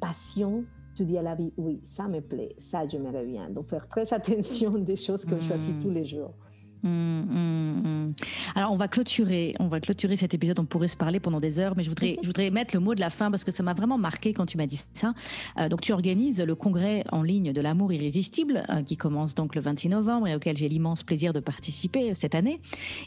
passion, 0.00 0.64
tu 0.96 1.04
dis 1.04 1.18
à 1.18 1.22
la 1.22 1.34
vie, 1.34 1.52
oui, 1.56 1.80
ça 1.84 2.08
me 2.08 2.20
plaît, 2.20 2.54
ça, 2.58 2.86
je 2.86 2.98
me 2.98 3.10
reviens. 3.10 3.48
Donc, 3.50 3.68
faire 3.68 3.88
très 3.88 4.12
attention 4.12 4.70
des 4.78 4.96
choses 4.96 5.24
que 5.24 5.36
je 5.36 5.44
choisis 5.44 5.74
tous 5.80 5.90
les 5.90 6.04
jours. 6.04 6.34
Mmh, 6.82 6.88
mmh, 6.88 8.08
mmh. 8.08 8.14
Alors 8.54 8.72
on 8.72 8.76
va 8.76 8.88
clôturer, 8.88 9.54
on 9.60 9.68
va 9.68 9.80
clôturer 9.80 10.16
cet 10.16 10.34
épisode. 10.34 10.58
On 10.58 10.64
pourrait 10.64 10.88
se 10.88 10.96
parler 10.96 11.20
pendant 11.20 11.40
des 11.40 11.58
heures, 11.58 11.74
mais 11.76 11.82
je 11.82 11.88
voudrais, 11.88 12.16
je 12.22 12.26
voudrais 12.26 12.50
mettre 12.50 12.74
le 12.74 12.80
mot 12.80 12.94
de 12.94 13.00
la 13.00 13.10
fin 13.10 13.30
parce 13.30 13.44
que 13.44 13.50
ça 13.50 13.62
m'a 13.62 13.74
vraiment 13.74 13.98
marqué 13.98 14.32
quand 14.32 14.46
tu 14.46 14.56
m'as 14.56 14.66
dit 14.66 14.80
ça. 14.92 15.14
Euh, 15.58 15.68
donc 15.68 15.80
tu 15.80 15.92
organises 15.92 16.40
le 16.40 16.54
congrès 16.54 17.04
en 17.12 17.22
ligne 17.22 17.52
de 17.52 17.60
l'amour 17.60 17.92
irrésistible 17.92 18.64
euh, 18.70 18.82
qui 18.82 18.96
commence 18.96 19.34
donc 19.34 19.54
le 19.54 19.60
26 19.60 19.90
novembre 19.90 20.28
et 20.28 20.34
auquel 20.34 20.56
j'ai 20.56 20.68
l'immense 20.68 21.02
plaisir 21.02 21.32
de 21.32 21.40
participer 21.40 22.14
cette 22.14 22.34
année. 22.34 22.60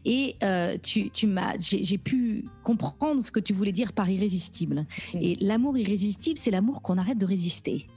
Et 0.06 0.36
euh, 0.44 0.78
tu, 0.82 1.10
tu 1.10 1.28
m'as, 1.28 1.58
j'ai 1.58 1.98
pu 1.98 2.46
comprendre 2.64 3.24
ce 3.24 3.32
que 3.32 3.40
tu 3.40 3.54
voulais 3.54 3.72
dire 3.72 3.94
par 3.94 4.10
irrésistible. 4.10 4.86
Et 5.20 5.38
l'amour 5.42 5.78
irrésistible, 5.78 6.38
c'est 6.38 6.52
l'amour 6.52 6.82
qu'on 6.82 6.98
arrête 6.98 7.18
de 7.18 7.26
résister. 7.26 7.88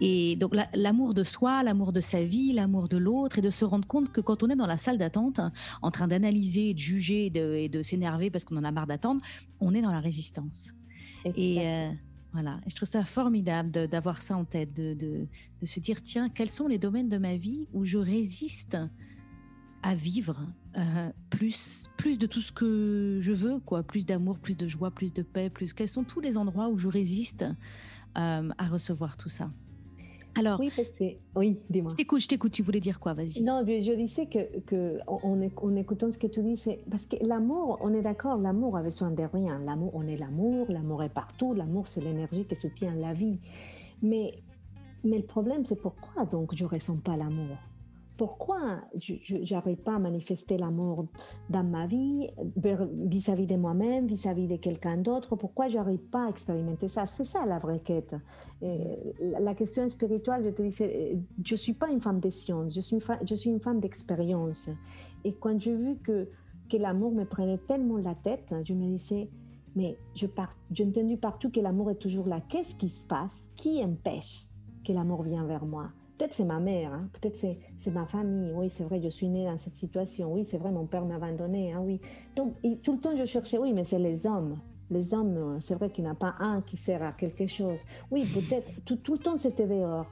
Et 0.00 0.36
donc 0.36 0.54
l'amour 0.74 1.14
de 1.14 1.24
soi, 1.24 1.62
l'amour 1.62 1.92
de 1.92 2.00
sa 2.00 2.24
vie, 2.24 2.52
l'amour 2.52 2.88
de 2.88 2.96
l'autre, 2.96 3.38
et 3.38 3.42
de 3.42 3.50
se 3.50 3.64
rendre 3.64 3.86
compte 3.86 4.12
que 4.12 4.20
quand 4.20 4.42
on 4.42 4.48
est 4.48 4.56
dans 4.56 4.66
la 4.66 4.78
salle 4.78 4.98
d'attente, 4.98 5.40
en 5.82 5.90
train 5.90 6.08
d'analyser, 6.08 6.74
de 6.74 6.78
juger 6.78 7.26
et 7.26 7.68
de, 7.68 7.82
s'énerver 7.82 8.30
parce 8.30 8.44
qu'on 8.44 8.56
en 8.56 8.64
a 8.64 8.70
marre 8.70 8.86
d'attendre, 8.86 9.20
on 9.60 9.74
est 9.74 9.82
dans 9.82 9.92
la 9.92 10.00
résistance. 10.00 10.72
Et 11.24 11.66
euh, 11.66 11.90
voilà, 12.32 12.60
et 12.66 12.70
je 12.70 12.76
trouve 12.76 12.88
ça 12.88 13.04
formidable 13.04 13.70
d'avoir 13.88 14.22
ça 14.22 14.36
en 14.36 14.44
tête, 14.44 14.72
de, 14.72 14.94
de, 14.94 15.26
de, 15.60 15.66
se 15.66 15.80
dire 15.80 16.02
tiens, 16.02 16.28
quels 16.28 16.48
sont 16.48 16.66
les 16.66 16.78
domaines 16.78 17.08
de 17.08 17.18
ma 17.18 17.36
vie 17.36 17.68
où 17.72 17.84
je 17.84 17.98
résiste 17.98 18.76
à 19.82 19.94
vivre 19.94 20.46
euh, 20.76 21.10
plus, 21.30 21.88
plus 21.96 22.18
de 22.18 22.26
tout 22.26 22.40
ce 22.40 22.52
que 22.52 23.18
je 23.20 23.32
veux, 23.32 23.58
quoi, 23.60 23.82
plus 23.82 24.06
d'amour, 24.06 24.38
plus 24.38 24.56
de 24.56 24.68
joie, 24.68 24.90
plus 24.90 25.12
de 25.12 25.22
paix, 25.22 25.50
plus 25.50 25.72
quels 25.72 25.88
sont 25.88 26.04
tous 26.04 26.20
les 26.20 26.36
endroits 26.36 26.68
où 26.68 26.78
je 26.78 26.88
résiste 26.88 27.44
euh, 28.16 28.48
à 28.56 28.68
recevoir 28.68 29.16
tout 29.16 29.28
ça? 29.28 29.50
Alors, 30.38 30.60
oui, 30.60 30.70
parce 30.74 30.96
que, 30.96 31.04
oui, 31.34 31.60
dis-moi. 31.68 31.90
Je 31.92 31.96
t'écoute, 31.96 32.20
je 32.20 32.28
t'écoute. 32.28 32.52
Tu 32.52 32.62
voulais 32.62 32.80
dire 32.80 33.00
quoi 33.00 33.14
Vas-y. 33.14 33.42
Non, 33.42 33.64
je, 33.66 33.94
disais 33.94 34.26
que, 34.26 34.60
que 34.60 34.98
en, 35.06 35.20
en, 35.22 35.76
écoutant 35.76 36.10
ce 36.10 36.18
que 36.18 36.26
tu 36.26 36.42
dis, 36.42 36.56
c'est 36.56 36.78
parce 36.90 37.06
que 37.06 37.16
l'amour, 37.24 37.78
on 37.80 37.92
est 37.92 38.02
d'accord, 38.02 38.38
l'amour 38.38 38.76
a 38.76 38.82
besoin 38.82 39.10
de 39.10 39.24
rien. 39.24 39.58
L'amour, 39.58 39.90
on 39.94 40.06
est 40.06 40.16
l'amour, 40.16 40.66
l'amour 40.68 41.02
est 41.02 41.08
partout. 41.12 41.54
L'amour, 41.54 41.88
c'est 41.88 42.00
l'énergie 42.00 42.44
qui 42.44 42.56
soutient 42.56 42.94
la 42.94 43.12
vie. 43.12 43.38
Mais, 44.02 44.34
mais 45.04 45.18
le 45.18 45.24
problème, 45.24 45.64
c'est 45.64 45.80
pourquoi 45.80 46.24
donc 46.26 46.54
je 46.54 46.64
ressens 46.64 46.96
pas 46.98 47.16
l'amour? 47.16 47.56
Pourquoi 48.20 48.82
je 48.98 49.54
n'arrive 49.54 49.78
pas 49.78 49.94
à 49.94 49.98
manifester 49.98 50.58
l'amour 50.58 51.06
dans 51.48 51.64
ma 51.64 51.86
vie 51.86 52.28
vis-à-vis 52.54 53.46
de 53.46 53.56
moi-même, 53.56 54.06
vis-à-vis 54.08 54.46
de 54.46 54.56
quelqu'un 54.56 54.98
d'autre? 54.98 55.36
Pourquoi 55.36 55.68
je 55.68 55.78
n'arrive 55.78 56.02
pas 56.10 56.26
à 56.26 56.28
expérimenter 56.28 56.86
ça? 56.88 57.06
C'est 57.06 57.24
ça 57.24 57.46
la 57.46 57.58
vraie 57.58 57.80
quête. 57.80 58.14
La 58.60 59.54
question 59.54 59.88
spirituelle, 59.88 60.42
je 60.44 60.50
te 60.50 60.60
disais, 60.60 61.18
je 61.42 61.54
ne 61.54 61.56
suis 61.56 61.72
pas 61.72 61.88
une 61.88 62.02
femme 62.02 62.20
de 62.20 62.28
science, 62.28 62.74
je 62.74 62.82
suis 62.82 63.48
une, 63.48 63.58
femme 63.58 63.80
d'expérience. 63.80 64.68
Et 65.24 65.32
quand 65.32 65.58
j'ai 65.58 65.74
vu 65.74 65.96
que, 65.96 66.28
que 66.68 66.76
l'amour 66.76 67.12
me 67.12 67.24
prenait 67.24 67.56
tellement 67.56 67.96
la 67.96 68.14
tête, 68.14 68.54
je 68.66 68.74
me 68.74 68.86
disais, 68.98 69.30
mais 69.74 69.96
j'ai 70.14 70.30
entendu 70.84 71.16
partout 71.16 71.50
que 71.50 71.60
l'amour 71.60 71.90
est 71.90 71.98
toujours 71.98 72.28
là. 72.28 72.42
Qu'est-ce 72.50 72.74
qui 72.74 72.90
se 72.90 73.02
passe? 73.02 73.48
Qui 73.56 73.82
empêche 73.82 74.42
que 74.86 74.92
l'amour 74.92 75.22
vienne 75.22 75.46
vers 75.46 75.64
moi? 75.64 75.90
Peut-être 76.20 76.34
c'est 76.34 76.44
ma 76.44 76.60
mère, 76.60 76.92
hein? 76.92 77.08
peut-être 77.14 77.38
c'est 77.38 77.90
ma 77.90 78.04
famille. 78.04 78.52
Oui, 78.54 78.68
c'est 78.68 78.84
vrai, 78.84 79.00
je 79.00 79.08
suis 79.08 79.26
née 79.26 79.46
dans 79.46 79.56
cette 79.56 79.76
situation. 79.76 80.30
Oui, 80.34 80.44
c'est 80.44 80.58
vrai, 80.58 80.70
mon 80.70 80.84
père 80.84 81.06
m'a 81.06 81.14
abandonné. 81.14 81.72
Hein? 81.72 81.80
Oui. 81.82 81.98
Donc, 82.36 82.56
tout 82.82 82.92
le 82.92 82.98
temps, 82.98 83.16
je 83.16 83.24
cherchais, 83.24 83.56
oui, 83.56 83.72
mais 83.72 83.84
c'est 83.84 83.98
les 83.98 84.26
hommes. 84.26 84.58
Les 84.90 85.14
hommes, 85.14 85.56
c'est 85.60 85.76
vrai 85.76 85.88
qu'il 85.88 86.04
n'y 86.04 86.10
en 86.10 86.12
a 86.12 86.16
pas 86.16 86.34
un 86.38 86.60
qui 86.60 86.76
sert 86.76 87.02
à 87.02 87.12
quelque 87.12 87.46
chose. 87.46 87.80
Oui, 88.10 88.26
peut-être, 88.34 88.70
tout, 88.84 88.96
tout 88.96 89.14
le 89.14 89.18
temps, 89.18 89.38
c'était 89.38 89.66
dehors. 89.66 90.10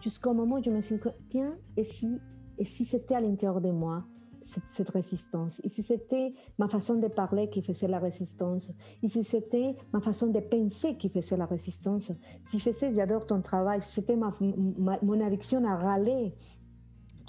Jusqu'au 0.00 0.34
moment 0.34 0.58
où 0.58 0.62
je 0.62 0.70
me 0.70 0.80
suis 0.80 0.94
dit, 0.94 1.02
tiens, 1.30 1.56
et 1.76 1.82
si, 1.82 2.20
et 2.56 2.64
si 2.64 2.84
c'était 2.84 3.16
à 3.16 3.20
l'intérieur 3.20 3.60
de 3.60 3.72
moi? 3.72 4.04
Cette, 4.42 4.64
cette, 4.72 4.90
résistance. 4.90 5.60
Et 5.64 5.68
si 5.68 5.82
c'était 5.82 6.34
ma 6.58 6.68
façon 6.68 6.94
de 6.94 7.08
parler 7.08 7.48
qui 7.48 7.62
faisait 7.62 7.88
la 7.88 7.98
résistance, 7.98 8.72
et 9.02 9.08
si 9.08 9.24
c'était 9.24 9.76
ma 9.92 10.00
façon 10.00 10.28
de 10.28 10.40
penser 10.40 10.96
qui 10.96 11.08
faisait 11.08 11.36
la 11.36 11.46
résistance, 11.46 12.12
si 12.46 12.60
faisait 12.60 12.92
j'adore 12.94 13.26
ton 13.26 13.40
travail, 13.40 13.80
si 13.82 13.94
c'était 13.94 14.16
ma, 14.16 14.34
ma, 14.78 14.98
mon 15.02 15.20
addiction 15.20 15.64
à 15.64 15.76
râler 15.76 16.34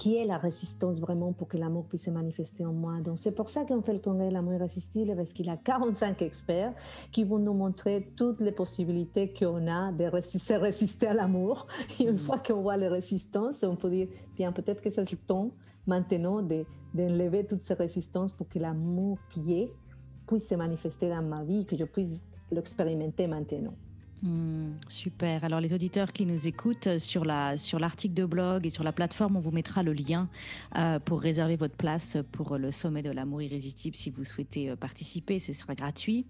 qui 0.02 0.16
est 0.16 0.24
la 0.24 0.36
résistance 0.36 0.98
vraiment 0.98 1.32
pour 1.32 1.46
que 1.46 1.56
l'amour 1.56 1.86
puisse 1.86 2.06
se 2.06 2.10
manifester 2.10 2.64
en 2.64 2.72
moi. 2.72 2.94
Donc 3.04 3.18
c'est 3.18 3.30
pour 3.30 3.48
ça 3.48 3.64
qu'on 3.64 3.82
fait 3.82 3.92
le 3.92 4.00
congrès 4.00 4.30
de 4.30 4.32
l'amour 4.32 4.54
irrésistible, 4.54 5.14
parce 5.14 5.32
qu'il 5.32 5.46
y 5.46 5.50
a 5.50 5.56
45 5.56 6.20
experts 6.22 6.72
qui 7.12 7.22
vont 7.22 7.38
nous 7.38 7.52
montrer 7.52 8.12
toutes 8.16 8.40
les 8.40 8.50
possibilités 8.50 9.32
qu'on 9.32 9.68
a 9.68 9.92
de 9.92 10.04
résister, 10.06 10.56
résister 10.56 11.06
à 11.06 11.14
l'amour. 11.14 11.68
Et 12.00 12.08
une 12.08 12.18
fois 12.18 12.40
qu'on 12.40 12.62
voit 12.62 12.76
les 12.76 12.88
résistances, 12.88 13.62
on 13.62 13.76
peut 13.76 13.90
dire, 13.90 14.08
bien, 14.34 14.50
peut-être 14.50 14.80
que 14.82 14.90
c'est 14.90 15.08
le 15.08 15.18
temps 15.18 15.52
maintenant 15.86 16.42
d'enlever 16.42 17.42
de, 17.42 17.48
toutes 17.48 17.62
ces 17.62 17.74
résistances 17.74 18.32
pour 18.32 18.48
que 18.48 18.58
l'amour 18.58 19.18
qui 19.30 19.54
est 19.54 19.72
puisse 20.26 20.48
se 20.48 20.54
manifester 20.54 21.08
dans 21.08 21.22
ma 21.22 21.42
vie, 21.44 21.66
que 21.66 21.76
je 21.76 21.84
puisse 21.84 22.18
l'expérimenter 22.50 23.26
maintenant. 23.26 23.74
Hmm, 24.22 24.74
super. 24.88 25.42
Alors 25.42 25.58
les 25.58 25.74
auditeurs 25.74 26.12
qui 26.12 26.26
nous 26.26 26.46
écoutent 26.46 26.86
euh, 26.86 26.98
sur 27.00 27.24
la 27.24 27.56
sur 27.56 27.80
l'article 27.80 28.14
de 28.14 28.24
blog 28.24 28.64
et 28.64 28.70
sur 28.70 28.84
la 28.84 28.92
plateforme, 28.92 29.36
on 29.36 29.40
vous 29.40 29.50
mettra 29.50 29.82
le 29.82 29.92
lien 29.92 30.28
euh, 30.78 31.00
pour 31.00 31.20
réserver 31.20 31.56
votre 31.56 31.74
place 31.74 32.16
pour 32.30 32.56
le 32.56 32.70
sommet 32.70 33.02
de 33.02 33.10
l'amour 33.10 33.42
irrésistible 33.42 33.96
si 33.96 34.10
vous 34.10 34.22
souhaitez 34.22 34.70
euh, 34.70 34.76
participer. 34.76 35.40
Ce 35.40 35.52
sera 35.52 35.74
gratuit. 35.74 36.24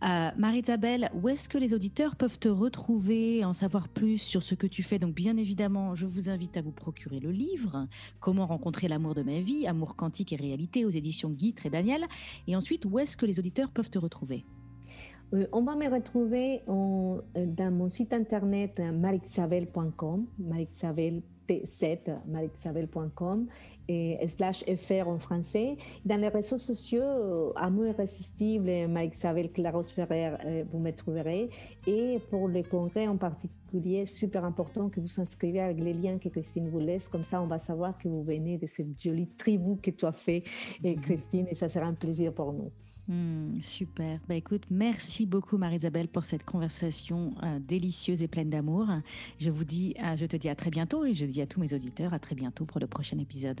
Marie-Isabelle, 0.00 1.10
où 1.14 1.28
est-ce 1.28 1.48
que 1.48 1.58
les 1.58 1.74
auditeurs 1.74 2.16
peuvent 2.16 2.38
te 2.38 2.48
retrouver, 2.48 3.44
en 3.44 3.52
savoir 3.52 3.88
plus 3.88 4.18
sur 4.18 4.42
ce 4.42 4.54
que 4.54 4.66
tu 4.66 4.82
fais? 4.82 4.98
Donc 4.98 5.14
bien 5.14 5.36
évidemment, 5.36 5.94
je 5.94 6.06
vous 6.06 6.30
invite 6.30 6.56
à 6.56 6.62
vous 6.62 6.72
procurer 6.72 7.20
le 7.20 7.32
livre 7.32 7.86
Comment 8.20 8.46
rencontrer 8.46 8.88
l'amour 8.88 9.14
de 9.14 9.22
ma 9.22 9.40
vie, 9.40 9.66
amour 9.66 9.96
quantique 9.96 10.32
et 10.32 10.36
réalité 10.36 10.84
aux 10.86 10.90
éditions 10.90 11.28
Guy 11.30 11.54
et 11.64 11.70
Daniel. 11.70 12.06
Et 12.46 12.56
ensuite, 12.56 12.86
où 12.86 12.98
est-ce 12.98 13.16
que 13.16 13.26
les 13.26 13.38
auditeurs 13.38 13.70
peuvent 13.70 13.90
te 13.90 13.98
retrouver? 13.98 14.44
euh, 14.44 14.55
on 15.52 15.62
va 15.62 15.74
me 15.74 15.88
retrouver 15.88 16.62
euh, 16.68 17.20
dans 17.34 17.70
mon 17.70 17.88
site 17.88 18.12
internet 18.12 18.80
euh, 18.80 18.92
marixabel.com, 18.92 20.26
marixabel 20.38 21.22
7 21.64 22.10
marixabel.com 22.26 23.46
et 23.88 24.26
slash 24.26 24.64
fr 24.64 25.08
en 25.08 25.18
français. 25.18 25.76
Dans 26.04 26.20
les 26.20 26.28
réseaux 26.28 26.56
sociaux, 26.56 27.52
Amour 27.56 27.86
irrésistible, 27.86 28.88
Marixabel 28.88 29.50
Claros 29.50 29.84
Ferrer, 29.84 30.64
vous 30.70 30.78
me 30.78 30.90
trouverez. 30.90 31.50
Et 31.86 32.18
pour 32.30 32.48
le 32.48 32.62
congrès 32.62 33.06
en 33.06 33.16
particulier, 33.16 34.06
super 34.06 34.44
important 34.44 34.88
que 34.88 35.00
vous 35.00 35.06
vous 35.06 35.20
inscrivez 35.20 35.60
avec 35.60 35.78
les 35.78 35.92
liens 35.92 36.18
que 36.18 36.28
Christine 36.28 36.68
vous 36.68 36.80
laisse. 36.80 37.08
Comme 37.08 37.24
ça, 37.24 37.40
on 37.42 37.46
va 37.46 37.58
savoir 37.58 37.96
que 37.98 38.08
vous 38.08 38.22
venez 38.22 38.58
de 38.58 38.66
cette 38.66 39.00
jolie 39.00 39.28
tribu 39.28 39.76
que 39.80 39.90
tu 39.90 40.04
as 40.04 40.12
fait, 40.12 40.42
et 40.82 40.96
Christine, 40.96 41.46
et 41.50 41.54
ça 41.54 41.68
sera 41.68 41.86
un 41.86 41.94
plaisir 41.94 42.32
pour 42.32 42.52
nous. 42.52 42.70
Hmm, 43.08 43.60
super. 43.60 44.18
Bah, 44.28 44.34
écoute, 44.34 44.64
merci 44.68 45.26
beaucoup 45.26 45.58
Marie-Isabelle 45.58 46.08
pour 46.08 46.24
cette 46.24 46.44
conversation 46.44 47.34
euh, 47.42 47.60
délicieuse 47.60 48.22
et 48.22 48.28
pleine 48.28 48.50
d'amour. 48.50 48.88
Je 49.38 49.50
vous 49.50 49.64
dis, 49.64 49.94
euh, 50.02 50.16
je 50.16 50.26
te 50.26 50.36
dis 50.36 50.48
à 50.48 50.56
très 50.56 50.70
bientôt 50.70 51.04
et 51.04 51.14
je 51.14 51.24
dis 51.24 51.40
à 51.40 51.46
tous 51.46 51.60
mes 51.60 51.72
auditeurs 51.72 52.12
à 52.14 52.18
très 52.18 52.34
bientôt 52.34 52.64
pour 52.64 52.80
le 52.80 52.88
prochain 52.88 53.18
épisode. 53.18 53.60